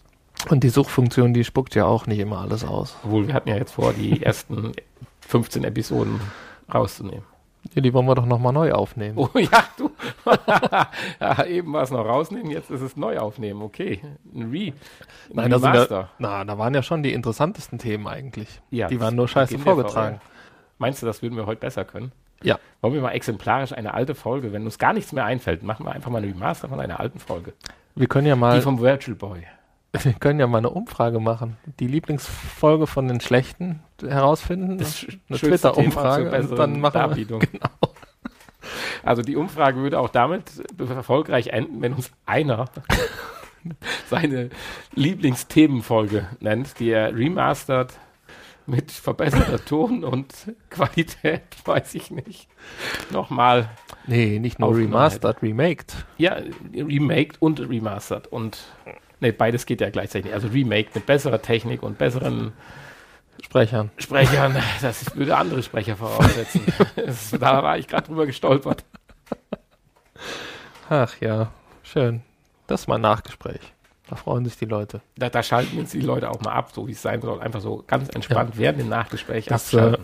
Und 0.49 0.62
die 0.62 0.68
Suchfunktion, 0.68 1.35
die 1.35 1.45
spuckt 1.45 1.75
ja 1.75 1.85
auch 1.85 2.07
nicht 2.07 2.18
immer 2.20 2.39
alles 2.41 2.64
aus. 2.64 2.97
Obwohl 3.05 3.27
wir 3.27 3.35
hatten 3.35 3.49
ja 3.49 3.57
jetzt 3.57 3.72
vor, 3.72 3.93
die 3.93 4.22
ersten 4.25 4.72
15 5.20 5.64
Episoden 5.64 6.20
rauszunehmen. 6.72 7.25
Ja, 7.73 7.81
die 7.81 7.93
wollen 7.95 8.07
wir 8.07 8.15
doch 8.15 8.27
nochmal 8.27 8.53
neu 8.53 8.73
aufnehmen. 8.73 9.17
Oh 9.19 9.31
ja, 9.39 9.65
du. 9.77 9.91
ja, 11.21 11.45
eben 11.45 11.73
war 11.73 11.83
es 11.83 11.91
noch 11.91 12.05
rausnehmen, 12.05 12.51
jetzt 12.51 12.71
ist 12.71 12.83
es 12.83 12.97
neu 12.97 13.19
aufnehmen. 13.19 13.62
Okay. 13.62 14.01
Ein 14.35 14.51
Re. 14.51 14.67
Ein 14.67 14.75
Nein, 15.33 15.51
da, 15.51 15.75
ja, 15.75 16.09
na, 16.19 16.45
da 16.45 16.59
waren 16.59 16.75
ja 16.75 16.83
schon 16.83 17.03
die 17.03 17.12
interessantesten 17.12 17.79
Themen 17.79 18.07
eigentlich. 18.07 18.61
Ja, 18.71 18.89
die 18.89 19.01
waren 19.01 19.17
nur 19.17 19.29
scheiße 19.29 19.59
vorgetragen. 19.59 20.21
Meinst 20.79 21.03
du, 21.03 21.07
das 21.07 21.23
würden 21.23 21.37
wir 21.37 21.47
heute 21.47 21.61
besser 21.61 21.85
können? 21.85 22.12
Ja. 22.43 22.59
Wollen 22.83 22.95
wir 22.95 23.01
mal 23.01 23.12
exemplarisch 23.12 23.73
eine 23.73 23.95
alte 23.95 24.15
Folge, 24.15 24.53
wenn 24.53 24.65
uns 24.65 24.79
gar 24.79 24.93
nichts 24.93 25.12
mehr 25.12 25.25
einfällt, 25.25 25.62
machen 25.62 25.87
wir 25.87 25.93
einfach 25.93 26.11
mal 26.11 26.19
eine 26.19 26.27
Remaster 26.27 26.69
von 26.69 26.79
einer 26.79 27.01
alten 27.01 27.19
Folge. 27.19 27.55
Wir 27.95 28.07
können 28.07 28.27
ja 28.27 28.37
mal, 28.37 28.57
Die 28.57 28.62
vom 28.62 28.81
Virtual 28.81 29.17
Boy. 29.17 29.47
Wir 30.03 30.13
können 30.15 30.41
ja 30.41 30.47
mal 30.47 30.59
eine 30.59 30.71
Umfrage 30.71 31.21
machen. 31.21 31.57
Die 31.81 31.87
Lieblingsfolge 31.87 32.87
von 32.87 33.09
den 33.09 33.21
schlechten 33.21 33.81
herausfinden. 34.03 34.79
Das 34.79 35.07
eine 35.29 35.39
Twitter-Umfrage 35.39 36.31
besseren 36.31 36.57
dann 36.57 36.81
machen 36.81 36.95
wir- 36.95 37.01
Darbietung. 37.01 37.43
Also 39.03 39.23
die 39.23 39.37
Umfrage 39.37 39.79
würde 39.81 39.99
auch 40.01 40.09
damit 40.09 40.45
erfolgreich 40.79 41.49
enden, 41.49 41.83
wenn 41.83 41.93
uns 41.93 42.11
einer 42.27 42.65
seine 44.09 44.51
Lieblingsthemenfolge 44.95 46.27
nennt, 46.41 46.79
die 46.81 46.91
er 46.91 47.15
remastert 47.15 47.99
mit 48.67 48.91
verbesserter 48.91 49.63
Ton 49.63 50.05
und 50.05 50.33
Qualität, 50.71 51.43
weiß 51.67 51.95
ich 51.95 52.11
nicht. 52.11 52.49
Nochmal, 53.11 53.69
Nee, 54.07 54.39
nicht 54.39 54.59
nur 54.59 54.71
Aufgenommen 54.71 54.95
remastered, 54.95 55.43
remaked. 55.43 56.07
ja, 56.19 56.37
remaked 56.75 57.41
und 57.41 57.61
remastered 57.61 58.27
und 58.29 58.59
ne, 59.21 59.33
beides 59.33 59.67
geht 59.67 59.81
ja 59.81 59.91
gleichzeitig. 59.91 60.33
Also 60.33 60.49
remaked 60.49 60.95
mit 60.95 61.07
besserer 61.07 61.41
Technik 61.43 61.83
und 61.83 61.99
besseren 61.99 62.53
Sprechern. 63.43 63.91
Sprechern, 63.99 64.57
das 64.81 65.17
würde 65.17 65.37
andere 65.37 65.62
Sprecher 65.62 65.97
voraussetzen. 65.97 66.62
Da 67.39 67.62
war 67.62 67.79
ich 67.79 67.89
gerade 67.89 68.07
drüber 68.07 68.27
gestolpert. 68.27 68.85
Ach 70.89 71.15
ja, 71.21 71.51
schön. 71.83 72.23
Das 72.67 72.83
ist 72.83 72.87
mal 72.89 72.97
ein 72.97 73.03
Nachgespräch. 73.03 73.61
Da 74.09 74.17
freuen 74.17 74.45
sich 74.45 74.57
die 74.57 74.67
Leute. 74.67 75.01
Da, 75.17 75.31
da 75.31 75.43
schalten 75.43 75.79
jetzt 75.79 75.95
die 75.95 76.01
Leute 76.01 76.31
auch 76.31 76.41
mal 76.41 76.53
ab, 76.53 76.73
so 76.73 76.87
wie 76.87 76.93
es 76.93 77.03
sein 77.03 77.21
soll. 77.23 77.41
Einfach 77.41 77.61
so 77.61 77.83
ganz 77.87 78.09
entspannt 78.11 78.57
während 78.57 78.81
dem 78.81 78.89
Nachgespräch 78.89 79.47
Das, 79.47 79.73
äh, 79.73 79.79
abschalten. 79.79 80.03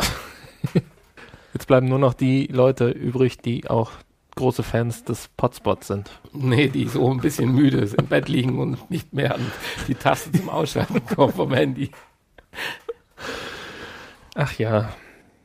Jetzt 1.53 1.67
bleiben 1.67 1.89
nur 1.89 1.99
noch 1.99 2.15
die 2.15 2.47
Leute 2.47 2.89
übrig, 2.91 3.39
die 3.39 3.69
auch 3.69 3.91
große 4.41 4.63
Fans 4.63 5.05
des 5.05 5.29
Potspots 5.37 5.87
sind. 5.87 6.11
Nee, 6.33 6.69
die 6.69 6.89
so 6.89 7.11
ein 7.11 7.21
bisschen 7.21 7.53
müde 7.53 7.89
im 7.97 8.07
Bett 8.07 8.29
liegen 8.29 8.59
und 8.59 8.91
nicht 8.91 9.13
mehr 9.13 9.35
an 9.35 9.53
die 9.87 9.95
Taste 9.95 10.33
zum 10.33 10.49
Ausschalten 10.49 11.05
kommen 11.07 11.33
vom 11.33 11.53
Handy. 11.53 11.91
Ach 14.35 14.53
ja. 14.59 14.89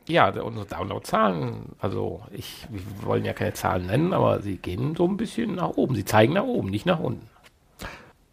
Ja, 0.08 0.28
unsere 0.40 0.66
Downloadzahlen, 0.66 1.72
also 1.78 2.22
ich, 2.30 2.66
wir 2.70 2.80
wollen 3.06 3.24
ja 3.24 3.32
keine 3.32 3.52
Zahlen 3.52 3.86
nennen, 3.86 4.12
aber 4.12 4.40
sie 4.40 4.56
gehen 4.56 4.94
so 4.96 5.06
ein 5.06 5.16
bisschen 5.16 5.56
nach 5.56 5.70
oben. 5.70 5.94
Sie 5.94 6.04
zeigen 6.04 6.34
nach 6.34 6.44
oben, 6.44 6.70
nicht 6.70 6.86
nach 6.86 7.00
unten. 7.00 7.28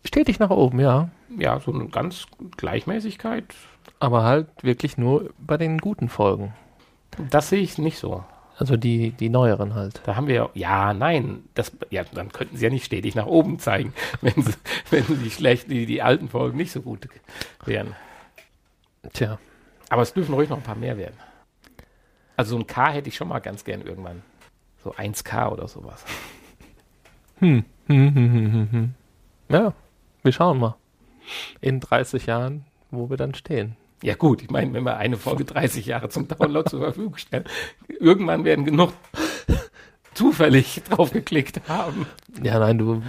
Stetig 0.05 0.39
nach 0.39 0.51
oben, 0.51 0.79
ja. 0.79 1.09
Ja, 1.37 1.59
so 1.59 1.73
eine 1.73 1.87
ganz 1.87 2.27
Gleichmäßigkeit. 2.57 3.55
Aber 3.99 4.23
halt 4.23 4.47
wirklich 4.61 4.97
nur 4.97 5.31
bei 5.39 5.57
den 5.57 5.79
guten 5.79 6.09
Folgen. 6.09 6.53
Das 7.29 7.49
sehe 7.49 7.61
ich 7.61 7.77
nicht 7.77 7.97
so. 7.97 8.23
Also 8.63 8.77
die, 8.77 9.11
die 9.11 9.27
neueren 9.27 9.75
halt. 9.75 9.99
Da 10.05 10.15
haben 10.15 10.27
wir, 10.27 10.49
ja, 10.53 10.93
nein, 10.93 11.43
das, 11.53 11.73
ja, 11.89 12.05
dann 12.05 12.31
könnten 12.31 12.55
sie 12.55 12.63
ja 12.63 12.69
nicht 12.69 12.85
stetig 12.85 13.13
nach 13.13 13.25
oben 13.25 13.59
zeigen, 13.59 13.93
wenn 14.21 14.41
sie, 14.41 14.53
wenn 14.89 15.03
die 15.21 15.29
schlechten, 15.29 15.69
die, 15.69 15.85
die 15.85 16.01
alten 16.01 16.29
Folgen 16.29 16.55
nicht 16.55 16.71
so 16.71 16.81
gut 16.81 17.09
wären. 17.65 17.93
Tja. 19.11 19.37
Aber 19.89 20.01
es 20.01 20.13
dürfen 20.13 20.33
ruhig 20.33 20.47
noch 20.47 20.55
ein 20.55 20.63
paar 20.63 20.77
mehr 20.77 20.97
werden. 20.97 21.17
Also 22.37 22.51
so 22.51 22.61
ein 22.61 22.65
K 22.65 22.89
hätte 22.93 23.09
ich 23.09 23.17
schon 23.17 23.27
mal 23.27 23.39
ganz 23.39 23.65
gern 23.65 23.81
irgendwann. 23.81 24.21
So 24.81 24.93
1K 24.95 25.51
oder 25.51 25.67
sowas. 25.67 26.05
Hm. 27.39 27.65
Hm, 27.87 28.15
hm, 28.15 28.15
hm, 28.15 28.53
hm, 28.53 28.71
hm. 28.71 28.93
Ja, 29.49 29.73
wir 30.21 30.31
schauen 30.31 30.57
mal. 30.57 30.77
In 31.59 31.81
30 31.81 32.27
Jahren, 32.27 32.63
wo 32.91 33.09
wir 33.09 33.17
dann 33.17 33.33
stehen. 33.33 33.75
Ja 34.03 34.15
gut, 34.15 34.41
ich 34.41 34.49
meine, 34.49 34.73
wenn 34.73 34.83
wir 34.83 34.97
eine 34.97 35.15
Folge 35.15 35.45
30 35.45 35.85
Jahre 35.85 36.09
zum 36.09 36.27
Download 36.27 36.69
zur 36.69 36.81
Verfügung 36.81 37.15
stellen, 37.15 37.45
irgendwann 37.87 38.43
werden 38.43 38.65
genug 38.65 38.91
zufällig 40.13 40.83
drauf 40.89 41.11
geklickt 41.11 41.61
haben. 41.69 42.05
Ja, 42.43 42.59
nein, 42.59 42.77
du 42.77 43.01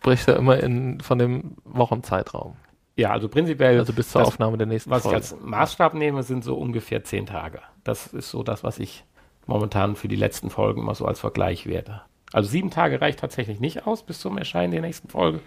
brichst 0.00 0.26
ja 0.26 0.36
immer 0.36 0.58
in, 0.58 1.00
von 1.00 1.18
dem 1.18 1.56
Wochenzeitraum. 1.64 2.56
Ja, 2.96 3.10
also 3.10 3.28
prinzipiell. 3.28 3.78
Also 3.78 3.92
bis 3.92 4.10
zur 4.10 4.22
das, 4.22 4.28
Aufnahme 4.28 4.56
der 4.56 4.66
nächsten 4.66 4.90
Was 4.90 5.02
Folge. 5.02 5.18
ich 5.18 5.22
als 5.22 5.40
Maßstab 5.40 5.92
nehme, 5.92 6.22
sind 6.22 6.42
so 6.42 6.56
ungefähr 6.56 7.04
zehn 7.04 7.26
Tage. 7.26 7.60
Das 7.84 8.06
ist 8.08 8.30
so 8.30 8.42
das, 8.42 8.64
was 8.64 8.78
ich 8.78 9.04
momentan 9.46 9.96
für 9.96 10.08
die 10.08 10.16
letzten 10.16 10.48
Folgen 10.48 10.82
mal 10.82 10.94
so 10.94 11.04
als 11.04 11.20
Vergleich 11.20 11.66
werte. 11.66 12.00
Also 12.32 12.48
sieben 12.48 12.70
Tage 12.70 13.02
reicht 13.02 13.20
tatsächlich 13.20 13.60
nicht 13.60 13.86
aus 13.86 14.02
bis 14.02 14.18
zum 14.20 14.38
Erscheinen 14.38 14.72
der 14.72 14.80
nächsten 14.80 15.08
Folge, 15.08 15.40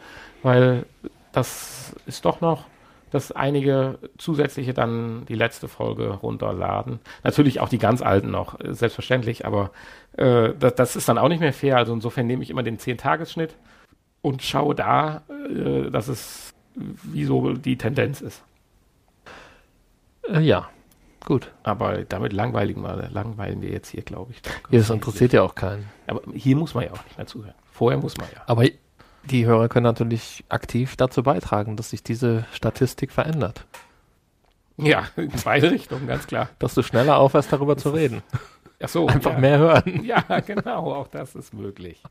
weil 0.43 0.85
das 1.31 1.95
ist 2.05 2.23
doch 2.25 2.39
noch, 2.39 2.65
dass 3.12 3.32
einige 3.32 3.99
zusätzliche 4.18 4.74
dann 4.74 5.26
die 5.26 5.36
letzte 5.36 5.68
Folge 5.68 6.09
runterladen. 6.09 6.99
Natürlich 7.24 7.59
auch 7.59 7.70
die 7.70 7.78
ganz 7.78 8.01
alten 8.01 8.32
noch, 8.32 8.59
äh, 8.59 8.74
selbstverständlich, 8.74 9.45
aber 9.45 9.72
äh, 10.18 10.53
das, 10.57 10.76
das 10.76 10.95
ist 10.95 11.09
dann 11.09 11.18
auch 11.18 11.28
nicht 11.28 11.41
mehr 11.41 11.53
fair. 11.53 11.78
Also 11.78 11.93
insofern 11.93 12.28
nehme 12.28 12.41
ich 12.41 12.49
immer 12.49 12.64
den 12.64 12.78
10-Tagesschnitt 12.78 13.55
und 14.22 14.41
schaue 14.41 14.76
da, 14.76 15.24
äh, 15.49 15.91
dass 15.91 16.07
es 16.07 16.53
wie 16.76 17.26
so 17.26 17.53
die 17.53 17.78
Tendenz 17.78 18.22
ist. 18.22 18.43
Äh, 20.30 20.39
ja, 20.39 20.70
gut. 21.26 21.51
Aber 21.64 22.03
damit 22.03 22.34
langweiligen 22.34 22.82
wir, 22.82 23.09
langweilen 23.12 23.62
wir 23.62 23.70
jetzt 23.70 23.89
hier, 23.89 24.03
glaube 24.03 24.32
ich. 24.32 24.41
Ja, 24.70 24.80
das 24.80 24.89
interessiert 24.89 25.34
ja 25.34 25.43
auch 25.43 25.55
keinen. 25.55 25.89
Aber 26.07 26.22
hier 26.34 26.55
muss 26.55 26.74
man 26.74 26.86
ja 26.86 26.91
auch 26.91 27.03
nicht 27.03 27.18
mehr 27.18 27.28
zuhören. 27.28 27.55
Vorher 27.72 27.99
muss 27.99 28.18
man 28.18 28.28
ja. 28.34 28.41
Aber 28.45 28.64
die 29.26 29.45
Hörer 29.45 29.69
können 29.69 29.84
natürlich 29.84 30.43
aktiv 30.49 30.95
dazu 30.95 31.24
beitragen, 31.24 31.76
dass 31.78 31.91
sich 31.91 32.03
diese 32.03 32.45
Statistik 32.53 33.11
verändert. 33.11 33.65
Ja, 34.78 35.03
in 35.15 35.32
beide 35.43 35.72
Richtungen, 35.72 36.07
ganz 36.07 36.28
klar. 36.28 36.49
Dass 36.59 36.74
du 36.74 36.82
schneller 36.82 37.17
aufhörst, 37.17 37.53
darüber 37.53 37.78
zu 37.78 37.91
reden. 37.91 38.24
Ach 38.82 38.89
so. 38.89 39.07
Einfach 39.07 39.34
ja. 39.34 39.39
mehr 39.39 39.57
hören. 39.59 40.03
Ja, 40.03 40.22
genau, 40.39 40.93
auch 40.93 41.07
das 41.07 41.36
ist 41.36 41.53
möglich. 41.53 42.01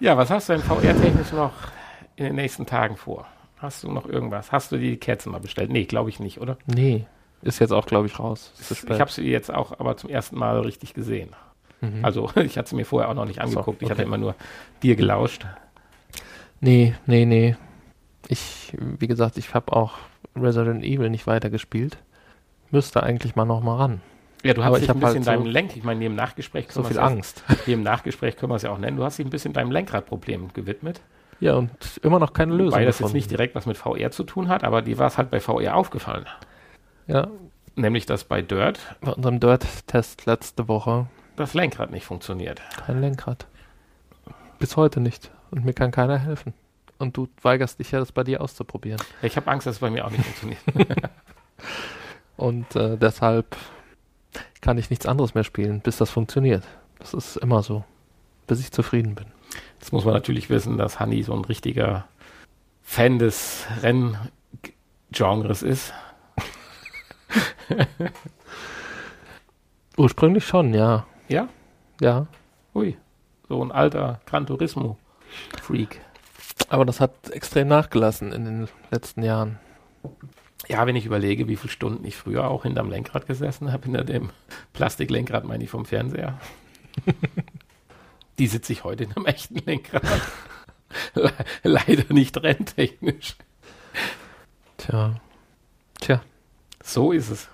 Ja, 0.00 0.16
was 0.16 0.30
hast 0.30 0.48
du 0.48 0.54
denn 0.54 0.62
VR-technisch 0.62 1.32
noch 1.32 1.52
in 2.16 2.24
den 2.24 2.34
nächsten 2.34 2.66
Tagen 2.66 2.96
vor? 2.96 3.26
Hast 3.58 3.84
du 3.84 3.92
noch 3.92 4.06
irgendwas? 4.06 4.50
Hast 4.50 4.72
du 4.72 4.78
die 4.78 4.96
Kerzen 4.96 5.30
mal 5.30 5.38
bestellt? 5.38 5.70
Nee, 5.70 5.84
glaube 5.84 6.10
ich 6.10 6.18
nicht, 6.18 6.40
oder? 6.40 6.56
Nee, 6.66 7.06
ist 7.42 7.60
jetzt 7.60 7.72
auch, 7.72 7.86
glaube 7.86 8.08
ich, 8.08 8.18
raus. 8.18 8.52
Ist 8.58 8.80
zu 8.80 8.88
Ich 8.88 9.00
habe 9.00 9.10
sie 9.10 9.22
jetzt 9.22 9.54
auch 9.54 9.78
aber 9.78 9.96
zum 9.96 10.10
ersten 10.10 10.36
Mal 10.36 10.60
richtig 10.60 10.94
gesehen. 10.94 11.30
Mhm. 11.82 12.02
Also 12.04 12.30
ich 12.36 12.56
hatte 12.56 12.70
sie 12.70 12.76
mir 12.76 12.86
vorher 12.86 13.10
auch 13.10 13.14
noch 13.14 13.26
nicht 13.26 13.40
Ach 13.40 13.46
so, 13.46 13.58
angeguckt. 13.58 13.82
Ich 13.82 13.90
hatte 13.90 14.00
okay. 14.00 14.08
immer 14.08 14.16
nur 14.18 14.34
dir 14.82 14.96
gelauscht. 14.96 15.44
Nee, 16.60 16.94
nee, 17.06 17.24
nee. 17.26 17.56
Ich, 18.28 18.72
wie 18.78 19.08
gesagt, 19.08 19.36
ich 19.36 19.52
habe 19.52 19.72
auch 19.72 19.94
Resident 20.36 20.84
Evil 20.84 21.10
nicht 21.10 21.26
weitergespielt. 21.26 21.98
Müsste 22.70 23.02
eigentlich 23.02 23.36
mal 23.36 23.44
noch 23.44 23.60
mal 23.60 23.76
ran. 23.76 24.00
Ja, 24.44 24.54
du 24.54 24.64
hast 24.64 24.76
dich 24.76 24.84
ich 24.84 24.90
ein 24.90 24.98
bisschen 25.00 25.16
halt 25.18 25.26
deinem 25.26 25.44
so- 25.44 25.50
Lenk, 25.50 25.76
ich 25.76 25.84
meine, 25.84 25.98
neben 26.00 26.14
Nachgespräch 26.14 26.66
So 26.68 26.82
können 26.82 26.86
viel 26.86 26.96
es 26.96 27.00
ja- 27.02 27.06
Angst. 27.06 27.44
Im 27.66 27.82
Nachgespräch 27.82 28.36
können 28.36 28.50
wir 28.50 28.56
es 28.56 28.62
ja 28.62 28.70
auch 28.70 28.78
nennen. 28.78 28.96
Du 28.96 29.04
hast 29.04 29.18
dich 29.18 29.26
ein 29.26 29.30
bisschen 29.30 29.52
deinem 29.52 29.70
Lenkradproblem 29.70 30.52
gewidmet. 30.54 31.00
Ja, 31.40 31.54
und 31.56 31.70
immer 32.02 32.20
noch 32.20 32.32
keine 32.32 32.54
Lösung. 32.54 32.72
Weil 32.78 32.86
das 32.86 32.94
jetzt 32.94 32.98
gefunden. 32.98 33.16
nicht 33.16 33.30
direkt 33.30 33.54
was 33.56 33.66
mit 33.66 33.76
VR 33.76 34.10
zu 34.12 34.22
tun 34.24 34.48
hat, 34.48 34.62
aber 34.64 34.82
dir 34.82 34.98
war 34.98 35.08
es 35.08 35.18
halt 35.18 35.30
bei 35.30 35.40
VR 35.40 35.76
aufgefallen. 35.76 36.26
Ja, 37.08 37.28
Nämlich, 37.74 38.04
dass 38.06 38.24
bei 38.24 38.42
Dirt 38.42 38.78
bei 39.00 39.12
unserem 39.12 39.40
Dirt-Test 39.40 40.26
letzte 40.26 40.68
Woche 40.68 41.06
das 41.36 41.54
Lenkrad 41.54 41.90
nicht 41.90 42.04
funktioniert. 42.04 42.60
kein 42.86 43.00
Lenkrad. 43.00 43.46
Bis 44.58 44.76
heute 44.76 45.00
nicht. 45.00 45.30
Und 45.50 45.64
mir 45.64 45.72
kann 45.72 45.90
keiner 45.90 46.18
helfen. 46.18 46.54
Und 46.98 47.16
du 47.16 47.28
weigerst 47.42 47.78
dich 47.78 47.90
ja, 47.90 47.98
das 47.98 48.12
bei 48.12 48.22
dir 48.22 48.40
auszuprobieren. 48.40 49.02
Ich 49.22 49.36
habe 49.36 49.50
Angst, 49.50 49.66
dass 49.66 49.76
es 49.76 49.80
bei 49.80 49.90
mir 49.90 50.06
auch 50.06 50.10
nicht 50.10 50.24
funktioniert. 50.24 50.60
Und 52.36 52.76
äh, 52.76 52.96
deshalb 52.96 53.56
kann 54.60 54.78
ich 54.78 54.88
nichts 54.90 55.06
anderes 55.06 55.34
mehr 55.34 55.44
spielen, 55.44 55.80
bis 55.80 55.96
das 55.96 56.10
funktioniert. 56.10 56.64
Das 56.98 57.12
ist 57.12 57.36
immer 57.36 57.62
so. 57.62 57.84
Bis 58.46 58.60
ich 58.60 58.70
zufrieden 58.72 59.14
bin. 59.14 59.26
Jetzt 59.80 59.92
muss 59.92 60.04
man 60.04 60.14
natürlich 60.14 60.48
wissen, 60.48 60.78
dass 60.78 61.00
Hanni 61.00 61.22
so 61.22 61.34
ein 61.34 61.44
richtiger 61.44 62.06
Fan 62.82 63.18
des 63.18 63.66
Renngenres 63.82 65.62
ist. 65.62 65.92
Ursprünglich 69.96 70.46
schon, 70.46 70.72
ja. 70.72 71.06
Ja? 71.32 71.48
Ja. 72.00 72.26
Ui. 72.74 72.96
So 73.48 73.64
ein 73.64 73.72
alter 73.72 74.20
Gran 74.26 74.46
Turismo-Freak. 74.46 76.00
Aber 76.68 76.84
das 76.84 77.00
hat 77.00 77.30
extrem 77.30 77.68
nachgelassen 77.68 78.32
in 78.32 78.44
den 78.44 78.68
letzten 78.90 79.22
Jahren. 79.22 79.58
Ja, 80.68 80.86
wenn 80.86 80.94
ich 80.94 81.06
überlege, 81.06 81.48
wie 81.48 81.56
viele 81.56 81.72
Stunden 81.72 82.04
ich 82.04 82.16
früher 82.16 82.48
auch 82.48 82.62
hinterm 82.64 82.90
Lenkrad 82.90 83.26
gesessen 83.26 83.72
habe, 83.72 83.84
hinter 83.84 84.04
dem 84.04 84.30
Plastiklenkrad, 84.74 85.44
meine 85.44 85.64
ich, 85.64 85.70
vom 85.70 85.86
Fernseher. 85.86 86.38
Die 88.38 88.46
sitze 88.46 88.72
ich 88.72 88.84
heute 88.84 89.04
in 89.04 89.12
einem 89.12 89.26
echten 89.26 89.56
Lenkrad. 89.56 90.02
Le 91.14 91.32
leider 91.62 92.12
nicht 92.12 92.42
renntechnisch. 92.42 93.36
Tja. 94.76 95.20
Tja. 96.00 96.22
So 96.82 97.12
ist 97.12 97.30
es. 97.30 97.48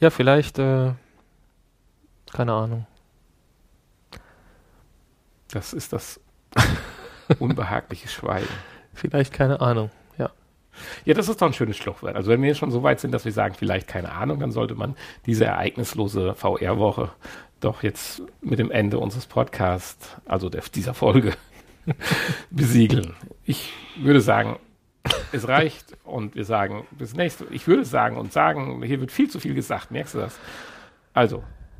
Ja, 0.00 0.10
vielleicht, 0.10 0.58
äh, 0.58 0.92
keine 2.32 2.52
Ahnung. 2.52 2.86
Das 5.50 5.72
ist 5.72 5.92
das 5.92 6.20
unbehagliche 7.38 8.08
Schweigen. 8.08 8.48
Vielleicht 8.94 9.32
keine 9.32 9.60
Ahnung. 9.60 9.90
Ja. 10.18 10.30
Ja, 11.04 11.14
das 11.14 11.28
ist 11.28 11.42
doch 11.42 11.46
ein 11.46 11.52
schönes 11.52 11.76
Schluchwort. 11.76 12.16
Also 12.16 12.30
wenn 12.30 12.42
wir 12.42 12.54
schon 12.54 12.70
so 12.70 12.82
weit 12.82 13.00
sind, 13.00 13.12
dass 13.12 13.24
wir 13.24 13.32
sagen, 13.32 13.54
vielleicht 13.54 13.86
keine 13.86 14.12
Ahnung, 14.12 14.38
dann 14.40 14.50
sollte 14.50 14.74
man 14.74 14.96
diese 15.26 15.44
ereignislose 15.44 16.34
VR-Woche 16.34 17.10
doch 17.60 17.82
jetzt 17.82 18.22
mit 18.40 18.58
dem 18.58 18.70
Ende 18.70 18.98
unseres 18.98 19.26
Podcasts, 19.26 20.16
also 20.24 20.48
der, 20.48 20.62
dieser 20.74 20.94
Folge, 20.94 21.34
besiegeln. 22.50 23.14
Ich 23.44 23.72
würde 23.96 24.20
sagen, 24.20 24.58
es 25.32 25.48
reicht 25.48 25.96
und 26.04 26.34
wir 26.34 26.44
sagen 26.44 26.86
bis 26.92 27.14
nächste 27.14 27.44
Ich 27.50 27.66
würde 27.66 27.84
sagen 27.84 28.16
und 28.16 28.32
sagen, 28.32 28.82
hier 28.82 29.00
wird 29.00 29.10
viel 29.10 29.28
zu 29.28 29.40
viel 29.40 29.54
gesagt, 29.54 29.90
merkst 29.90 30.14
du 30.14 30.18
das? 30.18 30.38
Also, 31.12 31.42